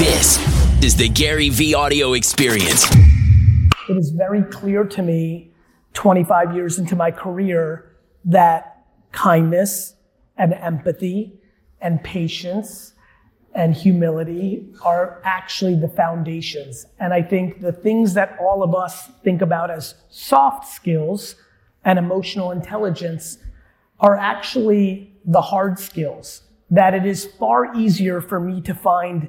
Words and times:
This 0.00 0.38
is 0.82 0.96
the 0.96 1.10
Gary 1.10 1.50
Vee 1.50 1.74
audio 1.74 2.14
experience. 2.14 2.90
It 3.86 3.98
is 3.98 4.08
very 4.08 4.42
clear 4.44 4.82
to 4.82 5.02
me, 5.02 5.52
25 5.92 6.54
years 6.54 6.78
into 6.78 6.96
my 6.96 7.10
career, 7.10 7.98
that 8.24 8.86
kindness 9.12 9.96
and 10.38 10.54
empathy 10.54 11.34
and 11.82 12.02
patience 12.02 12.94
and 13.54 13.74
humility 13.74 14.72
are 14.86 15.20
actually 15.22 15.74
the 15.74 15.88
foundations. 15.88 16.86
And 16.98 17.12
I 17.12 17.20
think 17.20 17.60
the 17.60 17.72
things 17.72 18.14
that 18.14 18.38
all 18.40 18.62
of 18.62 18.74
us 18.74 19.10
think 19.22 19.42
about 19.42 19.70
as 19.70 19.96
soft 20.08 20.66
skills 20.66 21.34
and 21.84 21.98
emotional 21.98 22.52
intelligence 22.52 23.36
are 23.98 24.16
actually 24.16 25.12
the 25.26 25.42
hard 25.42 25.78
skills. 25.78 26.40
That 26.70 26.94
it 26.94 27.04
is 27.04 27.26
far 27.38 27.74
easier 27.76 28.22
for 28.22 28.40
me 28.40 28.62
to 28.62 28.72
find 28.72 29.28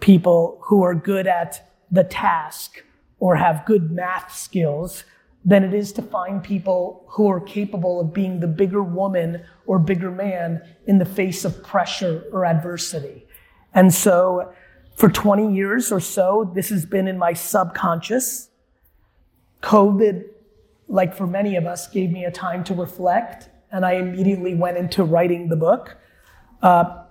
people 0.00 0.58
who 0.64 0.82
are 0.82 0.94
good 0.94 1.26
at 1.26 1.70
the 1.90 2.04
task 2.04 2.82
or 3.18 3.36
have 3.36 3.64
good 3.66 3.90
math 3.90 4.34
skills 4.34 5.04
than 5.44 5.64
it 5.64 5.72
is 5.72 5.92
to 5.92 6.02
find 6.02 6.42
people 6.42 7.04
who 7.08 7.28
are 7.28 7.40
capable 7.40 8.00
of 8.00 8.12
being 8.12 8.40
the 8.40 8.46
bigger 8.46 8.82
woman 8.82 9.42
or 9.66 9.78
bigger 9.78 10.10
man 10.10 10.62
in 10.86 10.98
the 10.98 11.04
face 11.04 11.44
of 11.44 11.62
pressure 11.62 12.24
or 12.32 12.44
adversity. 12.44 13.26
And 13.72 13.92
so 13.92 14.52
for 14.96 15.08
20 15.08 15.54
years 15.54 15.90
or 15.90 16.00
so, 16.00 16.50
this 16.54 16.68
has 16.68 16.84
been 16.84 17.08
in 17.08 17.16
my 17.16 17.32
subconscious. 17.32 18.50
COVID, 19.62 20.24
like 20.88 21.14
for 21.14 21.26
many 21.26 21.56
of 21.56 21.66
us, 21.66 21.88
gave 21.88 22.10
me 22.10 22.24
a 22.24 22.30
time 22.30 22.64
to 22.64 22.74
reflect, 22.74 23.48
and 23.72 23.86
I 23.86 23.92
immediately 23.92 24.54
went 24.54 24.76
into 24.76 25.04
writing 25.04 25.48
the 25.48 25.56
book 25.56 25.96
uh, 26.62 27.04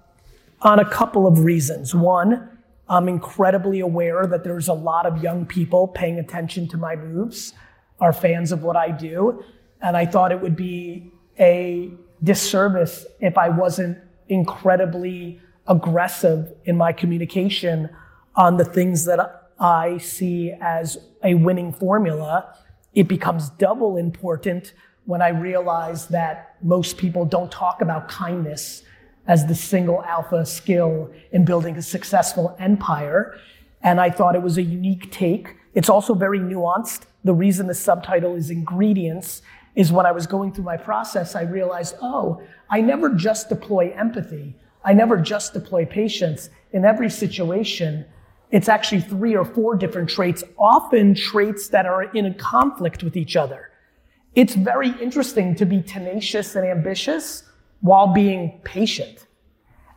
on 0.61 0.79
a 0.79 0.85
couple 0.87 1.25
of 1.25 1.39
reasons. 1.39 1.95
One, 1.95 2.58
I'm 2.89 3.07
incredibly 3.07 3.79
aware 3.79 4.25
that 4.25 4.43
there's 4.43 4.67
a 4.67 4.73
lot 4.73 5.05
of 5.05 5.21
young 5.21 5.45
people 5.45 5.87
paying 5.87 6.17
attention 6.17 6.67
to 6.69 6.77
my 6.77 6.95
moves, 6.95 7.53
are 7.99 8.11
fans 8.11 8.51
of 8.51 8.63
what 8.63 8.75
I 8.75 8.89
do, 8.89 9.43
and 9.81 9.95
I 9.95 10.05
thought 10.05 10.31
it 10.31 10.41
would 10.41 10.55
be 10.55 11.11
a 11.39 11.91
disservice 12.23 13.05
if 13.19 13.37
I 13.37 13.49
wasn't 13.49 13.97
incredibly 14.27 15.39
aggressive 15.67 16.53
in 16.65 16.77
my 16.77 16.91
communication 16.91 17.89
on 18.35 18.57
the 18.57 18.65
things 18.65 19.05
that 19.05 19.51
I 19.59 19.97
see 19.99 20.53
as 20.59 20.97
a 21.23 21.35
winning 21.35 21.71
formula. 21.71 22.55
It 22.93 23.07
becomes 23.07 23.49
double 23.51 23.97
important 23.97 24.73
when 25.05 25.21
I 25.21 25.29
realize 25.29 26.07
that 26.07 26.55
most 26.61 26.97
people 26.97 27.25
don't 27.25 27.51
talk 27.51 27.81
about 27.81 28.07
kindness 28.07 28.83
as 29.29 29.45
the 29.45 29.53
single 29.53 30.03
alpha 30.05 30.43
skill 30.43 31.07
in 31.31 31.45
building 31.45 31.77
a 31.77 31.81
successful 31.83 32.55
empire. 32.59 33.37
And 33.83 34.01
I 34.01 34.09
thought 34.09 34.35
it 34.35 34.41
was 34.41 34.57
a 34.57 34.63
unique 34.63 35.11
take. 35.11 35.55
It's 35.75 35.87
also 35.87 36.15
very 36.15 36.39
nuanced. 36.39 37.03
The 37.23 37.35
reason 37.35 37.67
the 37.67 37.75
subtitle 37.75 38.33
is 38.33 38.49
ingredients 38.49 39.43
is 39.75 39.91
when 39.91 40.07
I 40.07 40.11
was 40.11 40.25
going 40.25 40.51
through 40.51 40.63
my 40.63 40.77
process, 40.77 41.35
I 41.35 41.43
realized, 41.43 41.95
oh, 42.01 42.41
I 42.71 42.81
never 42.81 43.13
just 43.13 43.49
deploy 43.49 43.93
empathy. 43.95 44.55
I 44.83 44.93
never 44.93 45.15
just 45.15 45.53
deploy 45.53 45.85
patience. 45.85 46.49
In 46.71 46.83
every 46.83 47.09
situation, 47.11 48.05
it's 48.49 48.67
actually 48.67 49.01
three 49.01 49.35
or 49.35 49.45
four 49.45 49.75
different 49.75 50.09
traits, 50.09 50.43
often 50.57 51.13
traits 51.13 51.67
that 51.67 51.85
are 51.85 52.03
in 52.15 52.25
a 52.25 52.33
conflict 52.33 53.03
with 53.03 53.15
each 53.15 53.35
other. 53.35 53.69
It's 54.33 54.55
very 54.55 54.89
interesting 54.99 55.53
to 55.55 55.67
be 55.67 55.83
tenacious 55.83 56.55
and 56.55 56.65
ambitious 56.65 57.43
while 57.81 58.07
being 58.07 58.59
patient. 58.63 59.25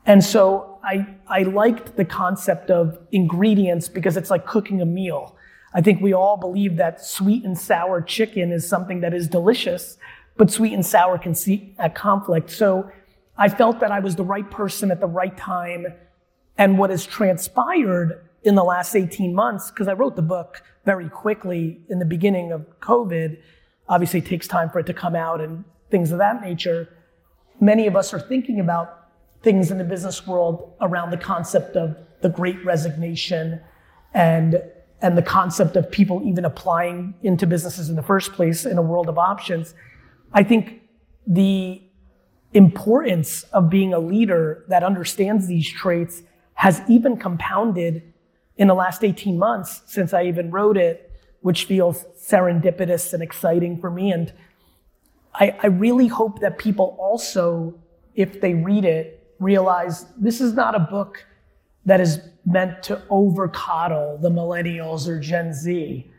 And 0.07 0.25
so 0.25 0.79
I, 0.83 1.07
I 1.29 1.43
liked 1.43 1.97
the 1.97 2.05
concept 2.05 2.71
of 2.71 2.99
ingredients 3.13 3.89
because 3.89 4.17
it's 4.17 4.31
like 4.31 4.47
cooking 4.47 4.81
a 4.81 4.87
meal. 4.87 5.37
I 5.75 5.81
think 5.81 6.01
we 6.03 6.13
all 6.13 6.37
believe 6.37 6.77
that 6.77 7.05
sweet 7.05 7.45
and 7.45 7.57
sour 7.57 8.03
chicken 8.03 8.53
is 8.53 8.69
something 8.69 9.01
that 9.01 9.15
is 9.15 9.29
delicious, 9.29 9.97
but 10.37 10.51
sweet 10.51 10.73
and 10.73 10.85
sour 10.85 11.19
can 11.19 11.35
see 11.35 11.75
a 11.79 11.89
conflict. 11.89 12.51
So 12.51 12.91
I 13.39 13.49
felt 13.49 13.81
that 13.81 13.91
I 13.91 14.01
was 14.01 14.17
the 14.17 14.25
right 14.25 14.49
person 14.51 14.91
at 14.91 15.01
the 15.01 15.07
right 15.07 15.37
time. 15.37 15.87
And 16.59 16.79
what 16.79 16.91
has 16.91 17.07
transpired 17.07 18.29
in 18.43 18.55
the 18.55 18.65
last 18.65 18.95
18 18.95 19.35
months, 19.35 19.71
because 19.71 19.89
I 19.89 19.93
wrote 19.93 20.17
the 20.17 20.23
book 20.23 20.63
very 20.85 21.09
quickly 21.09 21.81
in 21.89 21.99
the 21.99 22.05
beginning 22.05 22.53
of 22.53 22.67
COVID, 22.81 23.39
obviously 23.89 24.21
it 24.21 24.27
takes 24.27 24.49
time 24.49 24.69
for 24.69 24.81
it 24.81 24.87
to 24.87 24.95
come 24.95 25.15
out 25.15 25.41
and 25.41 25.65
things 25.91 26.13
of 26.13 26.19
that 26.19 26.43
nature. 26.43 26.89
Many 27.63 27.87
of 27.87 27.95
us 27.95 28.13
are 28.13 28.19
thinking 28.19 28.59
about 28.59 29.07
things 29.45 29.71
in 29.71 29.79
the 29.79 29.85
business 29.85 30.27
world 30.27 30.75
around 30.81 31.13
the 31.13 31.17
concept 31.17 31.77
of 31.77 31.97
the 32.21 32.29
great 32.29 32.63
resignation 32.65 33.61
and 34.13 34.61
and 35.01 35.17
the 35.17 35.23
concept 35.23 35.77
of 35.77 35.91
people 35.91 36.23
even 36.25 36.45
applying 36.45 37.15
into 37.23 37.47
businesses 37.47 37.89
in 37.89 37.95
the 37.95 38.03
first 38.03 38.33
place 38.33 38.67
in 38.67 38.79
a 38.79 38.83
world 38.83 39.09
of 39.09 39.17
options. 39.17 39.75
I 40.33 40.43
think 40.43 40.83
the 41.25 41.83
importance 42.53 43.45
of 43.53 43.71
being 43.71 43.95
a 43.95 43.99
leader 44.01 44.65
that 44.69 44.83
understands 44.83 45.47
these 45.47 45.71
traits 45.71 46.23
has 46.55 46.83
even 46.89 47.17
compounded 47.17 48.13
in 48.57 48.67
the 48.69 48.75
last 48.75 49.05
18 49.05 49.39
months 49.39 49.83
since 49.87 50.13
I 50.13 50.25
even 50.25 50.51
wrote 50.51 50.77
it, 50.77 51.13
which 51.41 51.65
feels 51.65 52.05
serendipitous 52.17 53.13
and 53.13 53.23
exciting 53.23 53.81
for 53.81 53.91
me. 53.91 54.11
And 54.11 54.33
I, 55.35 55.57
I 55.63 55.67
really 55.69 56.09
hope 56.09 56.41
that 56.41 56.59
people 56.59 56.97
also, 56.99 57.75
if 58.15 58.41
they 58.41 58.55
read 58.55 58.85
it, 58.85 59.27
realize 59.39 60.07
this 60.17 60.41
is 60.41 60.53
not 60.53 60.75
a 60.75 60.79
book 60.79 61.25
that 61.85 62.01
is 62.01 62.21
meant 62.45 62.83
to 62.85 63.03
over 63.11 63.49
coddle 63.49 64.19
the 64.19 64.31
millennials 64.31 65.09
or 65.09 65.19
Gen 65.19 65.53
Z. 65.53 66.11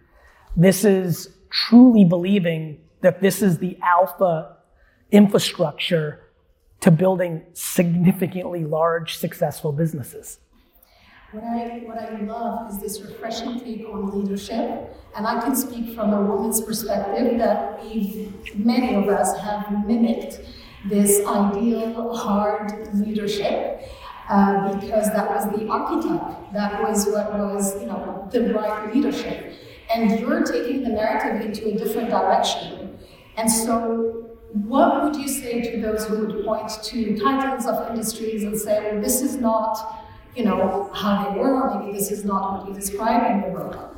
This 0.56 0.84
is 0.84 1.29
truly 1.50 2.03
believing 2.03 2.79
that 3.01 3.22
this 3.22 3.41
is 3.41 3.59
the 3.59 3.78
alpha 3.81 4.57
infrastructure 5.12 6.22
to 6.81 6.91
building 6.91 7.44
significantly 7.53 8.66
large, 8.66 9.18
successful 9.18 9.72
businesses. 9.72 10.40
What 11.33 11.44
I, 11.45 11.81
what 11.85 11.97
I 11.97 12.21
love 12.21 12.69
is 12.69 12.77
this 12.77 13.01
refreshing 13.01 13.59
take 13.59 13.88
on 13.89 14.11
leadership. 14.11 14.95
And 15.17 15.25
I 15.25 15.41
can 15.41 15.55
speak 15.55 15.95
from 15.95 16.13
a 16.13 16.21
woman's 16.21 16.61
perspective 16.61 17.39
that 17.39 17.83
we 17.83 18.31
many 18.53 18.94
of 18.94 19.09
us 19.09 19.35
have 19.39 19.88
mimicked 19.88 20.41
this 20.85 21.25
ideal 21.25 22.16
hard 22.16 22.94
leadership. 22.94 23.81
Uh, 24.29 24.79
because 24.79 25.07
that 25.07 25.27
was 25.27 25.45
the 25.57 25.67
archetype. 25.67 26.53
That 26.53 26.81
was 26.83 27.07
what 27.07 27.33
was, 27.33 27.81
you 27.81 27.88
know, 27.88 28.29
the 28.31 28.53
right 28.53 28.94
leadership. 28.94 29.53
And 29.94 30.19
you're 30.19 30.44
taking 30.44 30.83
the 30.83 30.89
narrative 30.89 31.41
into 31.41 31.67
a 31.69 31.77
different 31.77 32.09
direction. 32.09 32.97
And 33.38 33.51
so 33.51 34.38
what 34.53 35.03
would 35.03 35.15
you 35.15 35.27
say 35.27 35.61
to 35.71 35.81
those 35.81 36.05
who 36.05 36.25
would 36.25 36.45
point 36.45 36.69
to 36.69 37.17
titles 37.17 37.65
of 37.65 37.89
industries 37.89 38.44
and 38.44 38.57
say, 38.57 38.91
well, 38.91 39.01
this 39.01 39.21
is 39.21 39.35
not, 39.35 40.03
you 40.35 40.45
know, 40.45 40.89
how 40.94 41.29
they 41.29 41.39
were, 41.39 41.61
or 41.61 41.79
maybe 41.79 41.97
this 41.97 42.11
is 42.11 42.25
not 42.25 42.59
what 42.59 42.67
you 42.67 42.73
describe 42.73 43.31
in 43.31 43.41
the 43.41 43.57
book? 43.57 43.97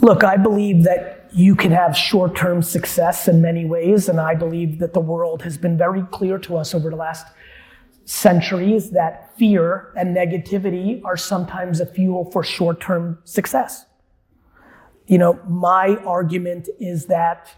Look, 0.00 0.24
I 0.24 0.36
believe 0.36 0.84
that 0.84 1.28
you 1.32 1.56
can 1.56 1.70
have 1.72 1.96
short-term 1.96 2.62
success 2.62 3.28
in 3.28 3.42
many 3.42 3.64
ways, 3.64 4.08
and 4.08 4.20
I 4.20 4.34
believe 4.34 4.78
that 4.78 4.92
the 4.92 5.00
world 5.00 5.42
has 5.42 5.58
been 5.58 5.76
very 5.76 6.02
clear 6.10 6.38
to 6.38 6.56
us 6.56 6.74
over 6.74 6.90
the 6.90 6.96
last 6.96 7.26
centuries 8.04 8.90
that 8.90 9.36
fear 9.36 9.92
and 9.96 10.16
negativity 10.16 11.02
are 11.04 11.16
sometimes 11.16 11.80
a 11.80 11.86
fuel 11.86 12.30
for 12.30 12.44
short-term 12.44 13.18
success. 13.24 13.86
You 15.06 15.18
know, 15.18 15.40
my 15.48 15.96
argument 16.06 16.68
is 16.78 17.06
that 17.06 17.52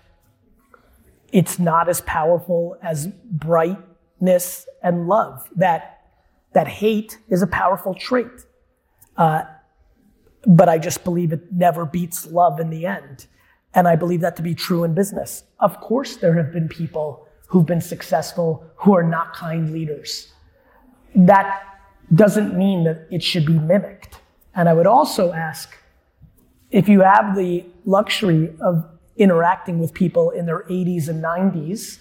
it's 1.33 1.59
not 1.59 1.89
as 1.89 2.01
powerful 2.03 2.77
as 2.83 3.09
brightness 3.31 4.67
and 4.83 5.07
love. 5.07 5.49
That, 5.57 5.98
that 6.53 6.69
hate 6.69 7.19
is 7.29 7.43
a 7.43 7.47
powerful 7.47 7.95
trait. 7.95 8.27
Uh, 9.17 9.43
but 10.47 10.69
I 10.69 10.79
just 10.79 11.05
believe 11.05 11.33
it 11.33 11.53
never 11.53 11.85
beats 11.85 12.27
love 12.27 12.61
in 12.61 12.71
the 12.71 12.87
end. 12.87 13.27
And 13.75 13.87
I 13.87 13.97
believe 13.97 14.21
that 14.21 14.37
to 14.37 14.43
be 14.43 14.55
true 14.55 14.85
in 14.85 14.95
business. 14.95 15.45
Of 15.61 15.81
course, 15.81 16.17
there 16.17 16.35
have 16.35 16.53
been 16.53 16.69
people 16.69 17.27
who've 17.47 17.67
been 17.67 17.81
successful 17.81 18.65
who 18.77 18.95
are 18.95 19.03
not 19.03 19.35
kind 19.35 19.73
leaders. 19.73 20.33
That 21.15 21.65
doesn't 22.15 22.57
mean 22.57 22.85
that 22.85 23.07
it 23.11 23.23
should 23.23 23.45
be 23.45 23.59
mimicked. 23.59 24.21
And 24.55 24.69
I 24.69 24.73
would 24.73 24.87
also 24.87 25.33
ask 25.33 25.77
if 26.71 26.89
you 26.89 27.01
have 27.01 27.37
the 27.37 27.65
luxury 27.85 28.55
of 28.61 28.85
interacting 29.17 29.79
with 29.79 29.93
people 29.93 30.31
in 30.31 30.47
their 30.47 30.65
80s 30.65 31.09
and 31.09 31.23
90s, 31.23 31.99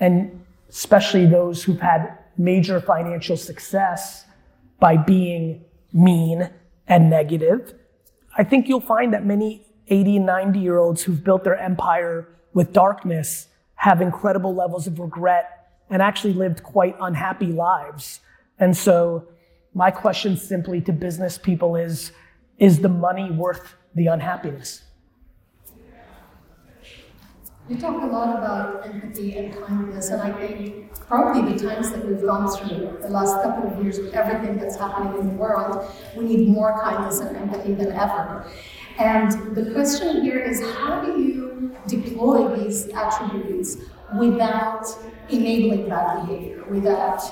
and 0.00 0.44
especially 0.68 1.26
those 1.26 1.62
who've 1.62 1.80
had 1.80 2.17
major 2.38 2.80
financial 2.80 3.36
success 3.36 4.24
by 4.80 4.96
being 4.96 5.64
mean 5.92 6.48
and 6.86 7.10
negative. 7.10 7.74
I 8.36 8.44
think 8.44 8.68
you'll 8.68 8.80
find 8.80 9.12
that 9.12 9.26
many 9.26 9.66
80 9.88 10.20
90 10.20 10.58
year 10.58 10.78
olds 10.78 11.02
who've 11.02 11.22
built 11.22 11.44
their 11.44 11.58
empire 11.58 12.28
with 12.54 12.72
darkness 12.72 13.48
have 13.74 14.00
incredible 14.00 14.54
levels 14.54 14.86
of 14.86 14.98
regret 14.98 15.70
and 15.90 16.02
actually 16.02 16.32
lived 16.32 16.62
quite 16.62 16.96
unhappy 17.00 17.46
lives. 17.46 18.20
And 18.58 18.76
so 18.76 19.28
my 19.74 19.90
question 19.90 20.36
simply 20.36 20.80
to 20.82 20.92
business 20.92 21.38
people 21.38 21.76
is 21.76 22.12
is 22.58 22.80
the 22.80 22.88
money 22.88 23.30
worth 23.30 23.74
the 23.94 24.08
unhappiness? 24.08 24.82
You 27.68 27.76
talk 27.76 28.02
a 28.02 28.06
lot 28.06 28.38
about 28.38 28.86
empathy 28.86 29.36
and 29.36 29.54
kindness, 29.66 30.08
and 30.08 30.22
I 30.22 30.32
think 30.32 30.90
probably 31.06 31.52
the 31.52 31.68
times 31.68 31.90
that 31.90 32.02
we've 32.02 32.22
gone 32.22 32.48
through 32.48 32.96
the 33.02 33.10
last 33.10 33.42
couple 33.42 33.70
of 33.70 33.84
years 33.84 33.98
with 33.98 34.14
everything 34.14 34.56
that's 34.56 34.76
happening 34.76 35.20
in 35.20 35.28
the 35.28 35.34
world, 35.34 35.86
we 36.16 36.24
need 36.24 36.48
more 36.48 36.80
kindness 36.82 37.20
and 37.20 37.36
empathy 37.36 37.74
than 37.74 37.92
ever. 37.92 38.50
And 38.98 39.54
the 39.54 39.70
question 39.72 40.22
here 40.22 40.38
is 40.38 40.62
how 40.76 41.02
do 41.04 41.20
you 41.20 41.76
deploy 41.86 42.56
these 42.56 42.88
attributes 42.88 43.76
without 44.18 44.86
enabling 45.28 45.90
bad 45.90 46.26
behavior, 46.26 46.64
without. 46.70 47.22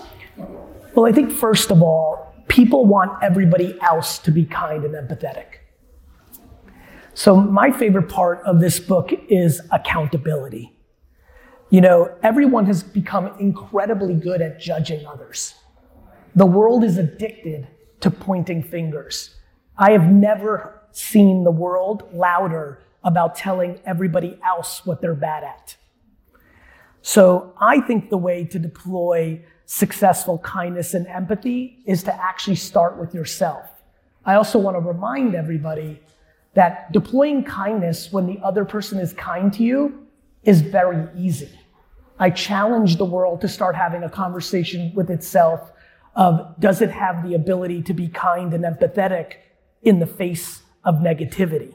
Well, 0.94 1.06
I 1.06 1.12
think 1.12 1.32
first 1.32 1.70
of 1.70 1.82
all, 1.82 2.34
people 2.48 2.84
want 2.84 3.22
everybody 3.22 3.80
else 3.80 4.18
to 4.18 4.30
be 4.30 4.44
kind 4.44 4.84
and 4.84 4.94
empathetic. 4.94 5.60
So, 7.16 7.34
my 7.34 7.70
favorite 7.70 8.10
part 8.10 8.42
of 8.44 8.60
this 8.60 8.78
book 8.78 9.10
is 9.30 9.62
accountability. 9.72 10.76
You 11.70 11.80
know, 11.80 12.14
everyone 12.22 12.66
has 12.66 12.82
become 12.82 13.34
incredibly 13.40 14.12
good 14.12 14.42
at 14.42 14.60
judging 14.60 15.06
others. 15.06 15.54
The 16.34 16.44
world 16.44 16.84
is 16.84 16.98
addicted 16.98 17.68
to 18.00 18.10
pointing 18.10 18.62
fingers. 18.62 19.34
I 19.78 19.92
have 19.92 20.12
never 20.12 20.82
seen 20.92 21.42
the 21.42 21.50
world 21.50 22.06
louder 22.12 22.82
about 23.02 23.34
telling 23.34 23.80
everybody 23.86 24.38
else 24.44 24.84
what 24.84 25.00
they're 25.00 25.14
bad 25.14 25.42
at. 25.42 25.74
So, 27.00 27.54
I 27.58 27.80
think 27.80 28.10
the 28.10 28.18
way 28.18 28.44
to 28.44 28.58
deploy 28.58 29.42
successful 29.64 30.36
kindness 30.40 30.92
and 30.92 31.06
empathy 31.06 31.78
is 31.86 32.02
to 32.02 32.14
actually 32.14 32.56
start 32.56 32.98
with 32.98 33.14
yourself. 33.14 33.70
I 34.26 34.34
also 34.34 34.58
want 34.58 34.74
to 34.74 34.80
remind 34.80 35.34
everybody 35.34 36.02
that 36.56 36.90
deploying 36.90 37.44
kindness 37.44 38.10
when 38.10 38.26
the 38.26 38.40
other 38.42 38.64
person 38.64 38.98
is 38.98 39.12
kind 39.12 39.52
to 39.52 39.62
you 39.62 40.06
is 40.42 40.62
very 40.62 41.06
easy. 41.14 41.50
I 42.18 42.30
challenge 42.30 42.96
the 42.96 43.04
world 43.04 43.42
to 43.42 43.48
start 43.48 43.76
having 43.76 44.02
a 44.02 44.08
conversation 44.08 44.90
with 44.94 45.10
itself 45.10 45.70
of 46.14 46.58
does 46.58 46.80
it 46.80 46.90
have 46.90 47.28
the 47.28 47.34
ability 47.34 47.82
to 47.82 47.92
be 47.92 48.08
kind 48.08 48.54
and 48.54 48.64
empathetic 48.64 49.34
in 49.82 49.98
the 49.98 50.06
face 50.06 50.62
of 50.82 50.94
negativity? 50.96 51.74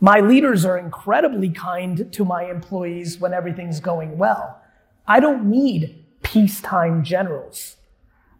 My 0.00 0.20
leaders 0.20 0.64
are 0.64 0.78
incredibly 0.78 1.50
kind 1.50 2.10
to 2.14 2.24
my 2.24 2.44
employees 2.44 3.18
when 3.18 3.34
everything's 3.34 3.80
going 3.80 4.16
well. 4.16 4.58
I 5.06 5.20
don't 5.20 5.50
need 5.50 6.02
peacetime 6.22 7.04
generals. 7.04 7.76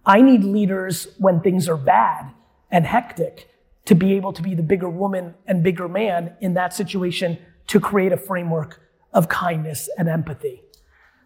I 0.07 0.23
need 0.23 0.45
leaders 0.45 1.09
when 1.19 1.41
things 1.41 1.69
are 1.69 1.77
bad 1.77 2.33
and 2.71 2.87
hectic 2.87 3.51
to 3.87 3.95
be 3.95 4.15
able 4.15 4.33
to 4.33 4.43
be 4.43 4.55
the 4.55 4.63
bigger 4.63 4.91
woman 4.91 5.35
and 5.47 5.63
bigger 5.63 5.89
man 5.89 6.37
in 6.41 6.55
that 6.55 6.75
situation 6.75 7.39
to 7.69 7.81
create 7.81 8.13
a 8.13 8.17
framework 8.17 8.81
of 9.13 9.29
kindness 9.29 9.89
and 9.97 10.09
empathy. 10.09 10.63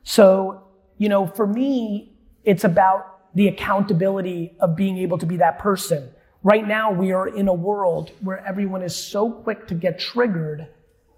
So, 0.03 0.65
you 0.97 1.09
know, 1.09 1.27
for 1.27 1.47
me, 1.47 2.13
it's 2.45 2.65
about 2.65 3.35
the 3.35 3.49
accountability 3.49 4.57
of 4.61 4.77
being 4.77 4.99
able 4.99 5.19
to 5.19 5.27
be 5.27 5.37
that 5.39 5.59
person. 5.59 6.11
Right 6.43 6.67
now, 6.67 6.91
we 6.91 7.13
are 7.13 7.29
in 7.29 7.49
a 7.49 7.55
world 7.55 8.13
where 8.21 8.45
everyone 8.47 8.83
is 8.83 8.97
so 8.97 9.31
quick 9.31 9.67
to 9.69 9.75
get 9.75 9.99
triggered 9.99 10.69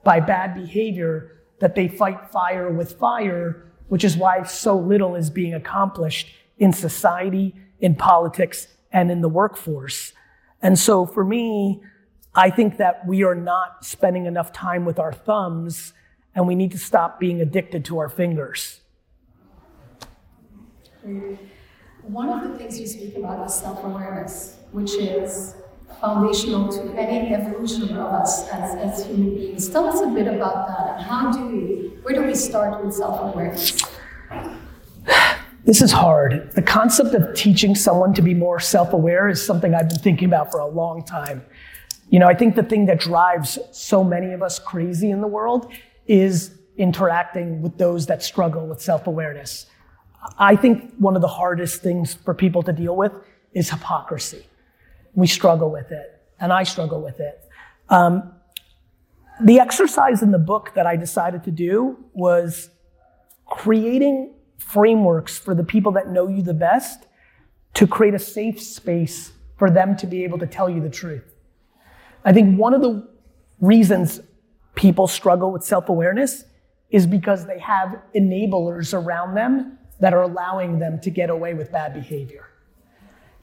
by 0.04 0.20
bad 0.20 0.54
behavior 0.54 1.42
that 1.60 1.74
they 1.74 1.88
fight 1.88 2.30
fire 2.30 2.70
with 2.70 2.98
fire, 2.98 3.66
which 3.88 4.04
is 4.04 4.16
why 4.16 4.42
so 4.42 4.76
little 4.76 5.14
is 5.14 5.30
being 5.30 5.54
accomplished 5.54 6.28
in 6.58 6.72
society, 6.72 7.54
in 7.80 7.94
politics, 7.94 8.66
and 8.92 9.10
in 9.10 9.20
the 9.20 9.28
workforce. 9.28 10.12
And 10.62 10.78
so 10.78 11.04
for 11.04 11.24
me, 11.24 11.82
I 12.34 12.48
think 12.48 12.78
that 12.78 13.06
we 13.06 13.24
are 13.24 13.34
not 13.34 13.84
spending 13.84 14.26
enough 14.26 14.52
time 14.52 14.84
with 14.84 14.98
our 14.98 15.12
thumbs 15.12 15.92
and 16.34 16.46
we 16.46 16.54
need 16.54 16.70
to 16.72 16.78
stop 16.78 17.20
being 17.20 17.40
addicted 17.40 17.84
to 17.86 17.98
our 17.98 18.08
fingers. 18.08 18.80
One 22.02 22.28
of 22.28 22.50
the 22.50 22.56
things 22.56 22.80
you 22.80 22.86
speak 22.86 23.16
about 23.16 23.46
is 23.46 23.54
self 23.54 23.84
awareness, 23.84 24.58
which 24.70 24.92
is 24.94 25.56
foundational 26.00 26.72
to 26.72 26.94
any 26.94 27.34
evolution 27.34 27.82
of 27.90 28.06
us 28.06 28.48
as, 28.48 28.74
as 28.76 29.06
human 29.06 29.34
beings. 29.34 29.68
Tell 29.68 29.86
us 29.86 30.00
a 30.00 30.06
bit 30.06 30.26
about 30.26 30.66
that 30.68 31.02
how 31.02 31.30
do 31.30 31.46
we, 31.46 31.88
where 32.02 32.14
do 32.14 32.22
we 32.24 32.34
start 32.34 32.84
with 32.84 32.94
self 32.94 33.34
awareness? 33.34 33.82
This 35.72 35.80
is 35.80 35.92
hard. 35.92 36.52
The 36.52 36.60
concept 36.60 37.14
of 37.14 37.34
teaching 37.34 37.74
someone 37.74 38.12
to 38.12 38.20
be 38.20 38.34
more 38.34 38.60
self 38.60 38.92
aware 38.92 39.30
is 39.30 39.42
something 39.42 39.74
I've 39.74 39.88
been 39.88 40.00
thinking 40.00 40.26
about 40.26 40.52
for 40.52 40.60
a 40.60 40.66
long 40.66 41.02
time. 41.02 41.42
You 42.10 42.18
know, 42.18 42.26
I 42.26 42.34
think 42.34 42.56
the 42.56 42.62
thing 42.62 42.84
that 42.84 43.00
drives 43.00 43.58
so 43.70 44.04
many 44.04 44.34
of 44.34 44.42
us 44.42 44.58
crazy 44.58 45.10
in 45.10 45.22
the 45.22 45.26
world 45.26 45.72
is 46.06 46.58
interacting 46.76 47.62
with 47.62 47.78
those 47.78 48.04
that 48.08 48.22
struggle 48.22 48.66
with 48.66 48.82
self 48.82 49.06
awareness. 49.06 49.64
I 50.36 50.56
think 50.56 50.92
one 50.98 51.16
of 51.16 51.22
the 51.22 51.34
hardest 51.40 51.80
things 51.80 52.12
for 52.12 52.34
people 52.34 52.62
to 52.64 52.72
deal 52.74 52.94
with 52.94 53.12
is 53.54 53.70
hypocrisy. 53.70 54.44
We 55.14 55.26
struggle 55.26 55.70
with 55.70 55.90
it, 55.90 56.20
and 56.38 56.52
I 56.52 56.64
struggle 56.64 57.00
with 57.00 57.18
it. 57.18 57.48
Um, 57.88 58.30
the 59.40 59.58
exercise 59.58 60.20
in 60.20 60.32
the 60.32 60.38
book 60.38 60.72
that 60.74 60.86
I 60.86 60.96
decided 60.96 61.44
to 61.44 61.50
do 61.50 61.96
was 62.12 62.68
creating 63.46 64.34
frameworks 64.62 65.38
for 65.38 65.54
the 65.54 65.64
people 65.64 65.92
that 65.92 66.10
know 66.10 66.28
you 66.28 66.42
the 66.42 66.54
best 66.54 67.06
to 67.74 67.86
create 67.86 68.14
a 68.14 68.18
safe 68.18 68.60
space 68.60 69.32
for 69.56 69.70
them 69.70 69.96
to 69.96 70.06
be 70.06 70.24
able 70.24 70.38
to 70.38 70.46
tell 70.46 70.68
you 70.68 70.80
the 70.80 70.90
truth. 70.90 71.34
I 72.24 72.32
think 72.32 72.58
one 72.58 72.74
of 72.74 72.82
the 72.82 73.08
reasons 73.60 74.20
people 74.74 75.06
struggle 75.06 75.52
with 75.52 75.64
self 75.64 75.88
awareness 75.88 76.44
is 76.90 77.06
because 77.06 77.46
they 77.46 77.58
have 77.58 78.00
enablers 78.14 78.94
around 78.94 79.34
them 79.34 79.78
that 80.00 80.12
are 80.12 80.22
allowing 80.22 80.78
them 80.78 81.00
to 81.00 81.10
get 81.10 81.30
away 81.30 81.54
with 81.54 81.72
bad 81.72 81.94
behavior. 81.94 82.48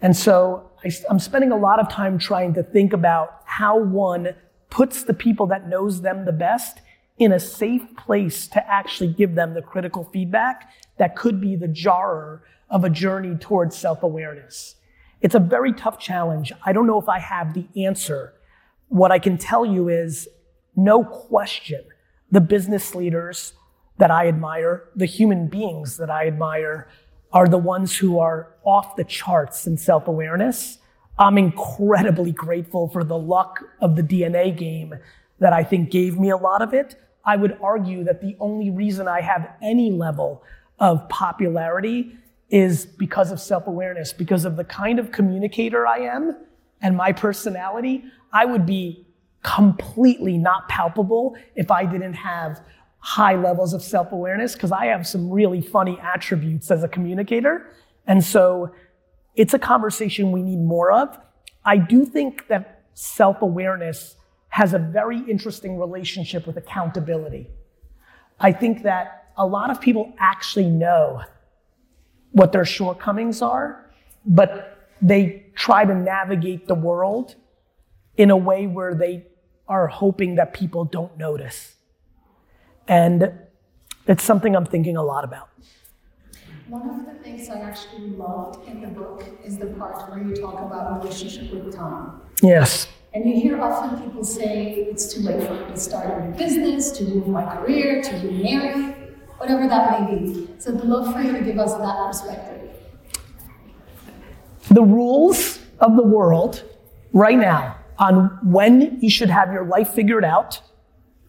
And 0.02 0.16
so 0.16 0.72
I, 0.84 0.92
am 1.10 1.20
spending 1.20 1.52
a 1.52 1.58
lot 1.58 1.80
of 1.80 1.90
time 1.90 2.18
trying 2.20 2.54
to 2.54 2.64
think 2.64 2.94
about 2.94 3.42
how 3.46 3.78
one 3.78 4.36
puts 4.70 5.04
the 5.04 5.14
people 5.14 5.48
that 5.48 5.68
knows 5.68 6.02
them 6.02 6.26
the 6.26 6.32
best 6.32 6.82
in 7.18 7.34
a 7.34 7.40
safe 7.40 7.84
place 7.98 8.48
to 8.48 8.72
actually 8.72 9.12
give 9.12 9.36
them 9.36 9.54
the 9.54 9.62
critical 9.62 10.06
feedback 10.06 10.72
that 11.00 11.16
could 11.16 11.42
be 11.42 11.56
the 11.56 11.68
jarrer 11.68 12.42
of 12.70 12.84
a 12.84 12.90
journey 12.90 13.36
towards 13.36 13.76
self 13.76 14.04
awareness. 14.04 14.76
It's 15.22 15.36
a 15.36 15.40
very 15.40 15.74
tough 15.74 16.00
challenge. 16.00 16.54
I 16.64 16.72
don't 16.72 16.86
know 16.88 17.02
if 17.02 17.10
I 17.10 17.20
have 17.20 17.54
the 17.54 17.66
answer. 17.84 18.34
What 18.90 19.12
I 19.12 19.20
can 19.20 19.38
tell 19.38 19.66
you 19.66 19.90
is 19.90 20.30
no 20.76 21.04
question 21.04 21.84
the 22.32 22.42
business 22.42 22.94
leaders 22.94 23.54
that 23.98 24.12
I 24.12 24.28
admire, 24.28 24.86
the 24.96 25.06
human 25.06 25.48
beings 25.48 25.98
that 25.98 26.10
I 26.10 26.28
admire, 26.28 26.88
are 27.34 27.48
the 27.48 27.58
ones 27.58 27.98
who 27.98 28.20
are 28.20 28.54
off 28.64 28.96
the 28.96 29.04
charts 29.04 29.68
in 29.68 29.78
self 29.78 30.08
awareness. 30.08 30.78
I'm 31.18 31.38
incredibly 31.38 32.32
grateful 32.32 32.88
for 32.88 33.04
the 33.04 33.18
luck 33.18 33.64
of 33.82 33.96
the 33.96 34.04
DNA 34.04 34.56
game 34.56 34.96
that 35.40 35.54
I 35.54 35.64
think 35.64 35.92
gave 35.92 36.18
me 36.18 36.30
a 36.30 36.38
lot 36.38 36.62
of 36.62 36.74
it. 36.74 36.96
I 37.26 37.36
would 37.36 37.58
argue 37.62 38.04
that 38.06 38.22
the 38.22 38.38
only 38.40 38.70
reason 38.70 39.08
I 39.08 39.22
have 39.22 39.50
any 39.62 39.92
level 39.92 40.44
of 40.80 41.08
popularity 41.10 42.16
is 42.50 42.86
because 42.86 43.32
of 43.32 43.40
self 43.40 43.68
awareness, 43.68 44.14
because 44.14 44.46
of 44.46 44.56
the 44.56 44.64
kind 44.64 45.00
of 45.00 45.12
communicator 45.12 45.86
I 45.86 46.00
am 46.00 46.38
and 46.82 46.96
my 46.96 47.12
personality. 47.12 48.04
I 48.32 48.46
would 48.46 48.66
be 48.66 49.06
completely 49.44 50.38
not 50.38 50.68
palpable 50.70 51.36
if 51.56 51.72
I 51.72 51.86
didn't 51.86 52.14
have 52.14 52.62
high 53.00 53.36
levels 53.36 53.74
of 53.74 53.82
self 53.82 54.12
awareness, 54.12 54.54
because 54.54 54.72
I 54.72 54.88
have 54.88 55.08
some 55.08 55.30
really 55.30 55.62
funny 55.62 56.00
attributes 56.02 56.72
as 56.72 56.84
a 56.84 56.88
communicator. 56.88 57.72
And 58.08 58.24
so 58.24 58.74
it's 59.36 59.54
a 59.54 59.60
conversation 59.60 60.32
we 60.32 60.42
need 60.42 60.60
more 60.60 60.92
of. 60.92 61.18
I 61.64 61.78
do 61.78 62.06
think 62.06 62.48
that 62.48 62.84
self 62.94 63.42
awareness 63.42 64.16
has 64.50 64.74
a 64.74 64.80
very 64.80 65.20
interesting 65.30 65.78
relationship 65.78 66.48
with 66.48 66.58
accountability. 66.58 67.48
I 68.40 68.52
think 68.52 68.84
that 68.84 69.19
a 69.40 69.48
lot 69.48 69.72
of 69.72 69.80
people 69.80 70.14
actually 70.20 70.70
know 70.70 71.24
what 72.32 72.52
their 72.52 72.66
shortcomings 72.66 73.42
are, 73.42 73.90
but 74.26 74.78
they 75.02 75.46
try 75.56 75.86
to 75.86 75.96
navigate 75.96 76.68
the 76.68 76.76
world 76.76 77.36
in 78.18 78.30
a 78.30 78.38
way 78.38 78.68
where 78.68 78.94
they 78.94 79.26
are 79.68 79.88
hoping 79.88 80.36
that 80.36 80.54
people 80.54 80.84
don't 80.84 81.18
notice. 81.18 81.76
And 82.88 83.32
it's 84.08 84.24
something 84.24 84.56
I'm 84.56 84.66
thinking 84.66 84.98
a 84.98 85.04
lot 85.04 85.24
about. 85.24 85.50
One 86.68 86.88
of 86.90 87.06
the 87.06 87.24
things 87.24 87.50
I 87.50 87.62
actually 87.62 88.10
loved 88.10 88.68
in 88.68 88.82
the 88.82 88.88
book 88.88 89.24
is 89.44 89.58
the 89.58 89.68
part 89.68 90.10
where 90.10 90.22
you 90.22 90.36
talk 90.36 90.60
about 90.60 91.02
relationship 91.02 91.52
with 91.54 91.74
time. 91.74 92.22
Yes. 92.44 92.88
And 93.14 93.28
you 93.28 93.40
hear 93.40 93.60
often 93.62 94.02
people 94.02 94.24
say 94.24 94.74
it's 94.92 95.12
too 95.14 95.22
late 95.22 95.48
for 95.48 95.54
me 95.54 95.66
to 95.66 95.78
start 95.78 96.22
a 96.22 96.28
new 96.28 96.38
business, 96.38 96.92
to 96.92 97.06
move 97.06 97.28
my 97.28 97.44
career, 97.56 98.04
to 98.04 98.16
remarry, 98.18 99.09
whatever 99.40 99.68
that 99.68 100.02
may 100.02 100.16
be. 100.16 100.50
So 100.60 100.74
I'd 100.74 100.84
love 100.84 101.14
for 101.14 101.22
you 101.22 101.32
to 101.34 101.42
give 101.42 101.58
us 101.58 101.74
that 101.76 102.08
perspective. 102.08 102.70
The 104.70 104.84
rules 104.84 105.60
of 105.80 105.96
the 105.96 106.04
world 106.04 106.64
right 107.14 107.38
now 107.38 107.78
on 107.98 108.40
when 108.44 109.00
you 109.02 109.10
should 109.10 109.30
have 109.30 109.52
your 109.52 109.66
life 109.66 109.90
figured 109.90 110.24
out, 110.24 110.62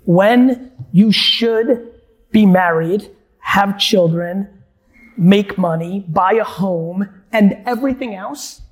when 0.05 0.73
you 0.93 1.13
should 1.13 1.93
be 2.31 2.47
married, 2.47 3.11
have 3.39 3.79
children, 3.79 4.63
make 5.17 5.57
money, 5.57 6.01
buy 6.09 6.33
a 6.33 6.45
home, 6.45 7.09
and 7.33 7.59
everything 7.67 8.15
else 8.15 8.63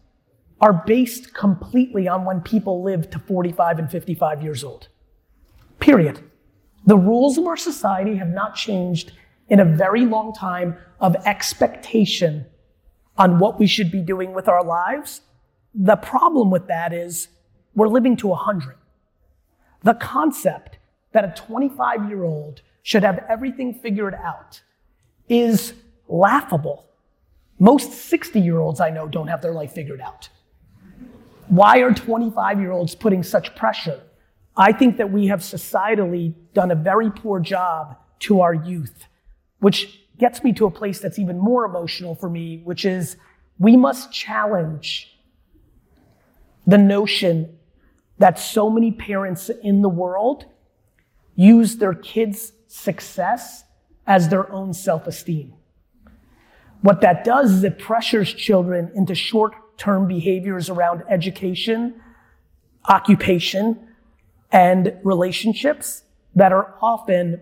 are 0.61 0.73
based 0.87 1.33
completely 1.35 2.09
on 2.09 2.25
when 2.25 2.41
people 2.41 2.83
live 2.83 3.09
to 3.11 3.19
45 3.19 3.79
and 3.79 3.91
55 3.91 4.43
years 4.43 4.65
old. 4.65 4.89
Period. 5.79 6.21
The 6.87 6.97
rules 6.97 7.39
of 7.39 7.47
our 7.47 7.57
society 7.57 8.17
have 8.17 8.29
not 8.29 8.55
changed 8.55 9.13
in 9.49 9.61
a 9.61 9.65
very 9.65 10.05
long 10.05 10.33
time 10.33 10.77
of 11.01 11.17
expectation 11.27 12.47
on 13.17 13.39
what 13.39 13.59
we 13.59 13.67
should 13.67 13.91
be 13.91 14.01
doing 14.01 14.33
with 14.33 14.49
our 14.49 14.63
lives. 14.63 15.23
The 15.75 15.97
problem 15.97 16.51
with 16.51 16.69
that 16.69 16.93
is 16.93 17.29
we're 17.75 17.89
living 17.89 18.17
to 18.19 18.29
100. 18.29 18.77
The 19.83 19.95
concept 19.95 20.79
that 21.13 21.25
a 21.25 21.41
25 21.41 22.09
year 22.09 22.25
old 22.25 22.63
should 22.83 23.03
have 23.03 23.25
everything 23.29 23.75
figured 23.75 24.15
out 24.15 24.61
is 25.29 25.75
laughable. 26.09 26.87
Most 27.59 27.93
60 27.93 28.41
year 28.41 28.59
olds 28.59 28.81
I 28.81 28.91
know 28.91 29.09
don't 29.09 29.29
have 29.29 29.43
their 29.43 29.53
life 29.53 29.73
figured 29.73 30.01
out. 30.01 30.29
Why 31.49 31.79
are 31.79 31.93
25 31.93 32.61
year 32.61 32.73
olds 32.73 32.95
putting 32.95 33.23
such 33.23 33.55
pressure? 33.57 34.01
I 34.57 34.73
think 34.73 34.97
that 34.97 35.11
we 35.11 35.29
have 35.29 35.41
societally 35.41 36.35
done 36.53 36.71
a 36.71 36.75
very 36.75 37.11
poor 37.11 37.41
job 37.41 37.97
to 38.21 38.41
our 38.41 38.53
youth, 38.53 39.05
which 39.61 40.01
gets 40.19 40.43
me 40.43 40.53
to 40.53 40.67
a 40.67 40.71
place 40.71 41.01
that's 41.01 41.19
even 41.19 41.39
more 41.39 41.65
emotional 41.65 42.15
for 42.15 42.29
me, 42.29 42.61
which 42.65 42.85
is 42.85 43.17
we 43.59 43.77
must 43.77 44.13
challenge 44.13 45.19
the 46.67 46.79
notion 46.79 47.59
that 48.19 48.39
so 48.39 48.69
many 48.69 48.93
parents 48.93 49.49
in 49.63 49.83
the 49.83 49.89
world 49.89 50.45
use 51.35 51.77
their 51.77 51.95
kids' 51.95 52.53
success 52.67 53.65
as 54.07 54.29
their 54.29 54.51
own 54.53 54.73
self 54.73 55.07
esteem. 55.07 55.55
What 56.81 57.01
that 57.01 57.25
does 57.25 57.53
is 57.53 57.65
it 57.65 57.79
pressures 57.79 58.33
children 58.33 58.91
into 58.95 59.15
short 59.15 59.55
term 59.79 60.07
behaviors 60.07 60.69
around 60.69 61.05
education, 61.09 62.01
occupation, 62.89 63.89
and 64.51 64.95
relationships 65.05 66.03
that 66.35 66.53
are 66.53 66.75
often 66.81 67.41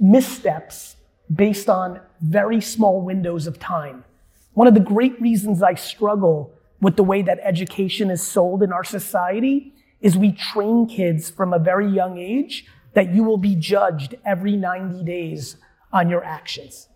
missteps 0.00 0.96
based 1.32 1.68
on 1.68 2.00
very 2.20 2.60
small 2.60 3.00
windows 3.00 3.46
of 3.46 3.58
time. 3.58 4.04
One 4.52 4.68
of 4.68 4.74
the 4.74 4.80
great 4.80 5.20
reasons 5.20 5.62
I 5.62 5.74
struggle 5.74 6.52
with 6.80 6.96
the 6.96 7.04
way 7.04 7.22
that 7.22 7.38
education 7.42 8.10
is 8.10 8.22
sold 8.22 8.62
in 8.62 8.72
our 8.72 8.84
society 8.84 9.72
is 10.00 10.16
we 10.16 10.32
train 10.32 10.86
kids 10.86 11.30
from 11.30 11.52
a 11.52 11.58
very 11.58 11.88
young 11.88 12.18
age 12.18 12.66
that 12.92 13.12
you 13.14 13.24
will 13.24 13.38
be 13.38 13.54
judged 13.54 14.14
every 14.24 14.56
90 14.56 15.02
days 15.04 15.56
on 15.92 16.08
your 16.08 16.24
actions. 16.24 16.88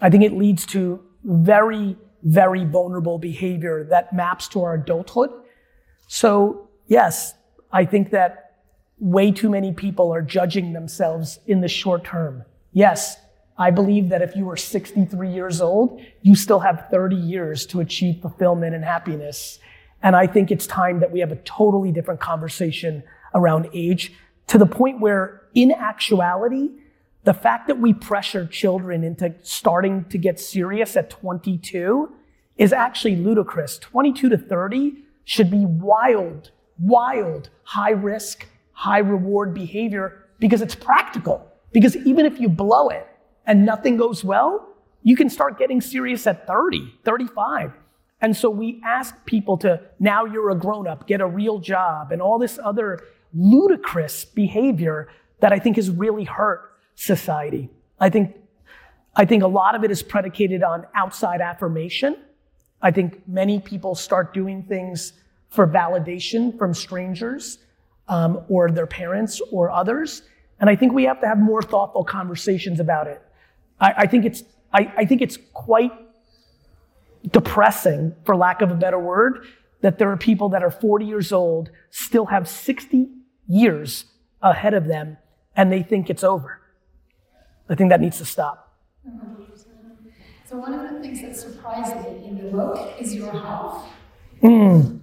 I 0.00 0.10
think 0.10 0.22
it 0.22 0.32
leads 0.32 0.66
to 0.66 1.02
very, 1.24 1.96
very 2.22 2.64
vulnerable 2.64 3.18
behavior 3.18 3.84
that 3.90 4.12
maps 4.12 4.48
to 4.48 4.62
our 4.62 4.74
adulthood. 4.74 5.30
So, 6.08 6.68
yes, 6.86 7.34
I 7.72 7.84
think 7.84 8.10
that 8.10 8.49
way 9.00 9.32
too 9.32 9.48
many 9.48 9.72
people 9.72 10.12
are 10.12 10.22
judging 10.22 10.72
themselves 10.72 11.40
in 11.46 11.62
the 11.62 11.68
short 11.68 12.04
term. 12.04 12.44
Yes, 12.72 13.16
I 13.58 13.70
believe 13.70 14.10
that 14.10 14.22
if 14.22 14.36
you 14.36 14.48
are 14.50 14.56
63 14.56 15.32
years 15.32 15.60
old, 15.60 16.00
you 16.22 16.34
still 16.34 16.60
have 16.60 16.86
30 16.90 17.16
years 17.16 17.66
to 17.66 17.80
achieve 17.80 18.20
fulfillment 18.20 18.74
and 18.74 18.84
happiness. 18.84 19.58
And 20.02 20.14
I 20.14 20.26
think 20.26 20.50
it's 20.50 20.66
time 20.66 21.00
that 21.00 21.10
we 21.10 21.20
have 21.20 21.32
a 21.32 21.36
totally 21.36 21.92
different 21.92 22.20
conversation 22.20 23.02
around 23.34 23.68
age 23.74 24.12
to 24.46 24.58
the 24.58 24.66
point 24.66 25.00
where, 25.00 25.42
in 25.54 25.72
actuality, 25.72 26.70
the 27.24 27.34
fact 27.34 27.66
that 27.68 27.78
we 27.78 27.92
pressure 27.92 28.46
children 28.46 29.04
into 29.04 29.34
starting 29.42 30.04
to 30.06 30.18
get 30.18 30.40
serious 30.40 30.96
at 30.96 31.10
22 31.10 32.14
is 32.56 32.72
actually 32.72 33.16
ludicrous. 33.16 33.78
22 33.78 34.30
to 34.30 34.38
30 34.38 35.04
should 35.24 35.50
be 35.50 35.64
wild, 35.66 36.50
wild, 36.78 37.50
high 37.64 37.90
risk, 37.90 38.46
high 38.80 38.98
reward 38.98 39.52
behavior 39.52 40.24
because 40.38 40.62
it's 40.62 40.74
practical. 40.74 41.46
Because 41.70 41.96
even 41.98 42.24
if 42.24 42.40
you 42.40 42.48
blow 42.48 42.88
it 42.88 43.06
and 43.44 43.66
nothing 43.66 43.98
goes 43.98 44.24
well, 44.24 44.66
you 45.02 45.16
can 45.16 45.28
start 45.28 45.58
getting 45.58 45.82
serious 45.82 46.26
at 46.26 46.46
30, 46.46 46.94
35. 47.04 47.74
And 48.22 48.34
so 48.34 48.48
we 48.48 48.80
ask 48.82 49.14
people 49.26 49.58
to, 49.58 49.82
now 49.98 50.24
you're 50.24 50.48
a 50.48 50.54
grown 50.54 50.88
up, 50.88 51.06
get 51.06 51.20
a 51.20 51.26
real 51.26 51.58
job, 51.58 52.10
and 52.10 52.22
all 52.22 52.38
this 52.38 52.58
other 52.64 53.00
ludicrous 53.34 54.24
behavior 54.24 55.08
that 55.40 55.52
I 55.52 55.58
think 55.58 55.76
has 55.76 55.90
really 55.90 56.24
hurt 56.24 56.72
society. 56.94 57.68
I 57.98 58.08
think, 58.08 58.34
I 59.14 59.26
think 59.26 59.42
a 59.42 59.46
lot 59.46 59.74
of 59.74 59.84
it 59.84 59.90
is 59.90 60.02
predicated 60.02 60.62
on 60.62 60.86
outside 60.94 61.42
affirmation. 61.42 62.16
I 62.80 62.92
think 62.92 63.28
many 63.28 63.60
people 63.60 63.94
start 63.94 64.32
doing 64.32 64.62
things 64.62 65.12
for 65.50 65.66
validation 65.66 66.56
from 66.58 66.72
strangers 66.72 67.58
um, 68.10 68.44
or 68.48 68.70
their 68.70 68.86
parents 68.86 69.40
or 69.50 69.70
others. 69.70 70.22
And 70.58 70.68
I 70.68 70.76
think 70.76 70.92
we 70.92 71.04
have 71.04 71.20
to 71.22 71.26
have 71.26 71.38
more 71.38 71.62
thoughtful 71.62 72.04
conversations 72.04 72.80
about 72.80 73.06
it. 73.06 73.22
I, 73.80 73.94
I 73.98 74.06
think 74.06 74.26
it's 74.26 74.42
I, 74.72 74.92
I 74.98 75.04
think 75.06 75.22
it's 75.22 75.38
quite 75.54 75.92
depressing, 77.30 78.14
for 78.24 78.36
lack 78.36 78.60
of 78.60 78.70
a 78.70 78.74
better 78.74 78.98
word, 78.98 79.46
that 79.80 79.98
there 79.98 80.10
are 80.10 80.16
people 80.16 80.50
that 80.50 80.62
are 80.62 80.70
40 80.70 81.06
years 81.06 81.32
old, 81.32 81.70
still 81.90 82.26
have 82.26 82.48
60 82.48 83.08
years 83.48 84.04
ahead 84.42 84.74
of 84.74 84.86
them, 84.86 85.16
and 85.56 85.72
they 85.72 85.82
think 85.82 86.10
it's 86.10 86.22
over. 86.22 86.60
I 87.68 87.74
think 87.74 87.90
that 87.90 88.00
needs 88.00 88.18
to 88.18 88.24
stop. 88.24 88.76
So, 90.44 90.56
one 90.56 90.74
of 90.74 90.92
the 90.92 91.00
things 91.00 91.20
that 91.22 91.36
surprised 91.36 91.96
me 91.96 92.26
in 92.26 92.36
the 92.36 92.50
book 92.50 92.94
is 92.98 93.14
your 93.14 93.30
health. 93.30 93.86
Mm. 94.42 94.99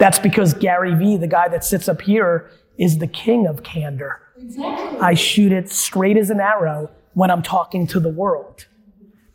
That's 0.00 0.18
because 0.18 0.54
Gary 0.54 0.94
Vee, 0.94 1.18
the 1.18 1.26
guy 1.26 1.48
that 1.48 1.62
sits 1.62 1.86
up 1.86 2.00
here, 2.00 2.50
is 2.78 2.98
the 2.98 3.06
king 3.06 3.46
of 3.46 3.62
candor. 3.62 4.22
Exactly. 4.38 4.98
I 4.98 5.12
shoot 5.12 5.52
it 5.52 5.70
straight 5.70 6.16
as 6.16 6.30
an 6.30 6.40
arrow 6.40 6.90
when 7.12 7.30
I'm 7.30 7.42
talking 7.42 7.86
to 7.88 8.00
the 8.00 8.08
world. 8.08 8.66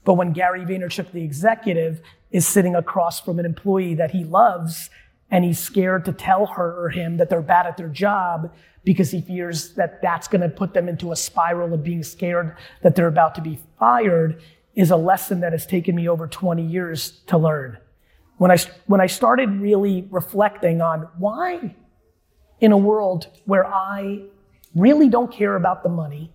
But 0.03 0.15
when 0.15 0.33
Gary 0.33 0.65
Vaynerchuk, 0.65 1.11
the 1.11 1.23
executive, 1.23 2.01
is 2.31 2.47
sitting 2.47 2.75
across 2.75 3.19
from 3.19 3.37
an 3.37 3.45
employee 3.45 3.93
that 3.93 4.09
he 4.09 4.23
loves 4.23 4.89
and 5.29 5.45
he's 5.45 5.59
scared 5.59 6.03
to 6.05 6.11
tell 6.11 6.47
her 6.47 6.83
or 6.83 6.89
him 6.89 7.17
that 7.17 7.29
they're 7.29 7.43
bad 7.43 7.67
at 7.67 7.77
their 7.77 7.87
job 7.87 8.51
because 8.83 9.11
he 9.11 9.21
fears 9.21 9.75
that 9.75 10.01
that's 10.01 10.27
going 10.27 10.41
to 10.41 10.49
put 10.49 10.73
them 10.73 10.89
into 10.89 11.11
a 11.11 11.15
spiral 11.15 11.75
of 11.75 11.83
being 11.83 12.01
scared 12.01 12.57
that 12.81 12.95
they're 12.95 13.07
about 13.07 13.35
to 13.35 13.41
be 13.41 13.59
fired 13.77 14.41
is 14.73 14.89
a 14.89 14.97
lesson 14.97 15.41
that 15.41 15.51
has 15.51 15.67
taken 15.67 15.95
me 15.95 16.09
over 16.09 16.27
20 16.27 16.63
years 16.63 17.21
to 17.27 17.37
learn. 17.37 17.77
When 18.37 18.51
I, 18.51 18.57
when 18.85 18.99
I 19.01 19.07
started 19.07 19.49
really 19.61 20.07
reflecting 20.11 20.81
on 20.81 21.07
why 21.17 21.75
in 22.59 22.71
a 22.71 22.77
world 22.77 23.27
where 23.45 23.65
I 23.65 24.23
really 24.73 25.09
don't 25.09 25.31
care 25.31 25.55
about 25.55 25.83
the 25.83 25.89
money, 25.89 26.33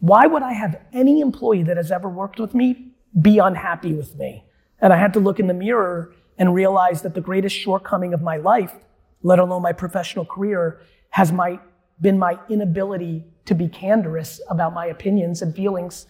why 0.00 0.26
would 0.26 0.42
I 0.42 0.52
have 0.52 0.80
any 0.92 1.20
employee 1.20 1.64
that 1.64 1.76
has 1.76 1.90
ever 1.90 2.08
worked 2.08 2.38
with 2.38 2.54
me 2.54 2.92
be 3.20 3.38
unhappy 3.38 3.92
with 3.92 4.16
me? 4.16 4.44
And 4.80 4.92
I 4.92 4.96
had 4.96 5.12
to 5.14 5.20
look 5.20 5.40
in 5.40 5.46
the 5.46 5.54
mirror 5.54 6.14
and 6.38 6.54
realize 6.54 7.02
that 7.02 7.14
the 7.14 7.20
greatest 7.20 7.56
shortcoming 7.56 8.12
of 8.12 8.22
my 8.22 8.36
life, 8.36 8.74
let 9.22 9.38
alone 9.38 9.62
my 9.62 9.72
professional 9.72 10.24
career, 10.24 10.80
has 11.10 11.32
my, 11.32 11.58
been 12.00 12.18
my 12.18 12.38
inability 12.48 13.24
to 13.46 13.54
be 13.54 13.68
candorous 13.68 14.40
about 14.50 14.74
my 14.74 14.86
opinions 14.86 15.40
and 15.40 15.54
feelings, 15.54 16.06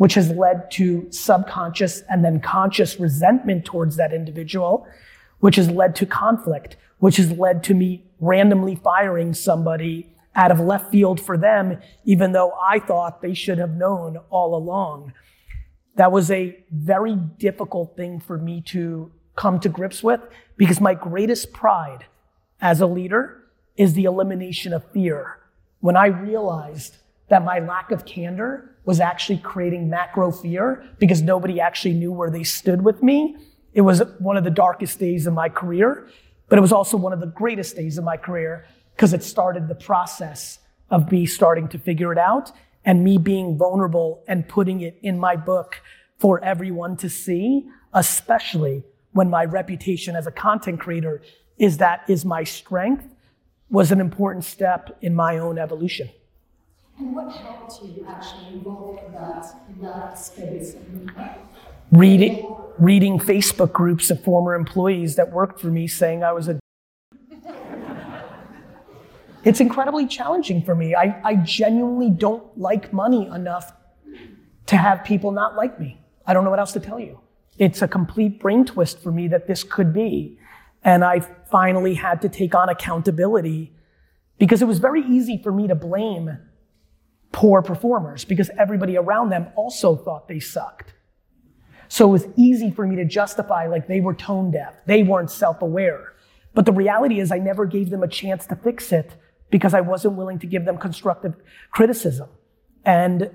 which 0.00 0.14
has 0.14 0.30
led 0.30 0.70
to 0.70 1.06
subconscious 1.10 2.00
and 2.08 2.24
then 2.24 2.40
conscious 2.40 2.98
resentment 2.98 3.66
towards 3.66 3.96
that 3.96 4.14
individual, 4.14 4.86
which 5.40 5.56
has 5.56 5.70
led 5.70 5.94
to 5.94 6.06
conflict, 6.06 6.74
which 7.00 7.18
has 7.18 7.30
led 7.32 7.62
to 7.62 7.74
me 7.74 8.02
randomly 8.18 8.74
firing 8.74 9.34
somebody 9.34 10.10
out 10.34 10.50
of 10.50 10.58
left 10.58 10.90
field 10.90 11.20
for 11.20 11.36
them, 11.36 11.78
even 12.06 12.32
though 12.32 12.54
I 12.66 12.78
thought 12.78 13.20
they 13.20 13.34
should 13.34 13.58
have 13.58 13.72
known 13.76 14.16
all 14.30 14.54
along. 14.54 15.12
That 15.96 16.10
was 16.12 16.30
a 16.30 16.58
very 16.70 17.14
difficult 17.14 17.94
thing 17.94 18.20
for 18.20 18.38
me 18.38 18.62
to 18.68 19.12
come 19.36 19.60
to 19.60 19.68
grips 19.68 20.02
with 20.02 20.22
because 20.56 20.80
my 20.80 20.94
greatest 20.94 21.52
pride 21.52 22.06
as 22.58 22.80
a 22.80 22.86
leader 22.86 23.44
is 23.76 23.92
the 23.92 24.04
elimination 24.04 24.72
of 24.72 24.90
fear. 24.92 25.40
When 25.80 25.94
I 25.94 26.06
realized 26.06 26.96
that 27.28 27.44
my 27.44 27.58
lack 27.58 27.90
of 27.90 28.06
candor 28.06 28.70
was 28.90 28.98
actually 28.98 29.38
creating 29.38 29.88
macro 29.88 30.32
fear 30.32 30.84
because 30.98 31.22
nobody 31.22 31.60
actually 31.60 31.94
knew 31.94 32.10
where 32.10 32.28
they 32.28 32.42
stood 32.42 32.82
with 32.82 33.04
me, 33.04 33.36
it 33.72 33.82
was 33.82 34.02
one 34.18 34.36
of 34.36 34.42
the 34.42 34.50
darkest 34.50 34.98
days 34.98 35.28
of 35.28 35.32
my 35.32 35.48
career, 35.48 36.08
but 36.48 36.58
it 36.58 36.60
was 36.60 36.72
also 36.72 36.96
one 36.96 37.12
of 37.12 37.20
the 37.20 37.32
greatest 37.42 37.76
days 37.76 37.98
of 37.98 38.02
my 38.02 38.16
career 38.16 38.66
because 38.96 39.12
it 39.12 39.22
started 39.22 39.68
the 39.68 39.76
process 39.76 40.58
of 40.90 41.12
me 41.12 41.24
starting 41.24 41.68
to 41.68 41.78
figure 41.78 42.10
it 42.10 42.18
out 42.18 42.50
and 42.84 43.04
me 43.04 43.16
being 43.16 43.56
vulnerable 43.56 44.24
and 44.26 44.48
putting 44.48 44.80
it 44.80 44.98
in 45.02 45.16
my 45.20 45.36
book 45.36 45.80
for 46.18 46.42
everyone 46.42 46.96
to 46.96 47.08
see, 47.08 47.68
especially 47.94 48.82
when 49.12 49.30
my 49.30 49.44
reputation 49.44 50.16
as 50.16 50.26
a 50.26 50.32
content 50.32 50.80
creator 50.80 51.22
is 51.58 51.76
that 51.76 52.02
is 52.08 52.24
my 52.24 52.42
strength 52.42 53.06
was 53.70 53.92
an 53.92 54.00
important 54.00 54.44
step 54.44 54.98
in 55.00 55.14
my 55.14 55.38
own 55.38 55.60
evolution. 55.60 56.10
And 57.00 57.16
what 57.16 57.32
helped 57.32 57.82
you 57.82 58.04
actually 58.06 58.56
evolve 58.56 59.00
in 59.06 59.12
that, 59.14 59.46
in 59.70 59.80
that 59.80 60.18
space? 60.18 60.76
Reading, 61.90 62.54
reading 62.78 63.18
Facebook 63.18 63.72
groups 63.72 64.10
of 64.10 64.22
former 64.22 64.54
employees 64.54 65.16
that 65.16 65.32
worked 65.32 65.58
for 65.60 65.68
me 65.68 65.86
saying 65.86 66.22
I 66.22 66.32
was 66.32 66.48
a 66.48 66.60
it's 69.42 69.60
incredibly 69.60 70.06
challenging 70.06 70.62
for 70.62 70.74
me. 70.74 70.94
I, 70.94 71.18
I 71.24 71.36
genuinely 71.36 72.10
don't 72.10 72.58
like 72.58 72.92
money 72.92 73.26
enough 73.28 73.72
to 74.66 74.76
have 74.76 75.02
people 75.02 75.30
not 75.30 75.56
like 75.56 75.80
me. 75.80 75.98
I 76.26 76.34
don't 76.34 76.44
know 76.44 76.50
what 76.50 76.58
else 76.58 76.72
to 76.72 76.80
tell 76.80 77.00
you. 77.00 77.18
It's 77.56 77.80
a 77.80 77.88
complete 77.88 78.38
brain 78.38 78.66
twist 78.66 79.02
for 79.02 79.10
me 79.10 79.28
that 79.28 79.46
this 79.46 79.64
could 79.64 79.94
be. 79.94 80.38
And 80.84 81.02
I 81.02 81.20
finally 81.20 81.94
had 81.94 82.20
to 82.20 82.28
take 82.28 82.54
on 82.54 82.68
accountability 82.68 83.72
because 84.38 84.60
it 84.60 84.66
was 84.66 84.78
very 84.78 85.02
easy 85.06 85.40
for 85.42 85.50
me 85.50 85.66
to 85.66 85.74
blame 85.74 86.36
poor 87.32 87.62
performers 87.62 88.24
because 88.24 88.50
everybody 88.58 88.96
around 88.96 89.30
them 89.30 89.48
also 89.56 89.96
thought 89.96 90.28
they 90.28 90.40
sucked. 90.40 90.94
So 91.88 92.08
it 92.08 92.12
was 92.12 92.26
easy 92.36 92.70
for 92.70 92.86
me 92.86 92.96
to 92.96 93.04
justify 93.04 93.66
like 93.66 93.88
they 93.88 94.00
were 94.00 94.14
tone 94.14 94.50
deaf. 94.50 94.74
They 94.86 95.02
weren't 95.02 95.30
self-aware. 95.30 96.14
But 96.54 96.64
the 96.64 96.72
reality 96.72 97.20
is 97.20 97.32
I 97.32 97.38
never 97.38 97.66
gave 97.66 97.90
them 97.90 98.02
a 98.02 98.08
chance 98.08 98.46
to 98.46 98.56
fix 98.56 98.92
it 98.92 99.14
because 99.50 99.74
I 99.74 99.80
wasn't 99.80 100.14
willing 100.14 100.38
to 100.40 100.46
give 100.46 100.64
them 100.64 100.78
constructive 100.78 101.34
criticism. 101.70 102.28
And 102.84 103.30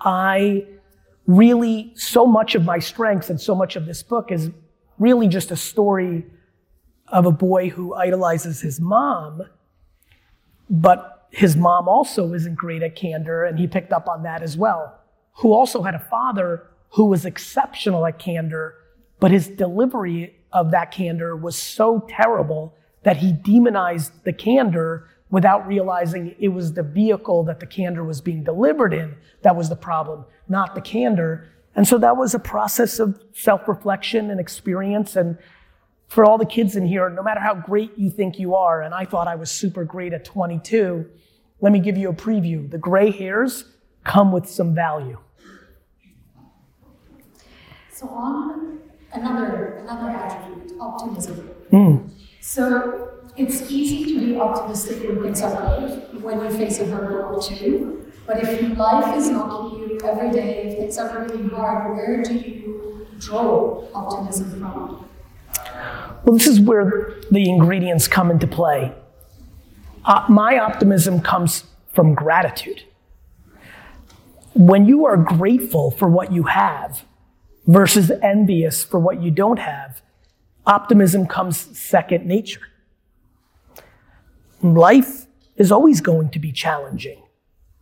I 0.00 0.66
really, 1.26 1.92
so 1.96 2.26
much 2.26 2.54
of 2.54 2.64
my 2.64 2.78
strengths 2.78 3.30
and 3.30 3.40
so 3.40 3.54
much 3.54 3.76
of 3.76 3.86
this 3.86 4.02
book 4.02 4.30
is 4.30 4.50
really 4.98 5.28
just 5.28 5.50
a 5.50 5.56
story 5.56 6.24
of 7.08 7.26
a 7.26 7.32
boy 7.32 7.70
who 7.70 7.94
idolizes 7.94 8.60
his 8.60 8.80
mom, 8.80 9.42
but 10.70 11.13
his 11.34 11.56
mom 11.56 11.88
also 11.88 12.32
isn't 12.32 12.54
great 12.54 12.82
at 12.82 12.94
candor, 12.94 13.42
and 13.44 13.58
he 13.58 13.66
picked 13.66 13.92
up 13.92 14.08
on 14.08 14.22
that 14.22 14.42
as 14.42 14.56
well. 14.56 15.00
Who 15.38 15.52
also 15.52 15.82
had 15.82 15.94
a 15.94 15.98
father 15.98 16.68
who 16.90 17.06
was 17.06 17.24
exceptional 17.24 18.06
at 18.06 18.20
candor, 18.20 18.76
but 19.18 19.32
his 19.32 19.48
delivery 19.48 20.36
of 20.52 20.70
that 20.70 20.92
candor 20.92 21.34
was 21.34 21.56
so 21.56 22.06
terrible 22.08 22.74
that 23.02 23.16
he 23.16 23.32
demonized 23.32 24.12
the 24.22 24.32
candor 24.32 25.08
without 25.28 25.66
realizing 25.66 26.36
it 26.38 26.48
was 26.48 26.74
the 26.74 26.84
vehicle 26.84 27.42
that 27.42 27.58
the 27.58 27.66
candor 27.66 28.04
was 28.04 28.20
being 28.20 28.44
delivered 28.44 28.94
in 28.94 29.16
that 29.42 29.56
was 29.56 29.68
the 29.68 29.76
problem, 29.76 30.24
not 30.48 30.76
the 30.76 30.80
candor. 30.80 31.48
And 31.74 31.88
so 31.88 31.98
that 31.98 32.16
was 32.16 32.34
a 32.34 32.38
process 32.38 33.00
of 33.00 33.20
self 33.32 33.66
reflection 33.66 34.30
and 34.30 34.38
experience. 34.38 35.16
And 35.16 35.36
for 36.06 36.24
all 36.24 36.38
the 36.38 36.46
kids 36.46 36.76
in 36.76 36.86
here, 36.86 37.10
no 37.10 37.24
matter 37.24 37.40
how 37.40 37.56
great 37.56 37.98
you 37.98 38.08
think 38.08 38.38
you 38.38 38.54
are, 38.54 38.82
and 38.82 38.94
I 38.94 39.04
thought 39.04 39.26
I 39.26 39.34
was 39.34 39.50
super 39.50 39.84
great 39.84 40.12
at 40.12 40.24
22, 40.24 41.10
let 41.60 41.72
me 41.72 41.80
give 41.80 41.96
you 41.96 42.08
a 42.08 42.14
preview. 42.14 42.70
The 42.70 42.78
gray 42.78 43.10
hairs 43.10 43.64
come 44.04 44.32
with 44.32 44.48
some 44.48 44.74
value. 44.74 45.18
So 47.92 48.08
on 48.08 48.80
another 49.12 49.76
another 49.82 50.10
attribute, 50.10 50.72
optimism. 50.80 51.50
Mm. 51.72 52.10
So 52.40 53.20
it's 53.36 53.70
easy 53.70 54.14
to 54.14 54.20
be 54.20 54.38
optimistic 54.38 55.08
when 55.08 55.22
things 55.22 55.42
are 55.42 55.80
good, 55.80 56.22
when 56.22 56.40
you 56.40 56.50
face 56.50 56.80
a 56.80 56.86
hurdle 56.86 57.34
or 57.34 57.42
two. 57.42 58.12
But 58.26 58.42
if 58.42 58.76
life 58.78 59.16
is 59.16 59.30
knocking 59.30 59.80
you 59.80 60.00
every 60.04 60.30
day, 60.30 60.66
if 60.66 60.78
things 60.78 60.98
are 60.98 61.24
really 61.24 61.48
hard, 61.48 61.94
where 61.94 62.22
do 62.22 62.34
you 62.34 63.06
draw 63.18 63.86
optimism 63.94 64.50
from? 64.60 65.08
Well, 66.24 66.34
this 66.34 66.46
is 66.46 66.60
where 66.60 67.14
the 67.30 67.48
ingredients 67.48 68.08
come 68.08 68.30
into 68.30 68.46
play. 68.46 68.94
Uh, 70.04 70.26
my 70.28 70.58
optimism 70.58 71.20
comes 71.20 71.64
from 71.92 72.14
gratitude. 72.14 72.82
When 74.54 74.84
you 74.86 75.06
are 75.06 75.16
grateful 75.16 75.90
for 75.90 76.08
what 76.08 76.32
you 76.32 76.44
have 76.44 77.04
versus 77.66 78.12
envious 78.22 78.84
for 78.84 79.00
what 79.00 79.22
you 79.22 79.30
don't 79.30 79.58
have, 79.58 80.02
optimism 80.66 81.26
comes 81.26 81.56
second 81.78 82.26
nature. 82.26 82.60
Life 84.62 85.26
is 85.56 85.72
always 85.72 86.00
going 86.00 86.30
to 86.30 86.38
be 86.38 86.52
challenging, 86.52 87.22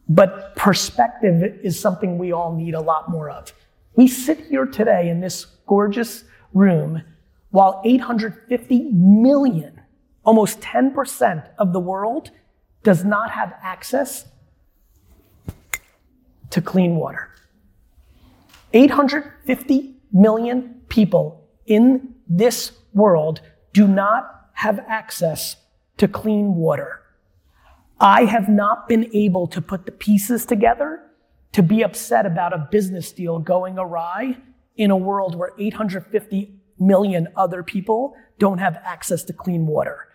but 0.08 0.54
perspective 0.56 1.58
is 1.62 1.78
something 1.78 2.18
we 2.18 2.32
all 2.32 2.54
need 2.54 2.74
a 2.74 2.80
lot 2.80 3.11
more 3.11 3.30
of. 3.30 3.52
We 3.94 4.08
sit 4.08 4.46
here 4.46 4.66
today 4.66 5.08
in 5.08 5.20
this 5.20 5.46
gorgeous 5.66 6.24
room 6.54 7.02
while 7.50 7.82
850 7.85 8.90
million, 8.92 9.82
almost 10.24 10.61
10% 10.61 11.48
of 11.58 11.72
the 11.72 11.80
world, 11.80 12.30
does 12.82 13.04
not 13.04 13.30
have 13.30 13.54
access 13.62 14.26
to 16.50 16.61
clean 16.61 16.96
water. 16.96 17.30
850 18.72 19.96
million 20.12 20.80
people 20.88 21.48
in 21.66 22.14
this 22.28 22.72
world 22.92 23.40
do 23.72 23.87
not 23.87 24.50
have 24.54 24.78
access 24.80 25.56
to 25.96 26.08
clean 26.08 26.54
water. 26.54 27.00
I 28.00 28.24
have 28.24 28.48
not 28.48 28.88
been 28.88 29.08
able 29.14 29.46
to 29.48 29.61
put 29.61 29.87
the 29.87 29.92
pieces 29.92 30.44
together 30.44 31.00
to 31.52 31.62
be 31.62 31.82
upset 31.82 32.26
about 32.26 32.52
a 32.52 32.68
business 32.70 33.12
deal 33.12 33.38
going 33.38 33.78
awry 33.78 34.37
in 34.76 34.90
a 34.90 34.96
world 34.96 35.37
where 35.37 35.52
850 35.58 36.54
million 36.78 37.28
other 37.37 37.62
people 37.62 38.14
don't 38.38 38.58
have 38.58 38.76
access 38.82 39.22
to 39.24 39.32
clean 39.32 39.66
water. 39.66 40.08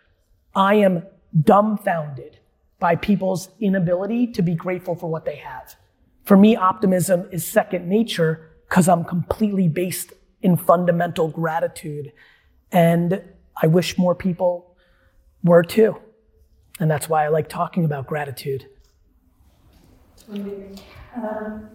I 0.58 0.74
am 0.74 1.04
dumbfounded 1.44 2.40
by 2.80 2.96
people's 2.96 3.50
inability 3.60 4.26
to 4.34 4.42
be 4.42 4.56
grateful 4.56 4.96
for 4.96 5.08
what 5.08 5.24
they 5.24 5.36
have. 5.36 5.76
For 6.24 6.36
me, 6.36 6.56
optimism 6.56 7.30
is 7.32 7.46
second 7.46 7.88
nature 7.88 8.50
because 8.68 8.90
I'm 8.90 9.06
completely 9.06 9.68
based 9.68 10.14
in 10.42 10.58
fundamental 10.58 11.28
gratitude. 11.28 12.12
And 12.72 13.22
I 13.62 13.68
wish 13.68 14.00
more 14.00 14.16
people 14.16 14.76
were 15.44 15.64
too. 15.64 15.96
And 16.80 16.90
that's 16.90 17.08
why 17.08 17.26
I 17.26 17.28
like 17.28 17.50
talking 17.50 17.86
about 17.86 18.08
gratitude. 18.08 18.68
Um, 21.16 21.70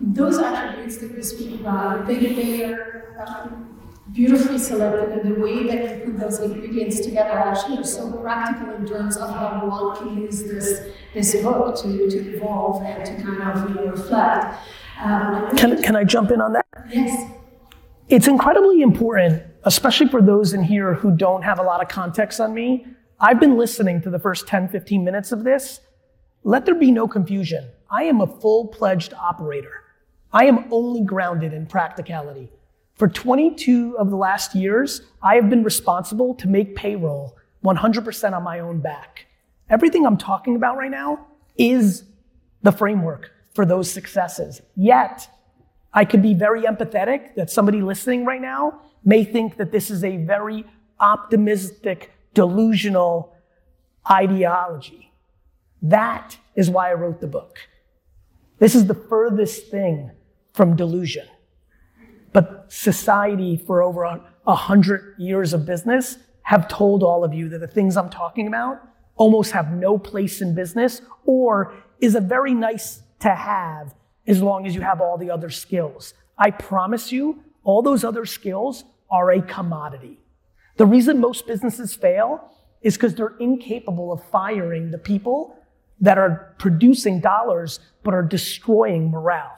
those 0.00 0.38
attributes 0.38 0.98
that 0.98 1.14
we 1.14 1.22
speak 1.22 1.60
about, 1.60 2.06
they, 2.06 2.18
they 2.18 2.64
um, 2.64 3.73
beautifully 4.12 4.58
selected, 4.58 5.18
and 5.18 5.34
the 5.34 5.40
way 5.40 5.66
that 5.66 5.98
you 5.98 6.04
put 6.04 6.20
those 6.20 6.38
ingredients 6.40 7.00
together 7.00 7.30
actually 7.30 7.78
are 7.78 7.84
so 7.84 8.12
practical 8.12 8.74
in 8.74 8.86
terms 8.86 9.16
of 9.16 9.30
how 9.30 9.66
one 9.66 9.96
can 9.96 10.22
use 10.22 10.44
this, 10.44 10.90
this 11.14 11.34
book 11.42 11.76
to, 11.82 12.10
to 12.10 12.36
evolve 12.36 12.82
and 12.82 13.04
to 13.04 13.22
kind 13.22 13.42
of 13.42 13.68
you 13.68 13.74
know, 13.76 13.90
reflect. 13.92 14.56
Um, 15.00 15.56
can, 15.56 15.82
can 15.82 15.96
I 15.96 16.04
jump 16.04 16.30
in 16.30 16.40
on 16.40 16.52
that? 16.52 16.66
Yes. 16.90 17.32
It's 18.08 18.28
incredibly 18.28 18.82
important 18.82 19.42
especially 19.64 20.08
for 20.08 20.22
those 20.22 20.52
in 20.52 20.62
here 20.62 20.94
who 20.94 21.16
don't 21.16 21.42
have 21.42 21.58
a 21.58 21.62
lot 21.62 21.82
of 21.82 21.88
context 21.88 22.40
on 22.40 22.54
me, 22.54 22.86
I've 23.18 23.40
been 23.40 23.56
listening 23.56 24.02
to 24.02 24.10
the 24.10 24.18
first 24.18 24.46
10, 24.46 24.68
15 24.68 25.04
minutes 25.04 25.32
of 25.32 25.44
this. 25.44 25.80
Let 26.42 26.66
there 26.66 26.74
be 26.74 26.90
no 26.90 27.08
confusion. 27.08 27.68
I 27.90 28.04
am 28.04 28.20
a 28.20 28.26
full 28.26 28.68
pledged 28.68 29.14
operator. 29.14 29.82
I 30.32 30.46
am 30.46 30.66
only 30.70 31.02
grounded 31.02 31.52
in 31.52 31.66
practicality. 31.66 32.50
For 32.96 33.08
22 33.08 33.96
of 33.98 34.10
the 34.10 34.16
last 34.16 34.54
years, 34.54 35.02
I 35.22 35.34
have 35.34 35.50
been 35.50 35.64
responsible 35.64 36.34
to 36.36 36.48
make 36.48 36.76
payroll 36.76 37.36
100% 37.64 38.32
on 38.32 38.42
my 38.42 38.60
own 38.60 38.80
back. 38.80 39.26
Everything 39.68 40.06
I'm 40.06 40.16
talking 40.16 40.54
about 40.54 40.76
right 40.76 40.90
now 40.90 41.26
is 41.56 42.04
the 42.62 42.70
framework 42.70 43.32
for 43.52 43.66
those 43.66 43.90
successes. 43.90 44.62
Yet, 44.76 45.28
I 45.92 46.04
could 46.04 46.22
be 46.22 46.34
very 46.34 46.62
empathetic 46.62 47.34
that 47.34 47.50
somebody 47.50 47.82
listening 47.82 48.24
right 48.24 48.40
now 48.40 48.80
may 49.04 49.24
think 49.24 49.56
that 49.56 49.72
this 49.72 49.90
is 49.90 50.04
a 50.04 50.18
very 50.18 50.64
optimistic, 51.00 52.12
delusional 52.32 53.34
ideology. 54.10 55.12
That 55.82 56.36
is 56.54 56.70
why 56.70 56.90
I 56.90 56.94
wrote 56.94 57.20
the 57.20 57.26
book. 57.26 57.58
This 58.58 58.74
is 58.74 58.86
the 58.86 58.94
furthest 58.94 59.70
thing 59.70 60.12
from 60.52 60.76
delusion. 60.76 61.26
But 62.34 62.66
society, 62.68 63.56
for 63.56 63.82
over 63.82 64.20
a 64.46 64.54
hundred 64.54 65.14
years 65.18 65.54
of 65.54 65.64
business, 65.64 66.18
have 66.42 66.68
told 66.68 67.02
all 67.02 67.24
of 67.24 67.32
you 67.32 67.48
that 67.48 67.60
the 67.60 67.68
things 67.68 67.96
I'm 67.96 68.10
talking 68.10 68.48
about 68.48 68.82
almost 69.16 69.52
have 69.52 69.72
no 69.72 69.96
place 69.96 70.42
in 70.42 70.54
business 70.54 71.00
or 71.24 71.72
is 72.00 72.16
a 72.16 72.20
very 72.20 72.52
nice 72.52 73.02
to 73.20 73.30
have 73.30 73.94
as 74.26 74.42
long 74.42 74.66
as 74.66 74.74
you 74.74 74.80
have 74.80 75.00
all 75.00 75.16
the 75.16 75.30
other 75.30 75.48
skills. 75.48 76.12
I 76.36 76.50
promise 76.50 77.12
you, 77.12 77.42
all 77.62 77.82
those 77.82 78.02
other 78.02 78.26
skills 78.26 78.84
are 79.10 79.30
a 79.30 79.40
commodity. 79.40 80.18
The 80.76 80.86
reason 80.86 81.20
most 81.20 81.46
businesses 81.46 81.94
fail 81.94 82.50
is 82.82 82.96
because 82.96 83.14
they're 83.14 83.36
incapable 83.38 84.12
of 84.12 84.24
firing 84.30 84.90
the 84.90 84.98
people 84.98 85.56
that 86.00 86.18
are 86.18 86.54
producing 86.58 87.20
dollars 87.20 87.78
but 88.02 88.12
are 88.12 88.22
destroying 88.22 89.10
morale. 89.10 89.56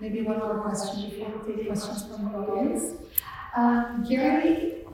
Maybe 0.00 0.22
one 0.22 0.38
more 0.38 0.60
question 0.60 1.10
before 1.10 1.42
we 1.46 1.54
take 1.54 1.66
questions 1.66 2.04
from 2.06 2.32
the 2.32 2.38
audience. 2.38 2.94
Um, 3.56 4.06
Gary, 4.08 4.84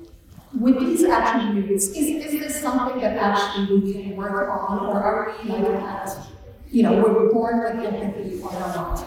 with 0.59 0.81
these 0.81 1.05
attributes, 1.05 1.89
is, 1.89 1.97
is 1.97 2.41
this 2.41 2.61
something 2.61 3.01
that 3.01 3.17
actually 3.17 3.81
we 3.81 3.93
can 3.93 4.17
work 4.17 4.49
on, 4.49 4.87
or 4.87 5.03
are 5.03 5.35
we 5.43 5.51
like 5.51 6.09
you 6.71 6.83
know, 6.83 6.93
we're 6.95 7.33
born 7.33 7.61
with 7.61 7.85
empathy 7.85 8.41
or 8.43 8.53
not? 8.53 9.07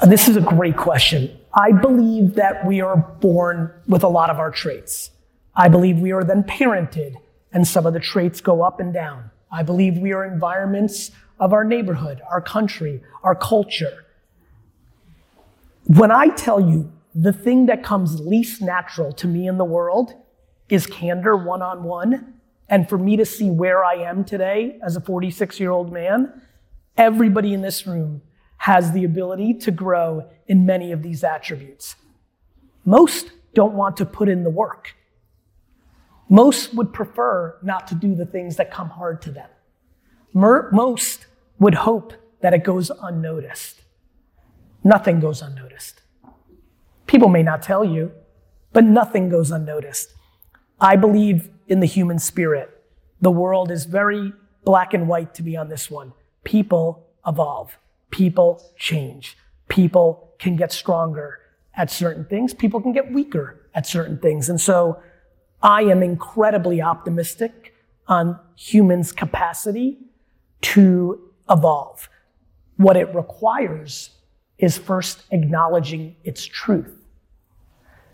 Uh, 0.00 0.06
This 0.06 0.28
is 0.28 0.36
a 0.36 0.40
great 0.40 0.76
question. 0.76 1.36
I 1.52 1.72
believe 1.72 2.34
that 2.34 2.64
we 2.64 2.80
are 2.80 2.96
born 2.96 3.72
with 3.88 4.04
a 4.04 4.08
lot 4.08 4.30
of 4.30 4.38
our 4.38 4.50
traits. 4.50 5.10
I 5.56 5.68
believe 5.68 5.98
we 5.98 6.12
are 6.12 6.22
then 6.22 6.44
parented 6.44 7.16
and 7.52 7.66
some 7.66 7.86
of 7.86 7.92
the 7.92 8.00
traits 8.00 8.40
go 8.40 8.62
up 8.62 8.78
and 8.78 8.94
down. 8.94 9.30
I 9.50 9.64
believe 9.64 9.98
we 9.98 10.12
are 10.12 10.24
environments 10.24 11.10
of 11.40 11.52
our 11.52 11.64
neighborhood, 11.64 12.22
our 12.30 12.40
country, 12.40 13.02
our 13.24 13.34
culture. 13.34 14.06
When 15.92 16.12
I 16.12 16.28
tell 16.28 16.60
you 16.60 16.92
the 17.16 17.32
thing 17.32 17.66
that 17.66 17.82
comes 17.82 18.20
least 18.20 18.62
natural 18.62 19.10
to 19.14 19.26
me 19.26 19.48
in 19.48 19.58
the 19.58 19.64
world 19.64 20.14
is 20.68 20.86
candor 20.86 21.36
one 21.36 21.62
on 21.62 21.82
one, 21.82 22.34
and 22.68 22.88
for 22.88 22.96
me 22.96 23.16
to 23.16 23.26
see 23.26 23.50
where 23.50 23.84
I 23.84 23.94
am 23.94 24.24
today 24.24 24.78
as 24.86 24.94
a 24.94 25.00
46 25.00 25.58
year 25.58 25.72
old 25.72 25.92
man, 25.92 26.42
everybody 26.96 27.52
in 27.52 27.60
this 27.60 27.88
room 27.88 28.22
has 28.58 28.92
the 28.92 29.02
ability 29.02 29.54
to 29.54 29.72
grow 29.72 30.30
in 30.46 30.64
many 30.64 30.92
of 30.92 31.02
these 31.02 31.24
attributes. 31.24 31.96
Most 32.84 33.32
don't 33.54 33.74
want 33.74 33.96
to 33.96 34.06
put 34.06 34.28
in 34.28 34.44
the 34.44 34.50
work. 34.50 34.94
Most 36.28 36.72
would 36.72 36.92
prefer 36.92 37.58
not 37.64 37.88
to 37.88 37.96
do 37.96 38.14
the 38.14 38.26
things 38.26 38.54
that 38.58 38.70
come 38.70 38.90
hard 38.90 39.20
to 39.22 39.32
them. 39.32 39.50
Most 40.32 41.26
would 41.58 41.74
hope 41.74 42.12
that 42.42 42.54
it 42.54 42.62
goes 42.62 42.92
unnoticed. 43.02 43.79
Nothing 44.82 45.20
goes 45.20 45.42
unnoticed. 45.42 46.00
People 47.06 47.28
may 47.28 47.42
not 47.42 47.62
tell 47.62 47.84
you, 47.84 48.12
but 48.72 48.84
nothing 48.84 49.28
goes 49.28 49.50
unnoticed. 49.50 50.14
I 50.80 50.96
believe 50.96 51.50
in 51.66 51.80
the 51.80 51.86
human 51.86 52.18
spirit. 52.18 52.70
The 53.20 53.30
world 53.30 53.70
is 53.70 53.84
very 53.84 54.32
black 54.64 54.94
and 54.94 55.08
white 55.08 55.34
to 55.34 55.42
be 55.42 55.56
on 55.56 55.68
this 55.68 55.90
one. 55.90 56.12
People 56.44 57.06
evolve. 57.26 57.78
People 58.10 58.62
change. 58.78 59.36
People 59.68 60.32
can 60.38 60.56
get 60.56 60.72
stronger 60.72 61.40
at 61.74 61.90
certain 61.90 62.24
things. 62.24 62.54
People 62.54 62.80
can 62.80 62.92
get 62.92 63.12
weaker 63.12 63.68
at 63.74 63.86
certain 63.86 64.18
things. 64.18 64.48
And 64.48 64.60
so 64.60 65.00
I 65.62 65.82
am 65.82 66.02
incredibly 66.02 66.80
optimistic 66.80 67.74
on 68.08 68.38
humans' 68.56 69.12
capacity 69.12 69.98
to 70.62 71.30
evolve. 71.48 72.08
What 72.76 72.96
it 72.96 73.14
requires 73.14 74.10
is 74.60 74.78
first 74.78 75.24
acknowledging 75.30 76.14
its 76.22 76.44
truth, 76.44 76.94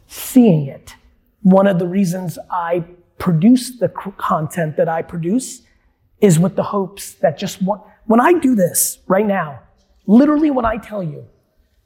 seeing 0.07 0.67
it. 0.67 0.95
One 1.43 1.67
of 1.67 1.79
the 1.79 1.87
reasons 1.87 2.39
I 2.51 2.85
produce 3.19 3.79
the 3.79 3.89
content 3.89 4.77
that 4.77 4.89
I 4.89 5.03
produce 5.03 5.63
is 6.21 6.39
with 6.39 6.57
the 6.57 6.63
hopes 6.63 7.15
that 7.15 7.37
just 7.37 7.61
one, 7.61 7.81
when 8.07 8.21
I 8.21 8.35
do 8.35 8.55
this 8.55 8.99
right 9.07 9.27
now, 9.27 9.61
literally 10.07 10.51
when 10.51 10.65
I 10.65 10.77
tell 10.77 11.03
you 11.03 11.27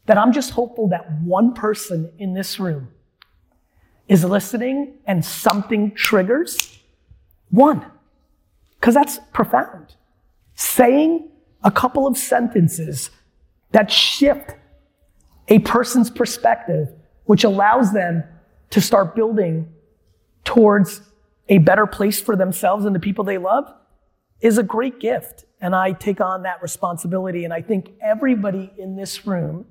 that 0.06 0.18
I'm 0.18 0.32
just 0.32 0.50
hopeful 0.50 0.88
that 0.88 1.10
one 1.22 1.54
person 1.54 2.12
in 2.18 2.34
this 2.34 2.60
room 2.60 2.88
is 4.08 4.24
listening 4.24 4.98
and 5.06 5.24
something 5.24 5.94
triggers, 5.94 6.78
one, 7.50 7.84
because 8.78 8.94
that's 8.94 9.18
profound. 9.32 9.94
Saying 10.54 11.30
a 11.62 11.70
couple 11.70 12.06
of 12.06 12.18
sentences 12.18 13.10
that 13.72 13.90
shift 13.90 14.54
a 15.48 15.58
person's 15.60 16.10
perspective, 16.10 16.88
which 17.24 17.44
allows 17.44 17.92
them 17.92 18.24
to 18.70 18.80
start 18.80 19.14
building 19.14 19.68
towards 20.44 21.00
a 21.48 21.58
better 21.58 21.86
place 21.86 22.20
for 22.20 22.36
themselves 22.36 22.84
and 22.84 22.94
the 22.94 23.00
people 23.00 23.24
they 23.24 23.38
love, 23.38 23.72
is 24.40 24.58
a 24.58 24.62
great 24.62 25.00
gift. 25.00 25.44
And 25.60 25.74
I 25.74 25.92
take 25.92 26.20
on 26.20 26.44
that 26.44 26.62
responsibility. 26.62 27.44
And 27.44 27.52
I 27.52 27.62
think 27.62 27.92
everybody 28.00 28.72
in 28.78 28.96
this 28.96 29.26
room 29.26 29.66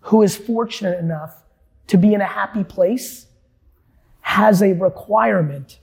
who 0.00 0.22
is 0.22 0.36
fortunate 0.36 0.98
enough 0.98 1.42
to 1.88 1.98
be 1.98 2.14
in 2.14 2.20
a 2.20 2.26
happy 2.26 2.64
place 2.64 3.26
has 4.20 4.62
a 4.62 4.72
requirement 4.72 5.78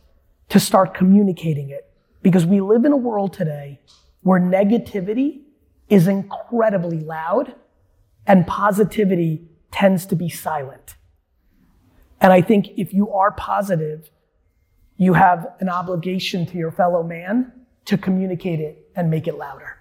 to 0.49 0.59
start 0.59 0.93
communicating 0.93 1.69
it. 1.69 1.85
Because 2.21 2.45
we 2.45 2.61
live 2.61 2.85
in 2.85 2.91
a 2.91 2.97
world 2.97 3.33
today 3.33 3.79
where 4.21 4.39
negativity 4.39 5.41
is 5.89 6.07
incredibly 6.07 6.99
loud 6.99 7.55
and 8.27 8.45
positivity 8.45 9.47
tends 9.71 10.05
to 10.05 10.15
be 10.15 10.29
silent. 10.29 10.95
And 12.21 12.31
I 12.31 12.41
think 12.41 12.69
if 12.77 12.93
you 12.93 13.11
are 13.11 13.31
positive, 13.31 14.11
you 14.97 15.13
have 15.13 15.47
an 15.59 15.69
obligation 15.69 16.45
to 16.47 16.57
your 16.57 16.71
fellow 16.71 17.01
man 17.01 17.51
to 17.85 17.97
communicate 17.97 18.59
it 18.59 18.89
and 18.95 19.09
make 19.09 19.27
it 19.27 19.37
louder. 19.37 19.77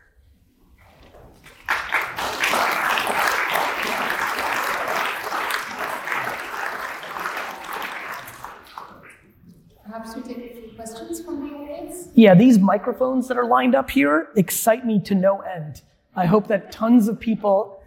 Perhaps 9.85 10.15
we 10.17 10.23
take 10.23 10.53
a 10.53 10.55
few 10.55 10.71
questions 10.77 11.21
from 11.21 11.49
the 11.49 11.55
audience? 11.55 12.09
Yeah, 12.15 12.35
these 12.35 12.59
microphones 12.59 13.27
that 13.29 13.37
are 13.37 13.47
lined 13.47 13.75
up 13.75 13.91
here 13.91 14.29
excite 14.37 14.87
me 14.87 15.01
to 15.01 15.15
no 15.15 15.41
end. 15.41 15.83
I 16.19 16.27
hope 16.27 16.49
that 16.49 16.73
tons 16.73 17.07
of 17.07 17.21
people, 17.21 17.81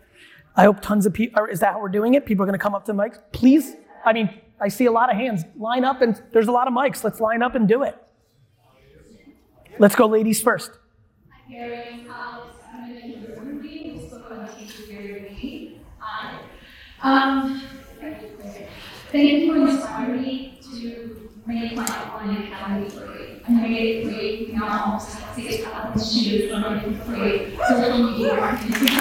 I 0.56 0.64
hope 0.64 0.80
tons 0.80 1.06
of 1.06 1.14
people, 1.14 1.46
is 1.52 1.60
that 1.60 1.74
how 1.74 1.82
we're 1.82 1.90
doing 1.90 2.14
it? 2.14 2.26
People 2.26 2.44
are 2.44 2.46
going 2.46 2.58
to 2.58 2.64
come 2.64 2.74
up 2.74 2.86
to 2.86 2.94
mics? 2.94 3.20
Please, 3.34 3.76
I 4.06 4.14
mean, 4.14 4.30
I 4.62 4.70
see 4.70 4.86
a 4.86 4.92
lot 4.92 5.12
of 5.12 5.18
hands. 5.18 5.44
Line 5.58 5.84
up 5.84 6.02
and 6.02 6.22
there's 6.32 6.48
a 6.48 6.52
lot 6.52 6.70
of 6.70 6.74
mics. 6.74 7.04
Let's 7.04 7.20
line 7.20 7.42
up 7.42 7.56
and 7.56 7.68
do 7.68 7.84
it. 7.84 7.96
Let's 9.80 9.96
go, 9.96 10.06
ladies 10.06 10.42
first. 10.42 10.72
Um, 17.04 17.62
thank 19.12 19.42
you 19.42 19.54
for 19.54 19.70
inspiring 19.70 20.22
me 20.22 20.60
to 20.62 21.30
make 21.46 21.76
my 21.76 21.86
online 21.86 22.44
academy 22.44 22.90
free. 22.90 23.31
I 23.58 23.68
made 23.68 24.06
it 24.06 24.06
free. 24.06 24.50
Now 24.54 24.68
I'm 24.68 24.82
almost 24.92 25.20
at 25.20 25.36
six 25.36 25.64
thousand 25.64 26.00
students 26.00 26.54
learning 26.54 26.98
for 26.98 27.04
free. 27.04 27.58
Social 27.68 28.12
media 28.12 28.36
marketing. 28.36 28.98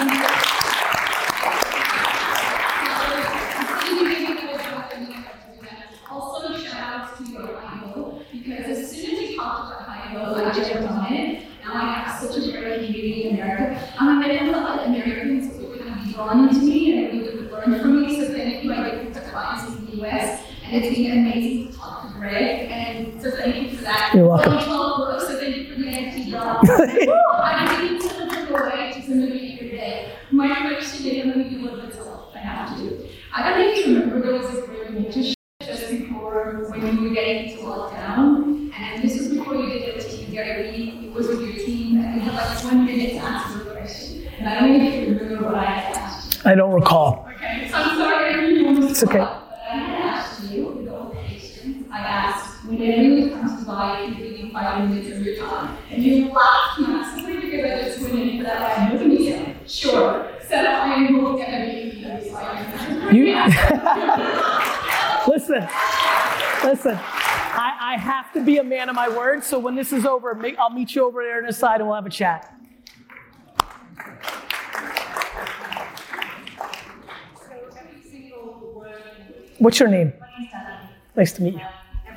Also, 6.09 6.57
shout 6.57 6.75
out 6.75 7.17
to 7.17 7.23
your 7.31 7.57
Ivo 7.57 8.21
because 8.31 8.65
as 8.77 8.91
soon 8.91 9.15
as 9.15 9.21
you 9.21 9.37
talked 9.37 9.81
about 9.81 9.89
Ivo, 9.89 10.45
I 10.45 10.51
just 10.53 10.71
jumped 10.71 10.91
on 10.91 11.13
it. 11.13 11.45
Now 11.63 11.73
I 11.73 11.93
have 11.93 12.21
such 12.21 12.37
a 12.37 12.51
great 12.51 12.85
community 12.85 13.23
in 13.29 13.35
America. 13.35 13.93
I'm 13.99 14.17
a 14.21 14.27
man 14.27 14.51
that 14.51 14.85
Americans 14.87 15.57
would 15.57 15.79
kind 15.79 15.99
of 15.99 16.05
be 16.05 16.13
drawn 16.13 16.49
into 16.49 16.61
me 16.65 17.05
and 17.05 17.13
they 17.13 17.23
would 17.23 17.51
learn 17.51 17.79
from 17.79 18.01
me. 18.01 18.19
So 18.19 18.33
thank 18.33 18.63
you. 18.63 18.73
I 18.73 18.89
get 18.89 19.13
to 19.13 19.21
clients 19.29 19.63
in 19.77 19.85
the 19.85 19.91
US 20.05 20.43
and 20.65 20.83
it's 20.83 20.95
been 20.95 21.11
amazing 21.11 21.71
to 21.71 21.77
talk 21.77 22.07
to 22.07 22.13
Greg. 22.19 22.69
And 22.69 23.21
so 23.21 23.31
thank 23.31 23.71
you 23.71 23.77
for 23.77 23.83
that. 23.83 23.87
You're 23.87 23.89
welcome. 23.89 23.89
Only 23.89 23.89
12 23.89 23.89
books, 23.89 23.89
so 23.89 23.89
thank 23.89 23.89
you 23.89 23.89
for 23.89 23.89
the 23.89 23.89
NFT 23.89 23.89
drop. 23.89 23.89
I 23.89 23.89
need 23.89 23.89
to 23.89 23.89
look 23.89 23.89
away 23.89 23.89
to 23.89 23.89
some 23.89 23.89
of 23.89 23.95
you 23.95 24.00
every 24.13 24.21
day. 29.69 30.11
My 30.31 30.47
question 30.47 31.05
is, 31.07 31.25
let 31.25 31.37
me 31.37 31.49
do 31.49 31.59
a 31.59 31.63
little 31.63 31.79
bit 31.87 31.95
I 32.35 32.39
have 32.39 32.77
to 32.77 32.83
do. 32.83 33.07
I 33.33 33.49
don't 33.49 33.59
know 33.59 33.71
if 33.71 33.85
you 33.87 33.93
remember 33.99 34.21
there 34.21 34.39
was 34.39 34.51
this 34.51 34.91
nature 34.91 35.23
show 35.23 35.33
just 35.65 35.89
before 35.89 36.67
when 36.71 36.97
you 36.97 37.09
were 37.09 37.15
getting 37.15 37.51
into 37.51 37.63
lockdown, 37.63 38.73
and 38.73 39.03
this 39.03 39.17
was 39.17 39.27
before 39.29 39.55
you 39.55 39.69
did 39.69 40.01
the 40.01 40.09
team 40.09 40.31
Gary 40.31 40.89
it 41.05 41.13
was 41.13 41.27
with 41.27 41.41
your 41.41 41.53
team, 41.53 42.01
and 42.01 42.15
you 42.15 42.21
had 42.21 42.33
like 42.33 42.63
one 42.63 42.85
minute 42.85 43.11
to 43.11 43.17
answer 43.19 43.59
the 43.63 43.71
question. 43.71 44.27
And 44.39 44.49
I 44.49 44.59
don't 44.59 44.77
know 44.77 44.87
if 44.87 45.07
you 45.07 45.17
remember 45.19 45.45
what 45.45 45.55
I 45.55 45.65
asked 45.65 46.45
I 46.45 46.55
don't 46.55 46.73
recall. 46.73 47.27
Okay, 47.35 47.69
so 47.69 47.75
I'm 47.77 47.97
sorry 47.97 48.33
It's 48.89 49.03
okay. 49.03 49.11
forgot, 49.13 49.49
But 49.49 49.59
I 49.59 49.77
had 49.77 50.15
asked 50.15 50.51
you, 50.51 50.65
with 50.65 50.89
all 50.89 51.09
patience, 51.11 51.87
I 51.91 51.99
asked, 51.99 52.65
when 52.65 52.81
everyone 52.81 53.39
comes 53.41 53.59
to 53.59 53.65
buy, 53.65 54.01
you 54.03 54.15
give 54.15 54.31
me 54.45 54.51
five 54.51 54.89
minutes 54.89 55.15
of 55.15 55.21
your 55.23 55.35
time. 55.37 55.77
And 55.91 56.03
you 56.03 56.29
laughed 56.31 56.79
massively 56.79 57.35
because 57.41 57.71
I 57.71 57.83
just 57.83 58.01
went 58.01 58.15
in 58.15 58.37
for 58.39 58.43
that 58.45 58.75
five 58.75 58.93
minutes, 58.93 59.03
and 59.03 59.13
you 59.13 59.31
said, 59.31 59.69
sure. 59.69 60.31
So 60.49 60.55
I 60.55 61.11
will 61.11 61.37
definitely 61.37 61.91
be 61.91 62.03
those 62.03 62.31
five 62.31 62.55
minutes. 62.55 63.13
You, 63.13 63.25
listen, 65.31 65.61
listen. 66.63 66.97
I, 67.53 67.93
I 67.93 67.97
of 68.89 68.95
my 68.95 69.09
word. 69.09 69.43
So 69.43 69.59
when 69.59 69.75
this 69.75 69.93
is 69.93 70.05
over, 70.05 70.39
I'll 70.57 70.69
meet 70.69 70.95
you 70.95 71.05
over 71.05 71.23
there 71.23 71.37
on 71.37 71.45
the 71.45 71.53
side 71.53 71.81
and 71.81 71.87
we'll 71.87 71.95
have 71.95 72.05
a 72.05 72.09
chat. 72.09 72.57
What's 79.59 79.79
your 79.79 79.89
name? 79.89 80.13
Nice 81.15 81.33
to 81.33 81.43
meet 81.43 81.53
you. 81.53 81.61
A 81.61 82.15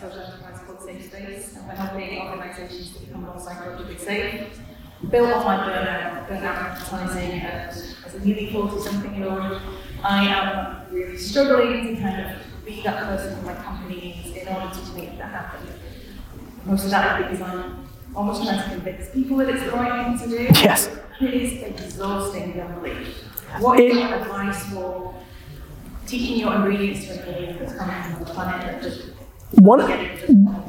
social 0.00 0.20
enterprise 0.20 0.60
called 0.66 0.82
Safe 0.82 1.06
Space 1.06 1.56
and 1.56 1.66
we're 1.66 1.74
helping 1.74 2.18
organizations 2.18 2.90
become 2.98 3.22
more 3.22 3.38
psychologically 3.38 3.98
safe. 3.98 4.60
built 5.10 5.32
off 5.32 5.44
my 5.44 5.56
burnout, 5.58 6.28
burnout 6.28 7.16
and 7.16 7.42
as 7.42 8.14
a 8.14 8.24
nearly 8.24 8.50
40 8.52 8.80
something 8.80 9.14
year 9.14 9.28
old, 9.28 9.60
I 10.02 10.26
am 10.26 10.92
really 10.92 11.16
struggling 11.16 11.94
to 11.94 12.02
kind 12.02 12.26
of 12.26 12.32
be 12.68 12.82
that 12.82 13.02
person 13.04 13.36
for 13.38 13.46
my 13.46 13.54
company 13.54 14.34
in 14.40 14.48
order 14.48 14.74
to 14.74 14.92
make 14.92 15.16
that 15.18 15.30
happen. 15.30 15.66
Most 16.64 16.84
of 16.84 16.90
that 16.90 17.20
is 17.20 17.38
because 17.38 17.42
I'm 17.42 17.88
almost 18.14 18.42
trying 18.42 18.62
to 18.62 18.68
convince 18.68 19.10
people 19.10 19.38
that 19.38 19.48
it's 19.48 19.64
the 19.64 19.70
right 19.70 20.18
thing 20.18 20.30
to 20.30 20.36
do. 20.36 20.60
Yes. 20.60 20.90
It 21.20 21.34
is 21.34 21.62
exhausting 21.62 22.52
beyond 22.52 22.82
belief. 22.82 23.24
What 23.58 23.80
is 23.80 23.96
your 23.96 24.14
advice 24.14 24.64
for 24.66 25.14
teaching 26.06 26.38
your 26.40 26.54
ingredients 26.54 27.06
to 27.06 27.12
a 27.12 27.36
alien 27.36 27.58
that's 27.58 27.74
coming 27.74 28.02
from 28.02 28.24
the 28.24 28.30
planet 28.30 28.66
that 28.66 28.82
just 28.82 29.08
One, 29.52 29.80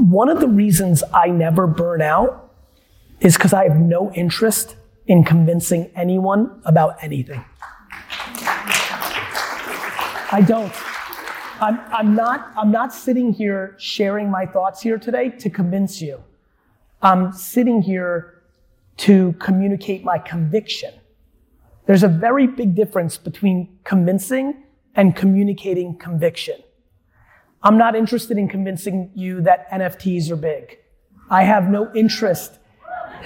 one 0.09 0.29
of 0.29 0.39
the 0.39 0.47
reasons 0.47 1.03
I 1.13 1.27
never 1.27 1.67
burn 1.67 2.01
out 2.01 2.51
is 3.19 3.35
because 3.35 3.51
I 3.53 3.65
have 3.67 3.77
no 3.77 4.11
interest 4.13 4.77
in 5.05 5.23
convincing 5.23 5.91
anyone 5.95 6.61
about 6.63 6.95
anything. 7.03 7.43
I 10.31 10.43
don't. 10.47 10.71
I'm, 11.61 11.79
I'm, 11.91 12.15
not, 12.15 12.51
I'm 12.57 12.71
not 12.71 12.93
sitting 12.93 13.33
here 13.33 13.75
sharing 13.77 14.31
my 14.31 14.45
thoughts 14.45 14.81
here 14.81 14.97
today 14.97 15.29
to 15.29 15.49
convince 15.49 16.01
you. 16.01 16.23
I'm 17.01 17.33
sitting 17.33 17.81
here 17.81 18.41
to 18.97 19.33
communicate 19.39 20.03
my 20.03 20.19
conviction. 20.19 20.93
There's 21.85 22.03
a 22.03 22.07
very 22.07 22.47
big 22.47 22.75
difference 22.75 23.17
between 23.17 23.79
convincing 23.83 24.63
and 24.95 25.15
communicating 25.15 25.97
conviction. 25.97 26.55
I'm 27.61 27.77
not 27.77 27.95
interested 27.95 28.37
in 28.37 28.47
convincing 28.47 29.11
you 29.13 29.41
that 29.41 29.69
NFTs 29.69 30.29
are 30.31 30.37
big. 30.37 30.77
I 31.29 31.43
have 31.43 31.69
no 31.69 31.91
interest. 31.93 32.57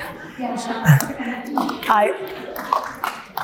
I, 1.88 2.14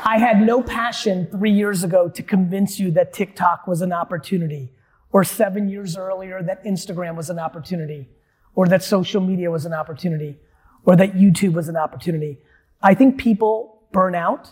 I 0.04 0.18
had 0.18 0.42
no 0.42 0.64
passion 0.64 1.28
three 1.28 1.52
years 1.52 1.84
ago 1.84 2.10
to 2.10 2.24
convince 2.24 2.80
you 2.80 2.90
that 2.92 3.14
TikTok 3.14 3.68
was 3.68 3.82
an 3.82 3.94
opportunity, 3.94 4.72
or 5.12 5.24
seven 5.24 5.70
years 5.70 5.98
earlier 5.98 6.42
that 6.44 6.64
Instagram 6.64 7.16
was 7.16 7.30
an 7.30 7.40
opportunity, 7.40 8.10
or 8.56 8.68
that 8.68 8.84
social 8.84 9.22
media 9.22 9.50
was 9.50 9.66
an 9.66 9.74
opportunity, 9.74 10.38
or 10.86 10.96
that 10.96 11.14
YouTube 11.14 11.54
was 11.54 11.68
an 11.68 11.76
opportunity. 11.76 12.40
I 12.82 12.94
think 12.94 13.18
people 13.18 13.82
burn 13.92 14.16
out 14.16 14.52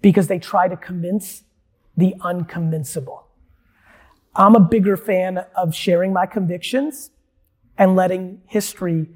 because 0.00 0.28
they 0.28 0.38
try 0.38 0.68
to 0.68 0.76
convince 0.76 1.42
the 1.96 2.14
unconvincible. 2.20 3.24
I'm 4.34 4.54
a 4.54 4.60
bigger 4.60 4.96
fan 4.96 5.44
of 5.56 5.74
sharing 5.74 6.12
my 6.12 6.26
convictions 6.26 7.10
and 7.76 7.96
letting 7.96 8.42
history 8.46 9.08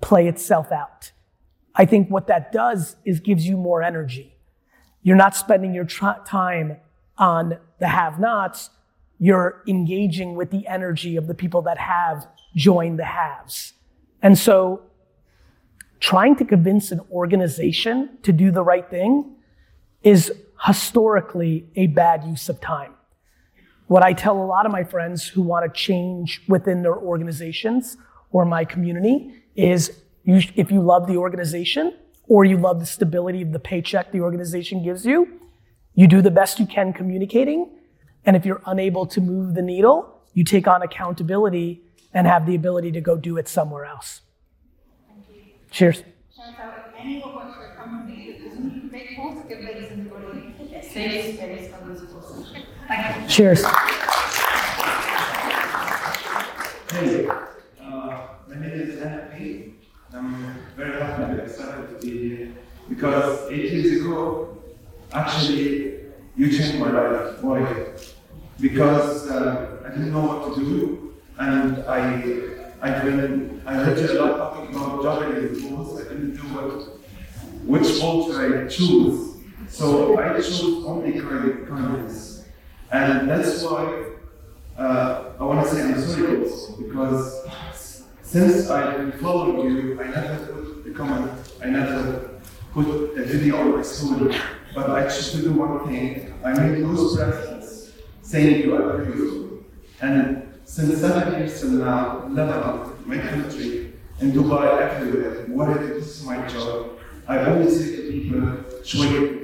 play 0.00 0.26
itself 0.26 0.72
out. 0.72 1.12
I 1.74 1.84
think 1.84 2.10
what 2.10 2.26
that 2.28 2.50
does 2.50 2.96
is 3.04 3.20
gives 3.20 3.46
you 3.46 3.56
more 3.56 3.82
energy. 3.82 4.36
You're 5.02 5.16
not 5.16 5.36
spending 5.36 5.74
your 5.74 5.84
tr- 5.84 6.22
time 6.26 6.78
on 7.18 7.58
the 7.78 7.88
have 7.88 8.18
nots. 8.18 8.70
You're 9.20 9.62
engaging 9.68 10.34
with 10.34 10.50
the 10.50 10.66
energy 10.66 11.16
of 11.16 11.28
the 11.28 11.34
people 11.34 11.62
that 11.62 11.78
have 11.78 12.26
joined 12.56 12.98
the 12.98 13.04
haves. 13.04 13.74
And 14.22 14.36
so 14.36 14.82
trying 16.00 16.34
to 16.36 16.44
convince 16.44 16.90
an 16.90 17.00
organization 17.12 18.18
to 18.22 18.32
do 18.32 18.50
the 18.50 18.62
right 18.62 18.88
thing 18.88 19.36
is 20.02 20.32
historically 20.66 21.68
a 21.76 21.86
bad 21.88 22.24
use 22.24 22.48
of 22.48 22.60
time. 22.60 22.94
What 23.86 24.02
I 24.02 24.14
tell 24.14 24.36
a 24.42 24.44
lot 24.44 24.66
of 24.66 24.72
my 24.72 24.84
friends 24.84 25.28
who 25.28 25.42
want 25.42 25.70
to 25.70 25.78
change 25.78 26.42
within 26.48 26.82
their 26.82 26.96
organizations 26.96 27.98
or 28.32 28.44
my 28.44 28.64
community 28.64 29.34
is 29.54 30.00
you, 30.24 30.40
if 30.54 30.70
you 30.70 30.80
love 30.80 31.06
the 31.06 31.16
organization 31.16 31.94
or 32.28 32.44
you 32.44 32.56
love 32.56 32.78
the 32.80 32.86
stability 32.86 33.42
of 33.42 33.52
the 33.52 33.58
paycheck 33.58 34.12
the 34.12 34.20
organization 34.20 34.82
gives 34.82 35.04
you, 35.04 35.40
you 35.94 36.06
do 36.06 36.22
the 36.22 36.30
best 36.30 36.58
you 36.58 36.66
can 36.66 36.92
communicating. 36.92 37.70
And 38.24 38.36
if 38.36 38.44
you're 38.44 38.62
unable 38.66 39.06
to 39.06 39.20
move 39.20 39.54
the 39.54 39.62
needle, 39.62 40.20
you 40.34 40.44
take 40.44 40.66
on 40.68 40.82
accountability 40.82 41.82
and 42.12 42.26
have 42.26 42.46
the 42.46 42.54
ability 42.54 42.92
to 42.92 43.00
go 43.00 43.16
do 43.16 43.36
it 43.36 43.48
somewhere 43.48 43.84
else. 43.84 44.20
Cheers. 45.70 46.02
shout 46.36 46.58
out 46.58 46.94
anyone 46.98 47.34
works 47.34 47.54
for 47.54 47.66
a 47.66 47.76
company 47.76 48.32
that 48.32 48.48
doesn't 48.48 48.90
make 48.90 49.16
water 49.16 49.42
convince 49.48 49.92
everybody 49.92 50.82
safe 50.82 51.36
space 51.36 51.72
on 51.72 51.94
this 51.94 52.02
process. 52.10 52.52
Thank 52.88 53.22
you. 53.22 53.28
Cheers. 53.28 53.64
Hey, 56.90 57.28
uh, 57.80 58.26
my 58.48 58.54
name 58.54 58.64
is 58.64 58.98
NFP. 58.98 59.74
I'm 60.12 60.58
very 60.76 61.00
happy 61.00 61.22
and 61.22 61.40
excited 61.40 62.00
to 62.00 62.06
be 62.06 62.36
here 62.36 62.52
because 62.88 63.48
eight 63.52 63.72
years 63.72 64.00
ago, 64.00 64.58
actually, 65.12 65.99
you 66.40 66.50
changed 66.50 66.78
my 66.78 66.90
life. 66.90 67.42
Why? 67.42 67.60
Because 68.58 69.28
uh, 69.30 69.82
I 69.84 69.88
didn't 69.90 70.12
know 70.12 70.24
what 70.24 70.54
to 70.54 70.60
do, 70.60 71.14
and 71.38 71.78
I, 71.84 72.00
I've 72.80 73.04
been, 73.04 73.60
I 73.66 73.74
heard 73.74 73.98
you 73.98 74.10
a 74.10 74.24
lot 74.24 74.38
talking 74.38 74.74
about 74.74 75.02
juggling 75.02 75.60
balls. 75.70 76.00
I 76.00 76.04
didn't 76.04 76.34
know 76.36 76.60
what, 76.60 76.98
which 77.66 78.00
ball 78.00 78.32
should 78.32 78.64
I 78.64 78.68
choose. 78.68 79.36
So 79.68 80.18
I 80.18 80.32
chose 80.40 80.82
only 80.86 81.20
kind- 81.20 81.68
kindness, 81.68 82.46
and 82.90 83.28
that's 83.28 83.62
why 83.62 84.04
uh, 84.78 85.32
I 85.38 85.44
want 85.44 85.66
to 85.66 85.74
say 85.74 85.82
I'm 85.82 86.00
sorry 86.00 86.38
because 86.82 87.46
since 88.22 88.66
been 88.68 89.12
following 89.20 89.76
you, 89.76 90.00
I 90.00 90.04
never 90.08 90.46
put 90.46 90.90
a 90.90 90.94
comment, 90.94 91.32
I 91.62 91.66
never 91.66 92.30
put 92.72 92.86
a 93.18 93.24
video 93.24 93.58
on 93.58 93.76
my 93.76 93.82
story, 93.82 94.34
but 94.74 94.90
I 94.90 95.04
choose 95.04 95.32
to 95.32 95.42
do 95.42 95.52
one 95.52 95.88
thing. 95.88 96.32
I 96.44 96.52
made 96.52 96.82
those 96.84 97.16
presents 97.16 97.92
saying 98.22 98.62
you 98.62 98.76
are 98.76 98.98
beautiful. 98.98 99.64
And 100.00 100.60
since 100.64 101.00
seven 101.00 101.32
years 101.38 101.60
from 101.60 101.78
now, 101.78 102.26
Lebanon, 102.28 102.96
my 103.06 103.18
country, 103.18 103.92
in 104.20 104.32
Dubai, 104.32 104.80
everywhere, 104.80 105.46
what 105.48 105.70
it 105.70 105.82
is 105.96 106.24
my 106.24 106.46
job, 106.46 106.98
I 107.26 107.50
always 107.50 107.78
say 107.78 107.96
to 107.96 108.12
people, 108.12 108.84
show 108.84 109.02
it 109.02 109.40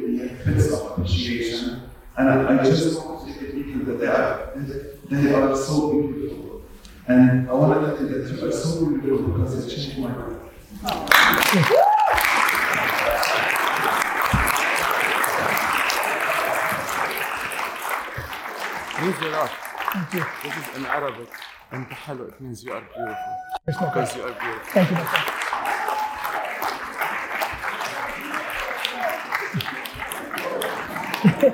bits 0.47 0.73
of 0.73 0.93
appreciation. 0.93 1.83
And 2.17 2.29
I, 2.29 2.61
I 2.61 2.65
just 2.65 3.05
want 3.05 3.27
to 3.27 3.33
say 3.35 3.47
to 3.47 3.53
people 3.53 3.85
that 3.87 4.01
they 4.01 4.07
are, 4.07 4.53
they 5.11 5.35
are 5.35 5.57
so 5.57 5.91
beautiful. 6.03 6.63
And 7.09 7.49
I 7.49 7.53
want 7.53 7.81
to 7.81 7.97
tell 7.97 8.07
you 8.07 8.23
that 8.23 8.33
you 8.33 8.49
are 8.49 8.53
so 8.53 8.87
beautiful 8.87 9.29
because 9.29 9.67
it 9.67 9.77
changed 9.77 9.99
my 9.99 10.15
life. 10.17 11.83
Thank 19.07 20.15
you. 20.15 20.21
Um, 20.21 20.29
this 20.43 20.57
is 20.57 20.77
in 20.77 20.87
Arabic. 20.87 21.29
And 21.71 21.87
Tahalo, 21.89 22.29
it 22.29 22.41
means 22.41 22.65
you 22.65 22.73
are 22.73 22.81
beautiful. 22.81 23.37
It's 23.69 23.81
not 23.81 23.95
because 23.95 24.17
you 24.17 24.23
are 24.23 24.33
beautiful. 24.33 24.83
Thank 31.23 31.43
you, 31.43 31.53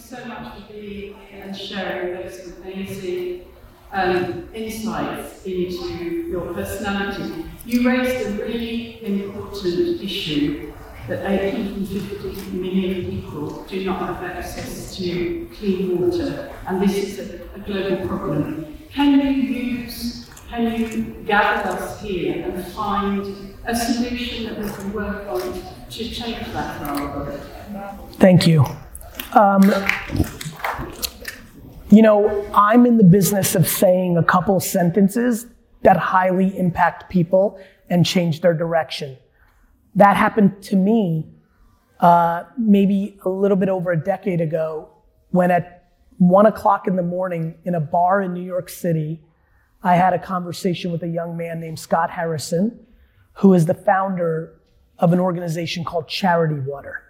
so 0.00 0.24
much 0.24 0.54
for 0.54 0.72
being 0.72 1.14
here 1.14 1.42
and 1.44 1.56
sharing 1.56 2.14
those 2.14 2.52
amazing 2.58 3.44
um, 3.92 4.48
insights 4.54 5.44
into 5.44 6.28
your 6.30 6.54
personality 6.54 7.47
you 7.68 7.86
raised 7.86 8.26
a 8.26 8.30
really 8.46 9.04
important 9.04 10.02
issue 10.02 10.72
that 11.06 11.30
850 11.30 12.56
million 12.56 13.10
people 13.10 13.62
do 13.64 13.84
not 13.84 13.98
have 13.98 14.24
access 14.24 14.96
to 14.96 15.50
clean 15.54 16.00
water, 16.00 16.50
and 16.66 16.80
this 16.80 16.96
is 16.96 17.18
a, 17.18 17.44
a 17.56 17.58
global 17.58 18.08
problem. 18.08 18.78
Can 18.90 19.20
you 19.20 19.30
use, 19.32 20.30
can 20.48 20.80
you 20.80 21.22
gather 21.26 21.68
us 21.68 22.00
here 22.00 22.42
and 22.42 22.66
find 22.68 23.54
a 23.66 23.76
solution 23.76 24.46
that 24.46 24.64
we 24.64 24.70
can 24.70 24.92
work 24.94 25.28
on 25.28 25.62
to 25.90 26.10
change 26.10 26.46
that 26.54 26.80
world? 26.80 27.38
Thank 28.12 28.46
you. 28.46 28.64
Um, 29.34 29.70
you 31.90 32.00
know, 32.00 32.50
I'm 32.54 32.86
in 32.86 32.96
the 32.96 33.04
business 33.04 33.54
of 33.54 33.68
saying 33.68 34.16
a 34.16 34.24
couple 34.24 34.58
sentences 34.58 35.44
that 35.82 35.96
highly 35.96 36.56
impact 36.58 37.08
people 37.08 37.60
and 37.88 38.04
change 38.04 38.40
their 38.40 38.54
direction. 38.54 39.16
That 39.94 40.16
happened 40.16 40.62
to 40.64 40.76
me 40.76 41.26
uh, 42.00 42.44
maybe 42.56 43.18
a 43.24 43.28
little 43.28 43.56
bit 43.56 43.68
over 43.68 43.90
a 43.90 43.96
decade 43.96 44.40
ago 44.40 44.88
when 45.30 45.50
at 45.50 45.90
one 46.18 46.46
o'clock 46.46 46.86
in 46.86 46.96
the 46.96 47.02
morning 47.02 47.56
in 47.64 47.74
a 47.74 47.80
bar 47.80 48.22
in 48.22 48.34
New 48.34 48.42
York 48.42 48.68
City, 48.68 49.22
I 49.82 49.94
had 49.94 50.12
a 50.12 50.18
conversation 50.18 50.90
with 50.90 51.02
a 51.02 51.08
young 51.08 51.36
man 51.36 51.60
named 51.60 51.78
Scott 51.78 52.10
Harrison, 52.10 52.86
who 53.34 53.54
is 53.54 53.66
the 53.66 53.74
founder 53.74 54.60
of 54.98 55.12
an 55.12 55.20
organization 55.20 55.84
called 55.84 56.08
Charity 56.08 56.58
Water. 56.60 57.02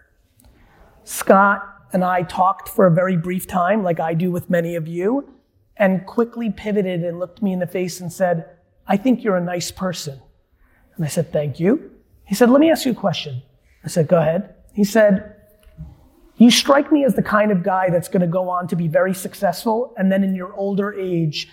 Scott 1.05 1.67
and 1.93 2.05
I 2.05 2.23
talked 2.23 2.69
for 2.69 2.87
a 2.87 2.91
very 2.91 3.17
brief 3.17 3.47
time, 3.47 3.83
like 3.83 3.99
I 3.99 4.13
do 4.13 4.31
with 4.31 4.51
many 4.51 4.75
of 4.75 4.87
you, 4.87 5.33
and 5.79 6.05
quickly 6.07 6.51
pivoted 6.51 7.03
and 7.03 7.19
looked 7.19 7.41
me 7.41 7.55
in 7.55 7.61
the 7.61 7.67
face 7.67 8.01
and 8.01 8.13
said, 8.13 8.58
I 8.89 8.97
think 8.97 9.23
you're 9.23 9.37
a 9.37 9.45
nice 9.45 9.71
person. 9.71 10.21
And 10.97 11.05
I 11.05 11.09
said, 11.09 11.31
Thank 11.33 11.61
you. 11.61 11.93
He 12.25 12.35
said, 12.35 12.51
Let 12.51 12.61
me 12.61 12.71
ask 12.71 12.87
you 12.87 12.93
a 12.93 12.95
question. 12.95 13.43
I 13.85 13.89
said, 13.89 14.09
Go 14.09 14.19
ahead. 14.19 14.55
He 14.73 14.83
said, 14.83 15.37
You 16.39 16.51
strike 16.51 16.91
me 16.91 17.05
as 17.05 17.15
the 17.15 17.23
kind 17.23 17.53
of 17.53 17.63
guy 17.63 17.91
that's 17.91 18.09
going 18.09 18.23
to 18.23 18.27
go 18.27 18.49
on 18.49 18.67
to 18.69 18.77
be 18.77 18.89
very 18.89 19.15
successful 19.15 19.95
and 19.99 20.11
then 20.11 20.25
in 20.25 20.35
your 20.35 20.55
older 20.55 20.93
age 20.93 21.51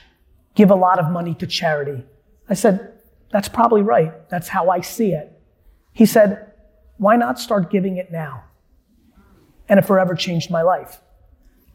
give 0.56 0.72
a 0.72 0.76
lot 0.76 0.98
of 0.98 1.12
money 1.12 1.36
to 1.36 1.46
charity. 1.46 2.04
I 2.50 2.54
said, 2.54 2.94
That's 3.32 3.50
probably 3.50 3.82
right. 3.82 4.28
That's 4.30 4.48
how 4.48 4.70
I 4.70 4.82
see 4.82 5.12
it. 5.12 5.32
He 5.92 6.06
said, 6.06 6.52
Why 6.98 7.18
not 7.18 7.38
start 7.38 7.70
giving 7.70 7.98
it 7.98 8.12
now? 8.12 8.46
And 9.68 9.78
it 9.78 9.84
forever 9.84 10.16
changed 10.16 10.50
my 10.50 10.62
life. 10.62 11.02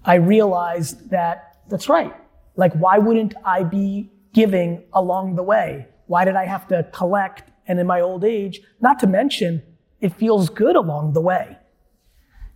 I 0.05 0.15
realized 0.15 1.11
that 1.11 1.59
that's 1.69 1.89
right. 1.89 2.15
Like, 2.57 2.73
why 2.75 2.99
wouldn't 2.99 3.35
I 3.45 3.65
be 3.65 4.11
giving 4.33 4.85
along 4.93 5.37
the 5.37 5.43
way? 5.43 5.87
Why 6.07 6.25
did 6.25 6.37
I 6.37 6.47
have 6.47 6.67
to 6.69 6.89
collect 6.93 7.51
and 7.67 7.79
in 7.79 7.87
my 7.87 8.01
old 8.01 8.25
age? 8.25 8.61
Not 8.81 8.99
to 9.01 9.07
mention, 9.07 9.63
it 10.01 10.15
feels 10.15 10.49
good 10.49 10.77
along 10.77 11.13
the 11.13 11.21
way. 11.21 11.57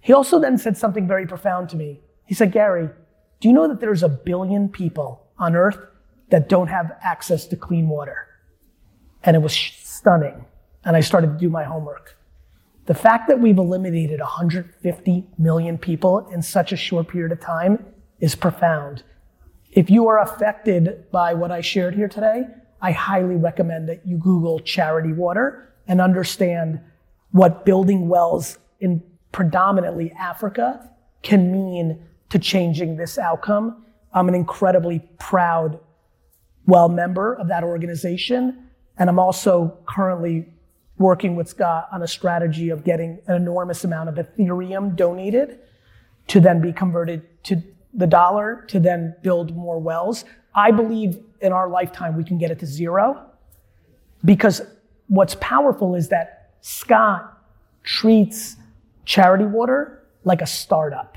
He 0.01 0.13
also 0.13 0.39
then 0.39 0.59
said 0.59 0.77
something 0.77 1.07
very 1.07 1.27
profound 1.27 1.69
to 1.71 1.77
me. 1.77 2.01
He 2.27 2.35
said, 2.35 2.53
Gary, 2.53 2.91
do 3.41 3.49
you 3.49 3.55
know 3.55 3.69
that 3.69 3.81
there's 3.81 4.03
a 4.03 4.09
billion 4.09 4.69
people 4.69 5.27
on 5.39 5.55
earth 5.55 5.79
that 6.31 6.49
don't 6.49 6.69
have 6.69 6.93
access 7.03 7.47
to 7.47 7.57
clean 7.57 7.89
water? 7.89 8.27
And 9.23 9.37
it 9.37 9.41
was 9.41 9.55
stunning. 9.55 10.45
And 10.85 10.97
I 10.97 11.01
started 11.01 11.29
to 11.29 11.39
do 11.39 11.49
my 11.49 11.65
homework. 11.65 12.17
The 12.87 12.95
fact 12.95 13.29
that 13.29 13.41
we've 13.41 13.57
eliminated 13.57 14.21
150 14.21 15.27
million 15.39 15.79
people 15.79 16.29
in 16.29 16.43
such 16.43 16.73
a 16.73 16.77
short 16.77 17.09
period 17.09 17.33
of 17.33 17.41
time 17.41 17.83
is 18.21 18.35
profound. 18.35 19.03
If 19.75 19.91
you 19.91 20.07
are 20.07 20.21
affected 20.21 21.11
by 21.11 21.35
what 21.35 21.51
I 21.51 21.61
shared 21.61 21.97
here 21.97 22.07
today, 22.07 22.45
I 22.81 22.93
highly 22.93 23.35
recommend 23.35 23.89
that 23.89 24.07
you 24.07 24.17
Google 24.19 24.61
charity 24.61 25.13
water 25.13 25.75
and 25.89 26.01
understand 26.01 26.79
what 27.33 27.65
building 27.65 28.09
wells 28.09 28.59
in 28.79 29.03
predominantly 29.33 30.13
Africa 30.13 30.89
can 31.23 31.51
mean 31.51 32.01
to 32.31 32.39
changing 32.39 32.97
this 32.97 33.19
outcome. 33.19 33.85
I'm 34.13 34.29
an 34.29 34.37
incredibly 34.37 35.01
proud 35.19 35.81
well 36.67 36.89
member 36.89 37.35
of 37.35 37.49
that 37.49 37.65
organization, 37.65 38.69
and 38.97 39.11
I'm 39.11 39.19
also 39.19 39.77
currently 39.87 40.47
working 40.99 41.35
with 41.35 41.49
Scott 41.49 41.89
on 41.91 42.01
a 42.01 42.07
strategy 42.07 42.71
of 42.71 42.85
getting 42.85 43.19
an 43.27 43.35
enormous 43.35 43.83
amount 43.83 44.09
of 44.09 44.15
Ethereum 44.15 44.95
donated 44.95 45.59
to 46.29 46.39
then 46.39 46.61
be 46.61 46.73
converted 46.73 47.43
to 47.45 47.61
the 47.95 48.07
dollar 48.07 48.65
to 48.69 48.81
then 48.81 49.15
build 49.23 49.57
more 49.57 49.79
wells. 49.79 50.25
I 50.55 50.71
believe 50.71 51.19
in 51.41 51.53
our 51.53 51.69
lifetime 51.69 52.17
we 52.17 52.25
can 52.25 52.39
get 52.39 52.51
it 52.51 52.59
to 52.61 52.67
zero 52.67 53.27
because 54.25 54.63
what's 55.09 55.37
powerful 55.41 55.95
is 55.95 56.09
that 56.09 56.53
Scott 56.61 57.43
treats 57.83 58.57
charity 59.05 59.45
water 59.45 60.07
like 60.25 60.41
a 60.41 60.47
startup. 60.47 61.17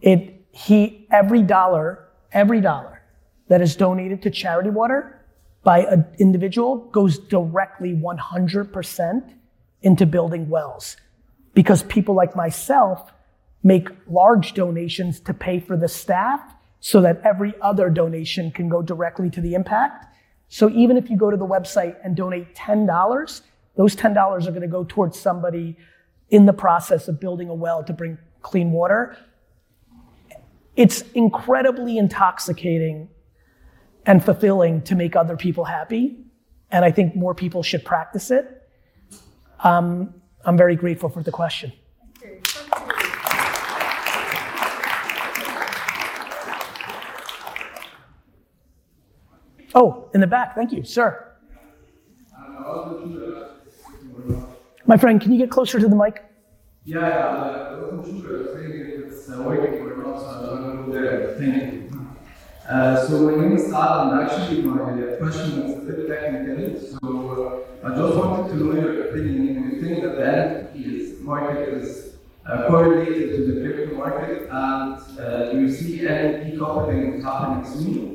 It, 0.00 0.44
he, 0.50 1.06
every 1.10 1.42
dollar, 1.42 2.08
every 2.32 2.60
dollar 2.60 3.02
that 3.48 3.60
is 3.60 3.76
donated 3.76 4.22
to 4.22 4.30
charity 4.30 4.70
water 4.70 5.24
by 5.62 5.80
an 5.80 6.04
individual 6.18 6.78
goes 6.92 7.18
directly 7.18 7.94
100% 7.94 9.34
into 9.82 10.06
building 10.06 10.48
wells. 10.48 10.96
Because 11.54 11.82
people 11.84 12.14
like 12.14 12.34
myself 12.34 13.12
make 13.64 13.88
large 14.06 14.52
donations 14.52 15.18
to 15.20 15.34
pay 15.34 15.58
for 15.58 15.76
the 15.76 15.88
staff 15.88 16.54
so 16.80 17.00
that 17.00 17.20
every 17.24 17.54
other 17.62 17.88
donation 17.88 18.50
can 18.50 18.68
go 18.68 18.82
directly 18.82 19.30
to 19.30 19.40
the 19.40 19.54
impact. 19.54 20.06
So 20.48 20.68
even 20.70 20.98
if 20.98 21.08
you 21.08 21.16
go 21.16 21.30
to 21.30 21.36
the 21.36 21.46
website 21.46 21.96
and 22.04 22.14
donate 22.14 22.54
$10, 22.54 23.40
those 23.76 23.96
$10 23.96 24.16
are 24.16 24.50
going 24.50 24.60
to 24.60 24.68
go 24.68 24.84
towards 24.84 25.18
somebody 25.18 25.78
in 26.28 26.44
the 26.44 26.52
process 26.52 27.08
of 27.08 27.18
building 27.18 27.48
a 27.48 27.54
well 27.54 27.82
to 27.84 27.92
bring 27.94 28.18
clean 28.42 28.70
water. 28.70 29.16
It's 30.76 31.02
incredibly 31.14 31.96
intoxicating 31.96 33.08
and 34.04 34.22
fulfilling 34.22 34.82
to 34.82 34.94
make 34.94 35.16
other 35.16 35.36
people 35.36 35.64
happy. 35.64 36.18
And 36.70 36.84
I 36.84 36.90
think 36.90 37.16
more 37.16 37.34
people 37.34 37.62
should 37.62 37.84
practice 37.84 38.30
it. 38.30 38.68
Um, 39.62 40.14
I'm 40.44 40.58
very 40.58 40.76
grateful 40.76 41.08
for 41.08 41.22
the 41.22 41.32
question. 41.32 41.72
Oh, 49.74 50.08
in 50.14 50.20
the 50.20 50.26
back. 50.26 50.54
Thank 50.54 50.72
you, 50.72 50.84
sir. 50.84 51.32
My 54.86 54.96
friend, 54.96 55.20
can 55.20 55.32
you 55.32 55.38
get 55.38 55.50
closer 55.50 55.80
to 55.80 55.88
the 55.88 55.96
mic? 55.96 56.22
Yeah, 56.84 57.00
uh, 57.00 58.02
there. 60.92 61.34
Thank 61.38 61.72
you. 61.72 62.06
So 63.08 63.30
my 63.30 63.42
name 63.42 63.56
is 63.56 63.70
Saad, 63.70 64.22
actually 64.22 64.62
my 64.62 65.16
question 65.18 65.62
is 65.62 65.78
a 65.78 65.80
bit 65.80 66.08
technical. 66.08 66.80
So 66.80 67.64
uh, 67.82 67.86
I 67.86 67.96
just 67.96 68.16
wanted 68.16 68.50
to 68.50 68.56
know 68.64 68.72
your 68.72 69.08
opinion. 69.08 69.70
Do 69.70 69.76
you 69.76 69.82
think 69.82 70.02
that 70.02 70.74
the 70.74 71.16
market 71.20 71.68
is 71.68 72.14
uh, 72.46 72.68
correlated 72.68 73.36
to 73.36 73.52
the 73.52 73.60
crypto 73.60 73.96
market, 73.96 74.48
and 74.50 75.18
uh, 75.18 75.52
do 75.52 75.60
you 75.60 75.70
see 75.70 76.06
any 76.06 76.52
decoupling 76.52 77.22
happening 77.22 77.64
soon? 77.64 78.13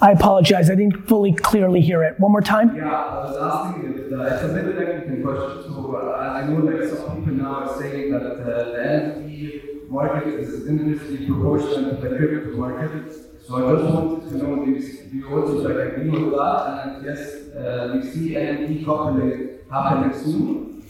I 0.00 0.12
apologize. 0.12 0.70
I 0.70 0.74
didn't 0.74 1.08
fully 1.08 1.32
clearly 1.32 1.80
hear 1.80 2.02
it. 2.02 2.18
One 2.20 2.32
more 2.32 2.40
time. 2.40 2.76
Yeah, 2.76 2.90
I 2.90 3.24
was 3.24 3.36
asking 3.36 3.94
it. 3.94 4.12
Uh, 4.12 4.22
it's 4.22 4.42
a 4.44 4.48
bit 4.48 4.76
technical 4.76 5.32
question. 5.32 5.72
So 5.72 5.96
uh, 5.96 6.18
I 6.18 6.46
know 6.46 6.60
like 6.60 6.88
some 6.88 7.24
people 7.24 7.34
now 7.34 7.64
are 7.64 7.80
saying 7.80 8.12
that 8.12 8.22
uh, 8.22 8.34
the 8.34 8.78
NFT 8.78 9.90
market 9.90 10.26
is 10.26 10.66
inversely 10.66 11.26
proportional 11.26 11.96
to 11.96 12.08
the 12.08 12.16
crypto 12.16 12.56
market. 12.56 13.12
So 13.46 13.56
I 13.56 13.76
just 13.76 13.94
wanted 13.94 14.30
to 14.30 14.38
know, 14.38 14.64
do 14.64 15.16
you, 15.16 15.28
also 15.28 15.68
like 15.68 15.92
agree 15.92 16.10
with 16.10 16.32
that? 16.32 16.86
And 16.86 17.04
yes, 17.04 17.20
uh, 17.54 17.92
you 17.94 18.12
see 18.12 18.36
any 18.36 18.84
decoupling 18.84 19.70
happening 19.70 20.18
soon? 20.18 20.84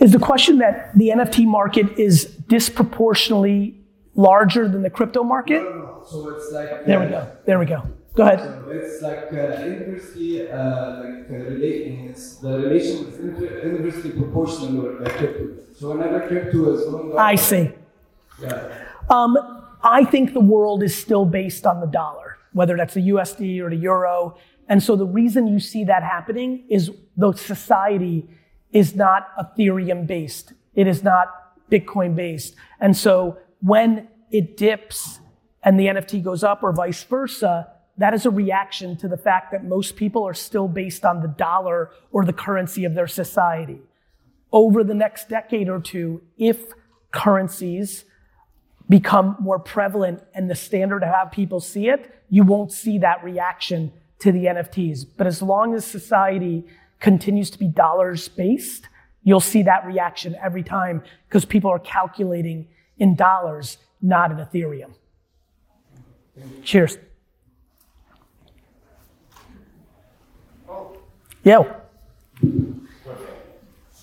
Is 0.00 0.12
the 0.12 0.18
question 0.18 0.58
that 0.58 0.96
the 0.96 1.08
NFT 1.08 1.46
market 1.46 1.98
is 1.98 2.24
disproportionately 2.48 3.83
larger 4.14 4.68
than 4.68 4.82
the 4.82 4.90
crypto 4.90 5.22
market? 5.22 5.62
No, 5.62 5.70
no, 5.70 5.78
no. 5.78 6.04
So 6.08 6.28
it's 6.30 6.52
like 6.52 6.84
There 6.86 7.00
we 7.00 7.06
go. 7.06 7.28
There 7.46 7.58
we 7.58 7.66
go. 7.66 7.82
Go 8.14 8.22
ahead. 8.22 8.38
So 8.40 8.70
it's 8.70 9.02
like 9.02 9.32
uh, 9.32 9.62
inversely, 9.64 10.48
uh, 10.48 11.02
like 11.02 11.30
uh, 11.30 11.34
relating. 11.34 12.08
It's 12.10 12.36
the 12.36 12.58
relation 12.58 13.06
is 13.08 13.18
inver- 13.18 13.64
inversely 13.64 14.10
proportional 14.12 14.82
with 14.82 15.08
crypto. 15.16 15.48
So 15.76 15.90
whenever 15.90 16.26
crypto 16.28 16.74
is 16.74 16.84
going 16.84 17.12
up, 17.12 17.18
I 17.18 17.34
see. 17.34 17.72
yeah. 18.40 18.68
Um, 19.10 19.36
I 19.82 20.04
think 20.04 20.32
the 20.32 20.40
world 20.40 20.82
is 20.82 20.96
still 20.96 21.24
based 21.26 21.66
on 21.66 21.80
the 21.80 21.86
dollar, 21.86 22.38
whether 22.52 22.76
that's 22.76 22.94
the 22.94 23.08
USD 23.08 23.60
or 23.60 23.68
the 23.68 23.76
euro. 23.76 24.36
And 24.68 24.82
so 24.82 24.96
the 24.96 25.04
reason 25.06 25.46
you 25.46 25.58
see 25.60 25.84
that 25.84 26.02
happening 26.02 26.64
is 26.70 26.90
the 27.16 27.32
society 27.32 28.26
is 28.72 28.94
not 28.94 29.28
Ethereum 29.36 30.06
based. 30.06 30.52
It 30.74 30.86
is 30.86 31.02
not 31.02 31.28
Bitcoin 31.70 32.14
based. 32.16 32.54
And 32.80 32.96
so 32.96 33.36
when 33.64 34.08
it 34.30 34.56
dips 34.58 35.20
and 35.62 35.80
the 35.80 35.86
NFT 35.86 36.22
goes 36.22 36.44
up 36.44 36.62
or 36.62 36.72
vice 36.72 37.02
versa, 37.04 37.68
that 37.96 38.12
is 38.12 38.26
a 38.26 38.30
reaction 38.30 38.96
to 38.98 39.08
the 39.08 39.16
fact 39.16 39.52
that 39.52 39.64
most 39.64 39.96
people 39.96 40.22
are 40.24 40.34
still 40.34 40.68
based 40.68 41.04
on 41.04 41.22
the 41.22 41.28
dollar 41.28 41.90
or 42.12 42.24
the 42.24 42.32
currency 42.32 42.84
of 42.84 42.94
their 42.94 43.06
society. 43.06 43.80
Over 44.52 44.84
the 44.84 44.94
next 44.94 45.28
decade 45.30 45.68
or 45.68 45.80
two, 45.80 46.22
if 46.36 46.58
currencies 47.10 48.04
become 48.88 49.36
more 49.40 49.58
prevalent 49.58 50.22
and 50.34 50.50
the 50.50 50.54
standard 50.54 51.02
of 51.02 51.08
how 51.08 51.24
people 51.24 51.60
see 51.60 51.88
it, 51.88 52.14
you 52.28 52.42
won't 52.42 52.70
see 52.70 52.98
that 52.98 53.24
reaction 53.24 53.92
to 54.18 54.30
the 54.30 54.44
NFTs. 54.44 55.06
But 55.16 55.26
as 55.26 55.40
long 55.40 55.74
as 55.74 55.86
society 55.86 56.66
continues 57.00 57.48
to 57.50 57.58
be 57.58 57.68
dollars 57.68 58.28
based, 58.28 58.88
you'll 59.22 59.40
see 59.40 59.62
that 59.62 59.86
reaction 59.86 60.36
every 60.42 60.62
time 60.62 61.02
because 61.28 61.46
people 61.46 61.70
are 61.70 61.78
calculating 61.78 62.68
in 62.98 63.14
dollars, 63.14 63.78
not 64.00 64.30
in 64.30 64.38
Ethereum. 64.38 64.92
Cheers. 66.62 66.98
Oh. 70.68 70.96
Yo. 71.44 71.84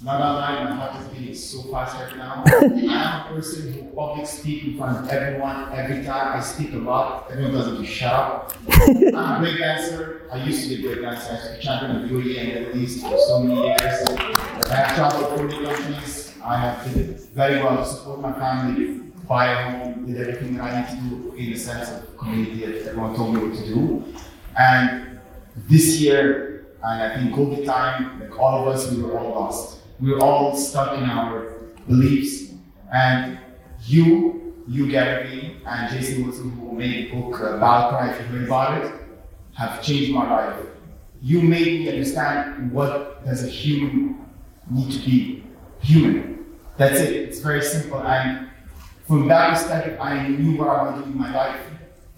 Not 0.03 0.17
gonna 0.17 0.39
lie, 0.39 0.63
my 0.63 0.75
heart 0.75 0.99
is 0.99 1.07
beating 1.09 1.35
so 1.35 1.61
fast 1.71 1.95
right 1.95 2.17
now. 2.17 2.43
I 2.47 3.27
am 3.27 3.31
a 3.31 3.35
person 3.35 3.71
who 3.71 3.83
public 3.95 4.25
speak 4.25 4.63
in 4.63 4.77
front 4.77 4.97
of 4.97 5.09
everyone 5.09 5.71
every 5.73 6.03
time. 6.03 6.39
I 6.39 6.41
speak 6.41 6.73
a 6.73 6.77
lot. 6.77 7.29
Everyone 7.29 7.53
me 7.79 7.85
to 7.85 7.91
shut 7.91 8.11
up. 8.11 8.53
I'm 8.71 9.15
a 9.15 9.37
great 9.39 9.59
dancer. 9.59 10.27
I 10.31 10.43
used 10.43 10.63
to 10.63 10.69
be 10.69 10.75
a 10.75 10.87
great 10.87 11.01
dancer. 11.03 11.33
I 11.33 11.55
be 11.55 11.61
champion 11.61 12.03
of 12.03 12.09
UAE 12.09 12.39
and 12.39 12.65
Middle 12.65 12.81
East 12.81 13.01
for 13.01 13.15
so 13.15 13.43
many 13.43 13.61
years. 13.61 13.81
I 14.71 14.73
have 14.73 14.95
traveled 14.95 15.37
40 15.37 15.65
countries. 15.65 16.20
I 16.43 16.57
have 16.57 16.93
did 16.93 17.19
very 17.33 17.61
well 17.63 17.77
to 17.77 17.85
support 17.85 18.19
my 18.21 18.33
family. 18.33 18.99
buy 19.27 19.45
a 19.51 19.71
home, 19.71 20.05
did 20.05 20.17
everything 20.17 20.57
that 20.57 20.63
I 20.63 20.81
need 20.81 20.89
to 20.89 21.09
do 21.09 21.33
in 21.35 21.51
the 21.53 21.57
sense 21.57 21.89
of 21.89 22.17
community 22.17 22.65
that 22.65 22.89
everyone 22.89 23.15
told 23.15 23.33
me 23.33 23.47
what 23.47 23.57
to 23.57 23.65
do. 23.65 24.03
And 24.57 25.19
this 25.55 26.01
year, 26.01 26.65
and 26.83 27.03
I 27.03 27.15
think 27.15 27.33
COVID 27.35 27.65
time, 27.65 28.19
like 28.19 28.37
all 28.37 28.61
of 28.61 28.75
us, 28.75 28.91
we 28.91 29.01
were 29.01 29.17
all 29.17 29.29
lost. 29.29 29.79
We 29.99 30.11
were 30.11 30.19
all 30.19 30.55
stuck 30.55 30.97
in 30.97 31.03
our 31.03 31.61
beliefs. 31.87 32.51
And 32.91 33.39
you, 33.85 34.55
you 34.67 34.89
Gary 34.91 35.57
and 35.65 35.91
Jason 35.91 36.25
Wilson, 36.25 36.51
who 36.51 36.73
made 36.73 37.11
the 37.11 37.21
book 37.21 37.39
uh, 37.39 37.59
Battle 37.59 37.91
Cry, 37.91 38.09
if 38.11 38.19
you 38.19 38.25
heard 38.25 38.47
about 38.47 38.83
it, 38.83 38.93
have 39.53 39.81
changed 39.81 40.11
my 40.11 40.29
life. 40.29 40.65
You 41.21 41.41
made 41.41 41.81
me 41.81 41.89
understand 41.89 42.71
what 42.71 43.23
does 43.23 43.43
a 43.43 43.47
human 43.47 44.25
need 44.69 44.91
to 44.91 44.99
be. 44.99 45.43
Human. 45.81 46.45
That's 46.77 46.99
it. 46.99 47.15
It's 47.15 47.39
very 47.39 47.61
simple. 47.61 48.01
And 48.01 48.49
from 49.07 49.27
that 49.27 49.49
perspective, 49.57 49.99
I 49.99 50.27
knew 50.27 50.57
what 50.57 50.69
I 50.69 50.83
wanted 50.83 50.99
to 50.99 51.05
do 51.07 51.11
in 51.11 51.19
my 51.19 51.33
life. 51.33 51.59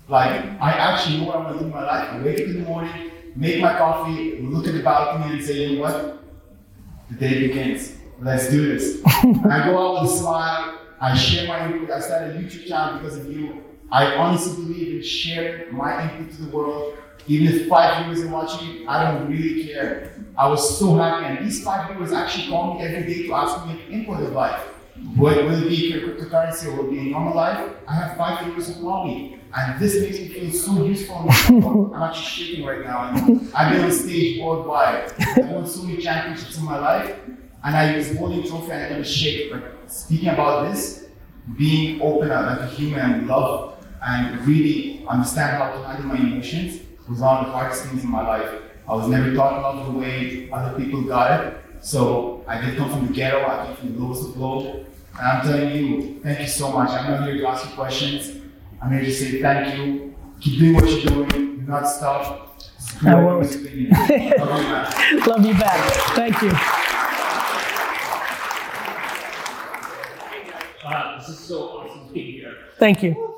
Like, 0.07 0.45
I 0.61 0.71
actually 0.71 1.19
know 1.19 1.25
what 1.25 1.37
I 1.37 1.39
want 1.39 1.53
to 1.53 1.59
do 1.59 1.65
in 1.65 1.71
my 1.71 1.83
life. 1.83 2.09
I 2.11 2.21
wake 2.21 2.39
up 2.39 2.45
in 2.45 2.63
the 2.63 2.69
morning, 2.69 3.11
make 3.35 3.61
my 3.61 3.77
coffee, 3.77 4.39
look 4.39 4.67
at 4.67 4.73
the 4.73 4.83
balcony 4.83 5.35
and 5.35 5.43
say, 5.43 5.65
you 5.65 5.75
know 5.77 5.81
what? 5.81 6.23
The 7.09 7.15
day 7.15 7.47
begins. 7.47 7.95
Let's 8.19 8.49
do 8.49 8.73
this. 8.73 9.01
I 9.05 9.65
go 9.65 9.97
out 9.97 10.03
with 10.03 10.11
a 10.11 10.15
smile. 10.15 10.79
I 10.99 11.15
share 11.17 11.47
my 11.47 11.65
input. 11.65 11.91
I 11.91 11.99
started 11.99 12.35
a 12.35 12.39
YouTube 12.39 12.67
channel 12.67 12.99
because 12.99 13.17
of 13.17 13.31
you. 13.31 13.63
I 13.91 14.15
honestly 14.15 14.63
believe 14.63 14.95
in 14.95 15.03
sharing 15.03 15.75
my 15.75 16.17
input 16.17 16.35
to 16.35 16.41
the 16.43 16.55
world. 16.55 16.97
Even 17.27 17.55
if 17.55 17.67
five 17.67 18.03
viewers 18.03 18.23
are 18.23 18.29
watching, 18.29 18.87
I 18.87 19.11
don't 19.11 19.29
really 19.31 19.65
care. 19.65 20.13
I 20.37 20.47
was 20.47 20.77
so 20.77 20.95
happy, 20.95 21.25
and 21.25 21.45
these 21.45 21.63
five 21.63 21.89
viewers 21.89 22.11
actually 22.11 22.49
call 22.49 22.73
me 22.75 22.81
every 22.81 23.13
day 23.13 23.27
to 23.27 23.33
ask 23.33 23.65
me 23.65 23.79
input 23.89 24.21
of 24.21 24.33
life. 24.33 24.61
Will, 25.17 25.45
will 25.45 25.63
it 25.63 25.69
be 25.69 25.91
cryptocurrency 25.91 26.67
or 26.67 26.75
will 26.75 26.87
it 26.87 26.91
be 26.91 26.99
a 26.99 27.03
normal 27.11 27.35
life? 27.35 27.71
I 27.87 27.95
have 27.95 28.17
five 28.17 28.45
viewers 28.45 28.67
who 28.75 28.83
call 28.83 29.07
me, 29.07 29.39
and 29.55 29.79
this 29.79 30.01
makes 30.01 30.19
me 30.19 30.27
feel 30.27 30.51
so 30.51 30.83
useful. 30.85 31.25
I'm 31.95 32.03
actually 32.03 32.25
shaking 32.25 32.65
right 32.65 32.83
now. 32.83 33.13
And 33.13 33.51
I've 33.55 33.71
been 33.71 33.85
on 33.85 33.91
stage 33.91 34.41
worldwide. 34.41 35.13
I've 35.19 35.49
won 35.49 35.65
so 35.65 35.83
many 35.83 36.01
championships 36.01 36.57
in 36.57 36.65
my 36.65 36.77
life, 36.79 37.15
and 37.63 37.75
I 37.75 37.95
was 37.95 38.15
holding 38.17 38.43
trophy 38.47 38.71
and 38.71 38.83
I 38.83 38.89
never 38.89 39.03
shake. 39.03 39.51
But 39.51 39.91
speaking 39.91 40.29
about 40.29 40.69
this, 40.69 41.05
being 41.57 42.01
open 42.01 42.29
like 42.29 42.59
a 42.59 42.67
human 42.67 42.99
and 42.99 43.27
love 43.27 43.85
and 44.01 44.45
really 44.45 45.05
understand 45.07 45.57
how 45.57 45.71
to 45.71 45.87
handle 45.87 46.05
my 46.05 46.15
emotions 46.15 46.81
was 47.13 47.21
one 47.21 47.37
of 47.37 47.45
the 47.45 47.51
hardest 47.51 47.85
things 47.85 48.03
in 48.03 48.09
my 48.09 48.27
life. 48.27 48.49
I 48.89 48.95
was 48.95 49.07
never 49.07 49.33
taught 49.35 49.59
about 49.59 49.85
the 49.85 49.97
way 49.97 50.49
other 50.51 50.77
people 50.77 51.03
got 51.03 51.45
it. 51.45 51.57
So 51.79 52.43
I 52.47 52.59
did 52.59 52.77
come 52.77 52.89
from 52.89 53.07
the 53.07 53.13
ghetto, 53.13 53.45
I 53.45 53.67
came 53.67 53.75
from 53.75 53.93
the 53.95 54.01
lowest 54.01 54.29
of 54.29 54.37
low. 54.37 54.85
And 55.19 55.27
I'm 55.27 55.45
telling 55.45 55.75
you, 55.75 56.19
thank 56.23 56.39
you 56.39 56.47
so 56.47 56.71
much. 56.71 56.89
I'm 56.89 57.11
not 57.11 57.27
here 57.27 57.37
to 57.37 57.47
ask 57.47 57.69
you 57.69 57.75
questions. 57.75 58.41
I'm 58.81 58.91
here 58.91 59.01
to 59.01 59.13
say 59.13 59.41
thank 59.41 59.77
you. 59.77 60.15
Keep 60.41 60.59
doing 60.59 60.73
what 60.73 60.89
you're 60.89 61.25
doing. 61.25 61.29
Do 61.29 61.61
not 61.67 61.87
stop. 61.87 62.59
I 63.05 63.15
won't. 63.15 63.43
Love 63.55 63.71
you, 63.71 63.89
man. 63.89 65.19
Love 65.27 65.45
you 65.45 65.53
back. 65.53 65.93
Thank 66.15 66.41
you. 66.41 66.51
Uh, 70.85 71.19
this 71.19 71.29
is 71.29 71.39
so 71.39 71.61
awesome 71.61 72.07
to 72.07 72.13
be 72.13 72.31
here. 72.39 72.55
Thank 72.77 73.03
you. 73.03 73.35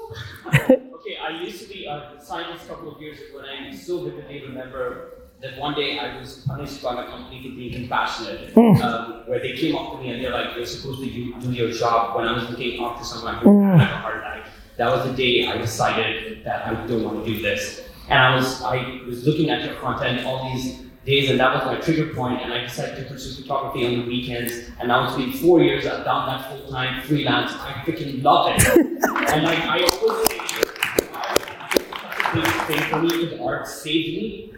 okay, 1.06 1.18
I 1.18 1.42
used 1.42 1.62
to 1.62 1.68
be 1.74 1.86
a 1.86 2.14
scientist 2.22 2.66
a 2.66 2.70
couple 2.70 2.96
of 2.96 3.02
years 3.02 3.18
ago, 3.20 3.40
and 3.40 3.68
I 3.68 3.76
so 3.76 4.04
vividly 4.04 4.42
remember 4.48 5.12
that 5.42 5.58
one 5.60 5.76
day 5.76 6.00
I 6.00 6.18
was 6.18 6.44
punished 6.48 6.82
by 6.82 6.96
my 6.96 7.06
company 7.06 7.44
for 7.44 7.56
being 7.56 7.74
compassionate, 7.74 8.56
Mm. 8.56 8.82
um, 8.82 9.24
where 9.28 9.40
they 9.40 9.54
came 9.54 9.76
up 9.76 9.92
to 9.92 9.98
me 10.02 10.10
and 10.12 10.24
they're 10.24 10.32
like, 10.32 10.56
"You're 10.56 10.66
supposed 10.66 11.00
to 11.02 11.10
do, 11.10 11.52
your 11.52 11.72
job." 11.72 12.16
When 12.16 12.26
I 12.28 12.34
was 12.34 12.50
looking 12.50 12.84
after 12.84 13.04
someone 13.04 13.36
who 13.36 13.50
Mm. 13.50 13.80
had 13.80 13.92
a 13.92 13.98
heart 13.98 14.18
attack, 14.20 14.46
that 14.78 14.90
was 14.92 15.06
the 15.10 15.14
day 15.14 15.48
I 15.48 15.58
decided 15.58 16.44
that 16.46 16.66
I 16.68 16.74
don't 16.88 17.04
want 17.04 17.26
to 17.26 17.32
do 17.34 17.42
this. 17.42 17.82
And 18.10 18.18
I 18.20 18.36
was 18.36 18.62
I 18.64 19.02
was 19.08 19.26
looking 19.28 19.50
at 19.50 19.64
your 19.66 19.76
content 19.76 20.26
all 20.26 20.50
these 20.52 20.66
days, 21.06 21.30
and 21.30 21.40
that 21.40 21.54
was 21.54 21.64
my 21.66 21.76
trigger 21.86 22.14
point. 22.14 22.42
And 22.42 22.54
I 22.54 22.62
decided 22.62 22.96
to 22.98 23.04
pursue 23.12 23.42
photography 23.42 23.86
on 23.86 23.94
the 24.02 24.06
weekends. 24.08 24.54
And 24.80 24.88
now 24.88 25.06
it's 25.06 25.16
been 25.16 25.32
four 25.34 25.62
years. 25.62 25.86
I've 25.86 26.04
done 26.06 26.26
that 26.30 26.42
full 26.50 26.72
time, 26.72 27.02
freelance. 27.04 27.52
I 27.54 27.72
freaking 27.86 28.24
love 28.24 28.44
it. 28.56 28.62
and 29.34 29.44
like 29.44 29.60
I 29.76 29.78
always 29.84 30.35
big 32.36 32.48
thing 32.68 32.82
for 32.90 33.02
me 33.02 33.24
is 33.24 33.40
art 33.40 33.68
saved 33.68 34.08
me, 34.18 34.54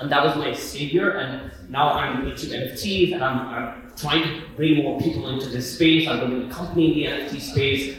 and 0.00 0.10
that 0.10 0.24
was 0.24 0.36
my 0.36 0.52
savior. 0.52 1.10
And 1.10 1.50
now 1.70 1.92
I'm 1.92 2.26
into 2.26 2.46
NFTs, 2.46 3.14
and 3.14 3.24
I'm, 3.24 3.48
I'm 3.48 3.92
trying 3.96 4.22
to 4.22 4.42
bring 4.56 4.82
more 4.82 5.00
people 5.00 5.28
into 5.28 5.48
this 5.48 5.74
space. 5.74 6.08
I'm 6.08 6.20
building 6.20 6.50
a 6.50 6.54
company 6.54 7.04
in 7.04 7.12
the 7.12 7.24
NFT 7.24 7.40
space. 7.40 7.96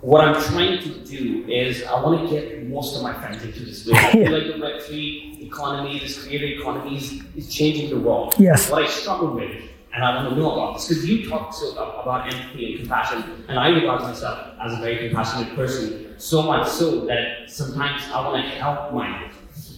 What 0.00 0.24
I'm 0.24 0.42
trying 0.42 0.82
to 0.82 1.04
do 1.04 1.44
is 1.48 1.84
I 1.84 1.94
want 2.02 2.28
to 2.28 2.34
get 2.34 2.66
most 2.66 2.96
of 2.96 3.02
my 3.02 3.14
friends 3.14 3.42
into 3.44 3.60
this 3.60 3.82
space. 3.82 3.94
I 3.96 4.12
feel 4.12 4.32
like 4.32 4.46
the 4.46 4.54
Web3 4.54 5.46
economy, 5.46 5.98
this 6.00 6.24
creator 6.24 6.60
economy 6.60 6.96
is, 6.96 7.22
is 7.36 7.54
changing 7.54 7.90
the 7.90 8.00
world. 8.00 8.34
Yes. 8.38 8.70
What 8.70 8.82
I 8.82 8.88
struggle 8.88 9.34
with, 9.34 9.56
and 9.94 10.04
I 10.04 10.16
want 10.16 10.30
to 10.30 10.40
know 10.40 10.52
about 10.52 10.74
this, 10.74 10.88
because 10.88 11.08
you 11.08 11.28
talk 11.28 11.52
so 11.52 11.70
about 11.72 12.32
empathy 12.32 12.72
and 12.72 12.80
compassion, 12.80 13.44
and 13.48 13.58
I 13.58 13.68
regard 13.68 14.02
myself 14.02 14.54
as 14.60 14.72
a 14.72 14.76
very 14.76 15.08
compassionate 15.08 15.54
person, 15.54 16.11
so 16.22 16.42
much 16.42 16.68
so 16.68 17.04
that 17.06 17.50
sometimes 17.50 18.02
I 18.12 18.26
want 18.26 18.44
to 18.44 18.50
help 18.50 18.92
my 18.94 19.30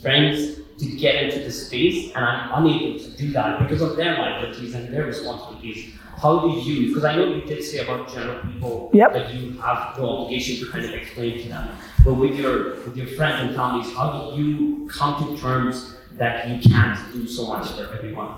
friends 0.03 0.61
to 0.79 0.87
get 0.97 1.15
into 1.25 1.39
the 1.45 1.51
space, 1.51 2.13
and 2.15 2.25
I'm 2.25 2.65
unable 2.65 2.99
to 2.99 3.11
do 3.17 3.31
that 3.33 3.61
because 3.61 3.81
of 3.81 3.97
their 3.97 4.13
liabilities 4.19 4.75
and 4.75 4.93
their 4.93 5.07
responsibilities. 5.07 5.95
How 6.21 6.41
do 6.41 6.49
you, 6.61 6.89
because 6.89 7.05
I 7.05 7.17
know 7.17 7.27
you 7.35 7.43
did 7.43 7.63
say 7.63 7.79
about 7.79 8.13
general 8.13 8.41
people 8.43 8.91
Yep. 8.93 9.13
that 9.15 9.35
you 9.35 9.53
have 9.61 9.97
no 9.99 10.09
obligation 10.11 10.65
to 10.65 10.71
kind 10.73 10.85
of 10.85 10.93
explain 10.93 11.43
to 11.43 11.49
them, 11.49 11.69
but 12.05 12.15
with 12.15 12.35
your 12.39 12.77
with 12.85 12.97
your 12.97 13.07
friends 13.07 13.41
and 13.43 13.55
families, 13.57 13.93
how 13.97 14.07
do 14.13 14.43
you 14.43 14.89
come 14.93 15.13
to 15.25 15.41
terms 15.41 15.97
that 16.19 16.49
you 16.49 16.61
can't 16.61 16.99
do 17.13 17.27
so 17.27 17.47
much 17.49 17.69
for 17.73 17.93
everyone? 17.97 18.33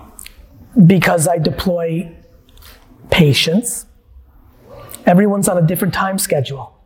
because 0.85 1.27
I 1.27 1.39
deploy 1.39 2.11
patience. 3.09 3.85
Everyone's 5.07 5.47
on 5.49 5.57
a 5.57 5.61
different 5.65 5.93
time 5.93 6.19
schedule. 6.19 6.76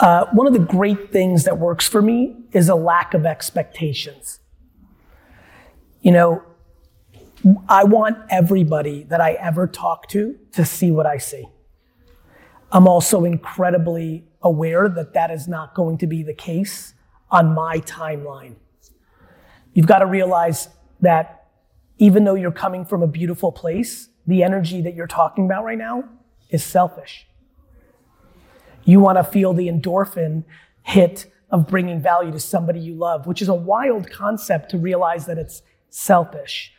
Uh, 0.00 0.26
one 0.32 0.46
of 0.46 0.52
the 0.52 0.58
great 0.58 1.12
things 1.12 1.44
that 1.44 1.58
works 1.58 1.88
for 1.88 2.00
me 2.00 2.36
is 2.52 2.68
a 2.68 2.74
lack 2.74 3.14
of 3.14 3.26
expectations. 3.26 4.40
You 6.02 6.12
know, 6.12 6.42
I 7.68 7.84
want 7.84 8.18
everybody 8.30 9.04
that 9.04 9.20
I 9.20 9.32
ever 9.32 9.66
talk 9.66 10.08
to 10.08 10.38
to 10.52 10.64
see 10.64 10.90
what 10.90 11.06
I 11.06 11.18
see. 11.18 11.48
I'm 12.70 12.86
also 12.86 13.24
incredibly 13.24 14.24
aware 14.42 14.88
that 14.88 15.14
that 15.14 15.30
is 15.30 15.48
not 15.48 15.74
going 15.74 15.98
to 15.98 16.06
be 16.06 16.22
the 16.22 16.34
case 16.34 16.94
on 17.30 17.54
my 17.54 17.78
timeline. 17.80 18.56
You've 19.72 19.86
got 19.86 19.98
to 19.98 20.06
realize 20.06 20.68
that 21.00 21.46
even 21.98 22.24
though 22.24 22.34
you're 22.34 22.50
coming 22.52 22.84
from 22.84 23.02
a 23.02 23.06
beautiful 23.06 23.52
place, 23.52 24.08
the 24.26 24.42
energy 24.42 24.80
that 24.82 24.94
you're 24.94 25.06
talking 25.06 25.44
about 25.46 25.64
right 25.64 25.78
now 25.78 26.04
is 26.50 26.64
selfish. 26.64 27.27
You 28.84 29.00
want 29.00 29.18
to 29.18 29.24
feel 29.24 29.52
the 29.52 29.68
endorphin 29.68 30.44
hit 30.82 31.26
of 31.50 31.66
bringing 31.66 32.00
value 32.00 32.32
to 32.32 32.40
somebody 32.40 32.80
you 32.80 32.94
love, 32.94 33.26
which 33.26 33.42
is 33.42 33.48
a 33.48 33.54
wild 33.54 34.10
concept 34.10 34.70
to 34.70 34.78
realize 34.78 35.26
that 35.26 35.38
it's 35.38 35.62
selfish. 35.90 36.72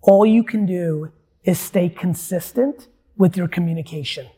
All 0.00 0.24
you 0.26 0.44
can 0.44 0.66
do 0.66 1.12
is 1.44 1.58
stay 1.58 1.88
consistent 1.88 2.88
with 3.16 3.36
your 3.36 3.48
communication. 3.48 4.28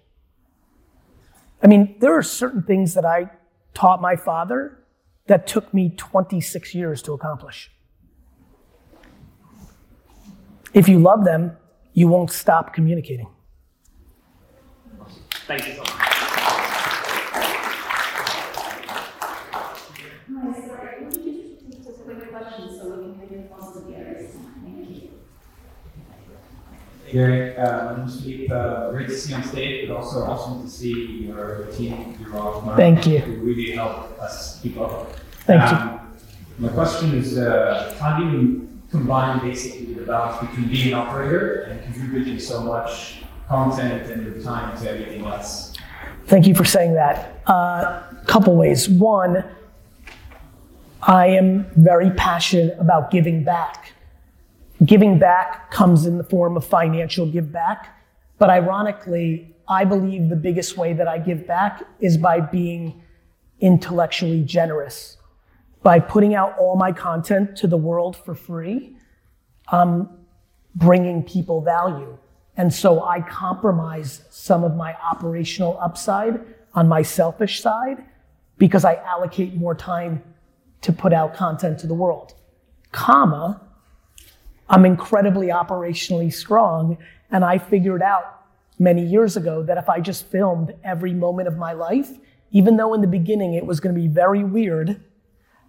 I 1.63 1.67
mean, 1.67 1.97
there 2.01 2.17
are 2.17 2.23
certain 2.23 2.63
things 2.63 2.95
that 2.95 3.05
I 3.05 3.31
taught 3.73 4.01
my 4.01 4.17
father 4.17 4.85
that 5.27 5.47
took 5.47 5.73
me 5.73 5.91
26 5.97 6.75
years 6.75 7.01
to 7.03 7.13
accomplish. 7.13 7.71
If 10.75 10.89
you 10.89 10.99
love 10.99 11.25
them, 11.25 11.57
you 11.93 12.09
won't 12.09 12.31
stop 12.31 12.75
communicating. 12.75 13.29
Thank 15.47 15.69
you 15.69 15.75
so 15.75 15.81
much. 15.81 15.91
Hi, 20.45 20.67
sorry, 20.67 21.05
would 21.05 21.17
you 21.17 21.57
just 21.71 21.85
just 21.85 22.01
a 22.01 22.03
quick 22.03 22.31
question 22.31 22.77
so 22.77 22.89
we 22.91 23.03
can 23.05 23.21
have 23.21 23.31
your 23.31 23.41
response 23.43 23.73
to 23.75 23.81
the 23.81 23.95
others? 23.95 24.33
Thank 24.65 24.89
you. 24.91 25.11
Gary, 27.15 27.57
uh, 27.57 27.93
my 27.93 27.99
name's 27.99 28.21
Philippe. 28.21 28.53
Uh, 28.53 28.91
great 28.91 29.07
to 29.07 29.17
see 29.17 29.31
you 29.31 29.37
on 29.37 29.45
stage, 29.45 29.87
but 29.89 29.95
also 29.99 30.25
awesome 30.25 30.65
to 30.65 30.69
see 30.69 31.29
your 31.29 31.67
team, 31.67 32.19
your 32.21 32.37
all 32.37 32.75
Thank 32.75 33.07
you. 33.07 33.21
who 33.21 33.35
really 33.35 33.71
help 33.71 34.19
us 34.21 34.61
keep 34.61 34.77
up. 34.81 35.15
Thank 35.47 35.63
you. 35.71 35.77
Um, 35.77 36.01
My 36.59 36.71
question 36.71 37.15
is, 37.15 37.39
uh, 37.39 37.97
how 38.01 38.19
do 38.19 38.25
you 38.25 38.69
combine 38.91 39.39
basically 39.39 39.95
the 39.95 40.03
balance 40.03 40.45
between 40.45 40.69
being 40.69 40.89
an 40.89 40.95
operator 40.95 41.63
and 41.69 41.85
contributing 41.85 42.41
so 42.41 42.65
much 42.65 43.23
content 43.47 44.11
and 44.11 44.25
your 44.27 44.43
time 44.43 44.77
to 44.77 44.91
everything 44.91 45.25
else? 45.25 45.73
Thank 46.27 46.49
you 46.49 46.55
for 46.57 46.65
saying 46.65 46.95
that. 46.95 47.41
Uh, 47.47 48.03
couple 48.27 48.57
ways. 48.57 48.89
One, 48.89 49.45
I 51.01 51.29
am 51.29 51.67
very 51.77 52.11
passionate 52.11 52.77
about 52.81 53.13
giving 53.13 53.45
back. 53.45 53.94
Giving 54.85 55.19
back 55.19 55.71
comes 55.71 56.07
in 56.07 56.19
the 56.19 56.25
form 56.25 56.57
of 56.57 56.65
financial 56.67 57.27
give 57.27 57.53
back, 57.53 58.01
but 58.39 58.51
ironically, 58.51 59.55
I 59.69 59.85
believe 59.85 60.29
the 60.29 60.37
biggest 60.37 60.77
way 60.77 60.93
that 60.93 61.09
I 61.09 61.19
give 61.19 61.47
back 61.47 61.83
is 62.01 62.17
by 62.17 62.41
being 62.41 63.03
intellectually 63.61 64.43
generous. 64.43 65.17
By 65.83 66.01
putting 66.01 66.35
out 66.35 66.59
all 66.59 66.77
my 66.77 66.93
content 66.93 67.57
to 67.59 67.67
the 67.67 67.77
world 67.77 68.17
for 68.17 68.35
free, 68.35 68.97
I'm 69.69 70.09
bringing 70.75 71.23
people 71.23 71.61
value. 71.61 72.19
And 72.57 72.73
so 72.73 73.05
I 73.05 73.21
compromise 73.21 74.23
some 74.31 74.65
of 74.65 74.75
my 74.75 74.97
operational 75.01 75.79
upside 75.81 76.41
on 76.75 76.89
my 76.89 77.03
selfish 77.03 77.61
side 77.61 78.05
because 78.59 78.85
I 78.85 78.97
allocate 78.97 79.55
more 79.55 79.75
time 79.75 80.23
to 80.83 80.93
put 80.93 81.13
out 81.13 81.35
content 81.35 81.79
to 81.81 81.87
the 81.87 81.95
world. 81.95 82.35
Comma, 82.93 83.61
I'm 84.69 84.85
incredibly 84.85 85.49
operationally 85.49 86.33
strong, 86.33 86.99
and 87.31 87.45
I 87.45 87.59
figured 87.59 88.03
out 88.03 88.43
many 88.79 89.05
years 89.05 89.37
ago 89.37 89.63
that 89.63 89.79
if 89.79 89.89
I 89.89 90.01
just 90.01 90.27
filmed 90.27 90.75
every 90.83 91.13
moment 91.13 91.49
of 91.49 91.57
my 91.57 91.73
life, 91.73 92.11
even 92.51 92.77
though 92.77 92.95
in 92.95 93.01
the 93.01 93.07
beginning 93.07 93.55
it 93.55 93.67
was 93.67 93.81
going 93.81 93.95
to 93.95 94.01
be 94.01 94.09
very 94.09 94.43
weird, 94.43 95.03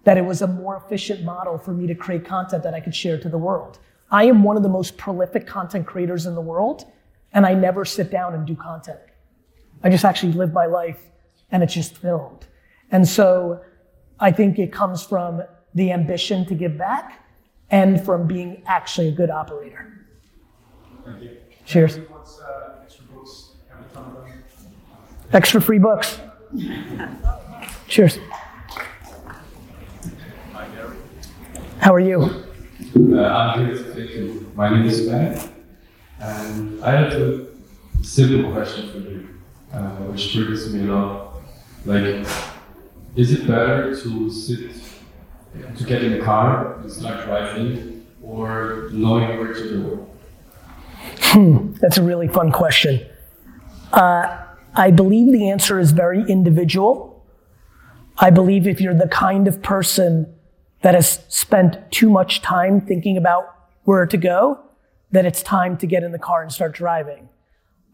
that 0.04 0.16
it 0.16 0.24
was 0.24 0.40
a 0.40 0.46
more 0.46 0.76
efficient 0.76 1.24
model 1.24 1.58
for 1.58 1.72
me 1.72 1.86
to 1.86 1.94
create 1.94 2.24
content 2.24 2.62
that 2.62 2.74
I 2.74 2.80
could 2.80 2.94
share 2.94 3.18
to 3.18 3.28
the 3.28 3.38
world. 3.38 3.78
I 4.10 4.24
am 4.24 4.44
one 4.44 4.56
of 4.56 4.62
the 4.62 4.68
most 4.68 4.96
prolific 4.96 5.46
content 5.46 5.86
creators 5.86 6.26
in 6.26 6.34
the 6.34 6.40
world, 6.40 6.84
and 7.32 7.44
I 7.44 7.54
never 7.54 7.84
sit 7.84 8.10
down 8.10 8.34
and 8.34 8.46
do 8.46 8.54
content. 8.54 9.00
I 9.82 9.90
just 9.90 10.04
actually 10.04 10.32
live 10.32 10.52
my 10.52 10.66
life 10.66 11.00
and 11.50 11.62
it's 11.62 11.74
just 11.74 11.96
filmed. 11.98 12.46
And 12.90 13.06
so 13.06 13.60
I 14.18 14.30
think 14.32 14.58
it 14.58 14.72
comes 14.72 15.02
from 15.02 15.42
the 15.74 15.92
ambition 15.92 16.46
to 16.46 16.54
give 16.54 16.78
back 16.78 17.25
and 17.70 18.04
from 18.04 18.26
being 18.26 18.62
actually 18.66 19.08
a 19.08 19.12
good 19.12 19.30
operator. 19.30 20.06
Thank 21.04 21.22
you. 21.22 21.36
Cheers. 21.64 21.98
What's, 22.08 22.40
uh, 22.40 22.80
extra 22.82 23.04
books? 23.06 23.52
Have 23.70 23.80
a 23.80 23.94
ton 23.94 24.04
of 24.04 24.24
them. 24.24 24.42
Extra 25.32 25.60
free 25.60 25.78
books. 25.78 26.20
Cheers. 27.88 28.18
Hi, 30.52 30.68
Gary. 30.74 30.96
How 31.78 31.94
are 31.94 32.00
you? 32.00 32.22
Uh, 32.22 33.22
I'm 33.22 33.66
good, 33.66 33.94
thank 33.94 34.10
you. 34.10 34.50
My 34.54 34.70
name 34.70 34.86
is 34.86 35.06
Ben, 35.08 35.38
and 36.20 36.82
I 36.84 36.90
have 36.92 37.12
a 37.12 37.46
simple 38.02 38.50
question 38.52 38.90
for 38.90 38.98
you, 38.98 39.28
uh, 39.72 39.90
which 40.06 40.32
triggers 40.32 40.72
me 40.72 40.88
a 40.88 40.92
lot. 40.92 41.42
Like, 41.84 42.26
is 43.16 43.32
it 43.32 43.46
better 43.46 43.94
to 43.94 44.30
sit, 44.30 44.72
to 45.76 45.84
get 45.84 46.02
in 46.02 46.18
the 46.18 46.24
car 46.24 46.74
and 46.74 46.90
start 46.90 47.24
driving, 47.24 48.06
or 48.22 48.88
knowing 48.92 49.38
where 49.38 49.54
to 49.54 49.82
go? 49.82 50.08
Hmm, 51.18 51.72
that's 51.80 51.98
a 51.98 52.02
really 52.02 52.28
fun 52.28 52.52
question. 52.52 53.06
Uh, 53.92 54.44
I 54.74 54.90
believe 54.90 55.32
the 55.32 55.48
answer 55.48 55.78
is 55.78 55.92
very 55.92 56.22
individual. 56.28 57.24
I 58.18 58.30
believe 58.30 58.66
if 58.66 58.80
you're 58.80 58.94
the 58.94 59.08
kind 59.08 59.48
of 59.48 59.62
person 59.62 60.34
that 60.82 60.94
has 60.94 61.24
spent 61.28 61.90
too 61.90 62.10
much 62.10 62.42
time 62.42 62.80
thinking 62.80 63.16
about 63.16 63.44
where 63.84 64.06
to 64.06 64.16
go, 64.16 64.60
that 65.12 65.24
it's 65.24 65.42
time 65.42 65.76
to 65.78 65.86
get 65.86 66.02
in 66.02 66.12
the 66.12 66.18
car 66.18 66.42
and 66.42 66.52
start 66.52 66.74
driving. 66.74 67.28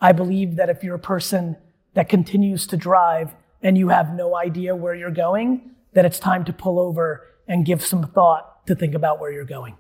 I 0.00 0.12
believe 0.12 0.56
that 0.56 0.68
if 0.68 0.82
you're 0.82 0.96
a 0.96 1.00
person 1.00 1.56
that 1.94 2.08
continues 2.08 2.66
to 2.68 2.76
drive 2.76 3.34
and 3.62 3.78
you 3.78 3.88
have 3.88 4.14
no 4.14 4.36
idea 4.36 4.74
where 4.74 4.94
you're 4.94 5.10
going, 5.10 5.70
that 5.92 6.04
it's 6.04 6.18
time 6.18 6.44
to 6.46 6.52
pull 6.52 6.80
over 6.80 7.28
and 7.48 7.64
give 7.64 7.84
some 7.84 8.04
thought 8.04 8.66
to 8.66 8.74
think 8.74 8.94
about 8.94 9.20
where 9.20 9.32
you're 9.32 9.44
going. 9.44 9.76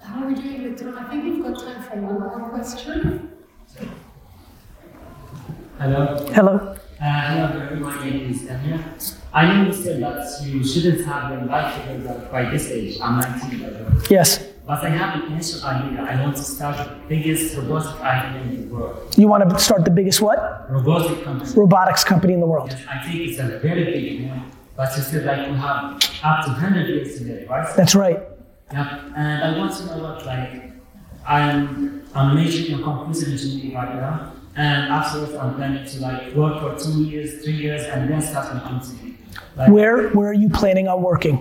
How 0.00 0.24
are 0.24 0.28
we 0.28 0.34
doing 0.34 0.62
with 0.64 0.80
time? 0.80 0.98
I 0.98 1.04
think 1.10 1.24
we've 1.24 1.42
got 1.42 1.60
time 1.62 1.82
for 1.82 1.96
one 1.96 2.40
more 2.40 2.50
question. 2.50 3.30
Hello. 5.78 6.26
Hello. 6.32 6.76
Uh, 7.00 7.04
hello, 7.04 7.62
everyone. 7.62 7.96
My 7.96 8.10
name 8.10 8.30
is 8.30 8.42
Daniel. 8.42 8.80
I 9.32 9.46
know 9.46 9.66
you 9.66 9.72
said 9.72 10.02
that 10.02 10.42
you 10.42 10.62
shouldn't 10.64 11.06
have 11.06 11.30
them 11.30 11.48
life 11.48 11.74
together 11.80 12.28
by 12.30 12.50
this 12.50 12.68
age. 12.70 12.98
I'm 13.00 13.20
19, 13.20 13.60
by 13.60 13.70
the 13.70 13.84
way. 13.84 14.02
Yes. 14.10 14.44
But 14.66 14.84
I 14.84 14.90
have 14.90 15.22
an 15.22 15.32
initial 15.32 15.64
idea. 15.64 16.02
I 16.02 16.20
want 16.22 16.36
to 16.36 16.42
start 16.42 16.76
the 16.76 16.94
biggest 17.08 17.56
robotic 17.56 18.00
idea 18.02 18.42
in 18.42 18.68
the 18.68 18.74
world. 18.74 19.14
You 19.16 19.26
want 19.28 19.48
to 19.48 19.58
start 19.58 19.84
the 19.84 19.90
biggest 19.90 20.20
what? 20.20 20.70
Robotic 20.70 21.24
company. 21.24 21.52
Robotics 21.54 22.04
company 22.04 22.34
in 22.34 22.40
the 22.40 22.46
world. 22.46 22.76
I 22.88 23.02
think 23.02 23.28
it's 23.28 23.38
a 23.38 23.58
very 23.58 23.84
big 23.84 24.28
one. 24.28 24.50
But 24.80 24.96
you 24.96 25.02
said 25.02 25.26
like 25.26 25.46
we 25.46 25.56
have 25.58 25.92
up 26.24 26.44
to 26.46 26.52
100 26.52 26.88
years 26.88 27.18
to 27.18 27.24
live, 27.24 27.50
right? 27.50 27.76
That's 27.76 27.94
right. 27.94 28.18
Yeah. 28.72 29.12
And 29.14 29.44
I 29.44 29.58
want 29.58 29.76
to 29.76 29.84
know 29.84 29.98
what 30.04 30.24
like 30.24 30.72
I'm 31.26 32.02
I'm 32.14 32.34
majoring 32.34 32.78
in 32.78 32.82
computer 32.82 33.30
engineering 33.30 33.74
right 33.74 33.94
now. 33.96 34.32
And 34.56 34.90
afterwards 34.90 35.34
I'm 35.34 35.54
planning 35.56 35.84
to 35.86 36.00
like 36.00 36.34
work 36.34 36.62
for 36.62 36.82
two 36.82 37.04
years, 37.04 37.44
three 37.44 37.58
years 37.64 37.82
and 37.88 38.08
then 38.08 38.22
start 38.22 38.54
my 38.54 38.60
company. 38.60 39.18
Like 39.54 39.70
Where, 39.70 40.08
where 40.16 40.30
are 40.30 40.40
you 40.44 40.48
planning 40.48 40.88
on 40.88 41.02
working? 41.02 41.36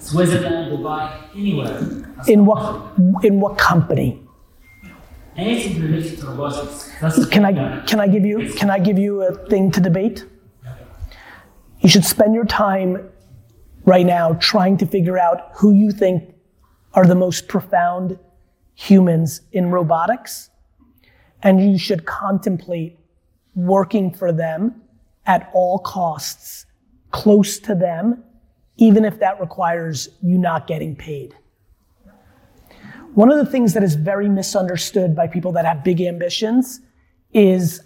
Switzerland, 0.00 0.72
Dubai, 0.72 1.12
anywhere. 1.36 1.78
In 2.26 2.44
what, 2.44 2.92
in 3.22 3.38
what 3.38 3.56
company? 3.56 4.20
Anything 5.36 5.80
related 5.80 6.18
to 6.18 6.26
robotics. 6.26 6.90
That's 7.00 7.24
Can 7.26 7.44
I, 7.44 7.84
can 7.86 8.00
I 8.00 8.08
give 8.08 8.26
you, 8.26 8.52
can 8.54 8.68
I 8.68 8.80
give 8.80 8.98
you 8.98 9.22
a 9.22 9.32
thing 9.46 9.70
to 9.70 9.80
debate? 9.80 10.24
You 11.80 11.88
should 11.88 12.04
spend 12.04 12.34
your 12.34 12.44
time 12.44 13.08
right 13.84 14.04
now 14.04 14.34
trying 14.34 14.76
to 14.78 14.86
figure 14.86 15.18
out 15.18 15.50
who 15.54 15.72
you 15.72 15.90
think 15.92 16.34
are 16.94 17.06
the 17.06 17.14
most 17.14 17.48
profound 17.48 18.18
humans 18.74 19.40
in 19.52 19.70
robotics. 19.70 20.50
And 21.42 21.60
you 21.60 21.78
should 21.78 22.04
contemplate 22.04 22.98
working 23.54 24.12
for 24.12 24.32
them 24.32 24.82
at 25.26 25.50
all 25.52 25.78
costs, 25.78 26.66
close 27.10 27.58
to 27.60 27.74
them, 27.74 28.24
even 28.76 29.04
if 29.04 29.20
that 29.20 29.40
requires 29.40 30.08
you 30.22 30.38
not 30.38 30.66
getting 30.66 30.96
paid. 30.96 31.36
One 33.14 33.30
of 33.30 33.38
the 33.38 33.50
things 33.50 33.74
that 33.74 33.82
is 33.82 33.94
very 33.94 34.28
misunderstood 34.28 35.14
by 35.14 35.26
people 35.26 35.52
that 35.52 35.64
have 35.64 35.82
big 35.82 36.00
ambitions 36.00 36.80
is 37.32 37.80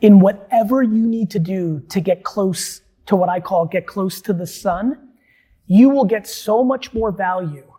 in 0.00 0.20
whatever 0.20 0.82
you 0.82 1.06
need 1.06 1.30
to 1.30 1.38
do 1.38 1.80
to 1.88 2.00
get 2.00 2.22
close 2.24 2.82
to 3.06 3.16
what 3.16 3.28
I 3.28 3.40
call 3.40 3.66
get 3.66 3.86
close 3.86 4.20
to 4.22 4.32
the 4.32 4.46
sun, 4.46 5.08
you 5.66 5.88
will 5.88 6.04
get 6.04 6.26
so 6.26 6.62
much 6.62 6.92
more 6.92 7.10
value 7.10 7.72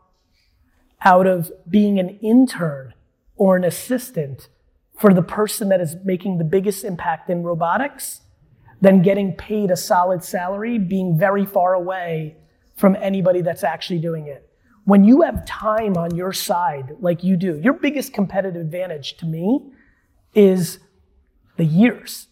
out 1.03 1.27
of 1.27 1.51
being 1.69 1.99
an 1.99 2.09
intern 2.21 2.93
or 3.35 3.55
an 3.55 3.63
assistant 3.63 4.49
for 4.97 5.13
the 5.13 5.21
person 5.21 5.69
that 5.69 5.79
is 5.79 5.95
making 6.03 6.37
the 6.37 6.43
biggest 6.43 6.83
impact 6.83 7.29
in 7.29 7.43
robotics 7.43 8.21
than 8.81 9.01
getting 9.01 9.33
paid 9.33 9.69
a 9.71 9.75
solid 9.75 10.23
salary, 10.23 10.77
being 10.77 11.17
very 11.17 11.45
far 11.45 11.73
away 11.73 12.35
from 12.75 12.95
anybody 12.99 13.41
that's 13.41 13.63
actually 13.63 13.99
doing 13.99 14.27
it. 14.27 14.49
When 14.85 15.03
you 15.03 15.21
have 15.21 15.45
time 15.45 15.97
on 15.97 16.15
your 16.15 16.31
side, 16.31 16.95
like 16.99 17.23
you 17.23 17.35
do, 17.35 17.59
your 17.59 17.73
biggest 17.73 18.13
competitive 18.13 18.61
advantage 18.61 19.17
to 19.17 19.25
me 19.25 19.71
is 20.33 20.79
the 21.57 21.65
years. 21.65 22.27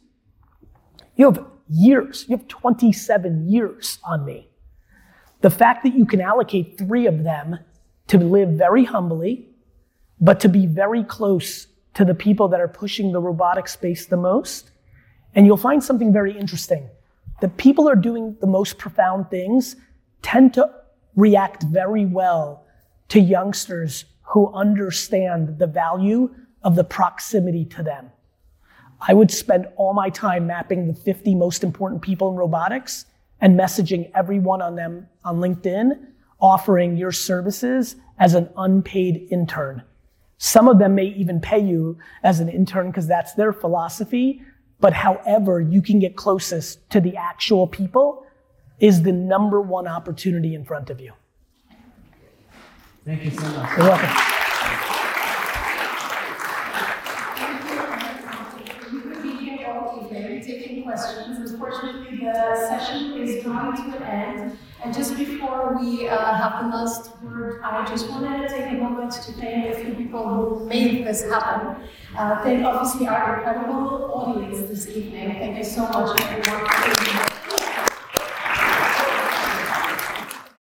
You 1.16 1.32
have 1.32 1.46
years. 1.70 2.26
You 2.28 2.38
have 2.38 2.48
27 2.48 3.50
years 3.50 4.00
on 4.04 4.26
me. 4.26 4.50
The 5.42 5.50
fact 5.50 5.84
that 5.84 5.96
you 5.96 6.06
can 6.06 6.22
allocate 6.22 6.78
three 6.78 7.08
of 7.08 7.24
them 7.24 7.60
to 8.08 8.18
live 8.18 8.50
very 8.50 8.86
humbly, 8.86 9.50
but 10.20 10.40
to 10.42 10.50
be 10.50 10.66
very 10.66 11.04
close 11.04 11.68
to 11.96 12.06
the 12.06 12.14
people 12.14 12.48
that 12.50 12.62
are 12.62 12.68
pushing 12.68 13.12
the 13.12 13.20
robotic 13.20 13.68
space 13.68 14.06
the 14.06 14.18
most. 14.18 14.72
And 15.34 15.46
you'll 15.46 15.58
find 15.58 15.84
something 15.84 16.14
very 16.14 16.38
interesting. 16.38 16.90
The 17.42 17.50
people 17.50 17.90
are 17.90 17.96
doing 17.96 18.38
the 18.40 18.48
most 18.48 18.78
profound 18.78 19.30
things 19.30 19.76
tend 20.22 20.54
to 20.54 20.70
react 21.16 21.64
very 21.64 22.06
well 22.06 22.66
to 23.10 23.20
youngsters 23.20 24.06
who 24.24 24.52
understand 24.54 25.60
the 25.60 25.68
value 25.68 26.34
of 26.64 26.76
the 26.76 26.84
proximity 26.84 27.66
to 27.66 27.84
them. 27.84 28.10
I 29.02 29.14
would 29.14 29.32
spend 29.32 29.68
all 29.76 29.94
my 29.94 30.10
time 30.10 30.48
mapping 30.48 30.88
the 30.88 30.94
50 30.94 31.36
most 31.36 31.64
important 31.64 32.02
people 32.02 32.30
in 32.30 32.36
robotics 32.36 33.06
and 33.42 33.60
messaging 33.60 34.12
everyone 34.16 34.62
on 34.62 34.76
them 34.76 35.08
on 35.24 35.38
LinkedIn, 35.38 35.92
offering 36.40 36.98
your 36.98 37.12
services 37.12 37.96
as 38.20 38.34
an 38.34 38.50
unpaid 38.58 39.28
intern. 39.32 39.84
Some 40.38 40.68
of 40.68 40.80
them 40.80 40.96
may 40.96 41.06
even 41.06 41.40
pay 41.40 41.60
you 41.60 41.98
as 42.24 42.40
an 42.40 42.50
intern 42.50 42.88
because 42.88 43.08
that's 43.08 43.34
their 43.34 43.54
philosophy. 43.54 44.42
But 44.80 44.94
however 44.94 45.62
you 45.62 45.82
can 45.82 46.00
get 46.00 46.16
closest 46.16 46.90
to 46.90 47.00
the 47.00 47.16
actual 47.16 47.68
people 47.68 48.26
is 48.80 49.04
the 49.04 49.12
number 49.12 49.62
one 49.62 49.88
opportunity 49.88 50.54
in 50.54 50.66
front 50.66 50.90
of 50.90 51.00
you. 51.00 51.14
Thank 53.06 53.24
you 53.24 53.32
so 53.32 53.42
much. 53.42 53.78
You're 53.78 53.88
welcome. 53.88 54.10
You 58.92 59.02
could 59.02 59.24
be 59.24 59.32
here 59.38 59.68
all 59.68 60.08
day. 60.10 60.38
and 60.38 60.44
taking 60.44 60.84
questions. 60.84 61.55
Unfortunately, 61.66 62.20
the 62.20 62.56
session 62.56 63.14
is 63.14 63.44
drawing 63.44 63.76
to 63.76 63.98
an 63.98 64.04
end. 64.04 64.58
And 64.84 64.94
just 64.94 65.18
before 65.18 65.78
we 65.80 66.08
uh, 66.08 66.34
have 66.36 66.64
the 66.64 66.78
last 66.78 67.20
word, 67.24 67.62
I 67.64 67.84
just 67.86 68.08
wanted 68.10 68.48
to 68.48 68.54
take 68.54 68.72
a 68.74 68.76
moment 68.76 69.12
to 69.14 69.32
thank 69.34 69.74
a 69.74 69.84
few 69.84 69.96
people 69.96 70.28
who 70.28 70.66
made 70.68 71.08
this 71.08 71.24
happen. 71.24 71.84
Uh, 72.16 72.44
thank 72.44 72.64
obviously 72.64 73.08
our 73.08 73.38
incredible 73.38 74.12
audience 74.14 74.70
this 74.70 74.88
evening. 74.96 75.32
Thank 75.40 75.58
you 75.58 75.64
so 75.64 75.88
much 75.88 76.22
everyone 76.22 77.25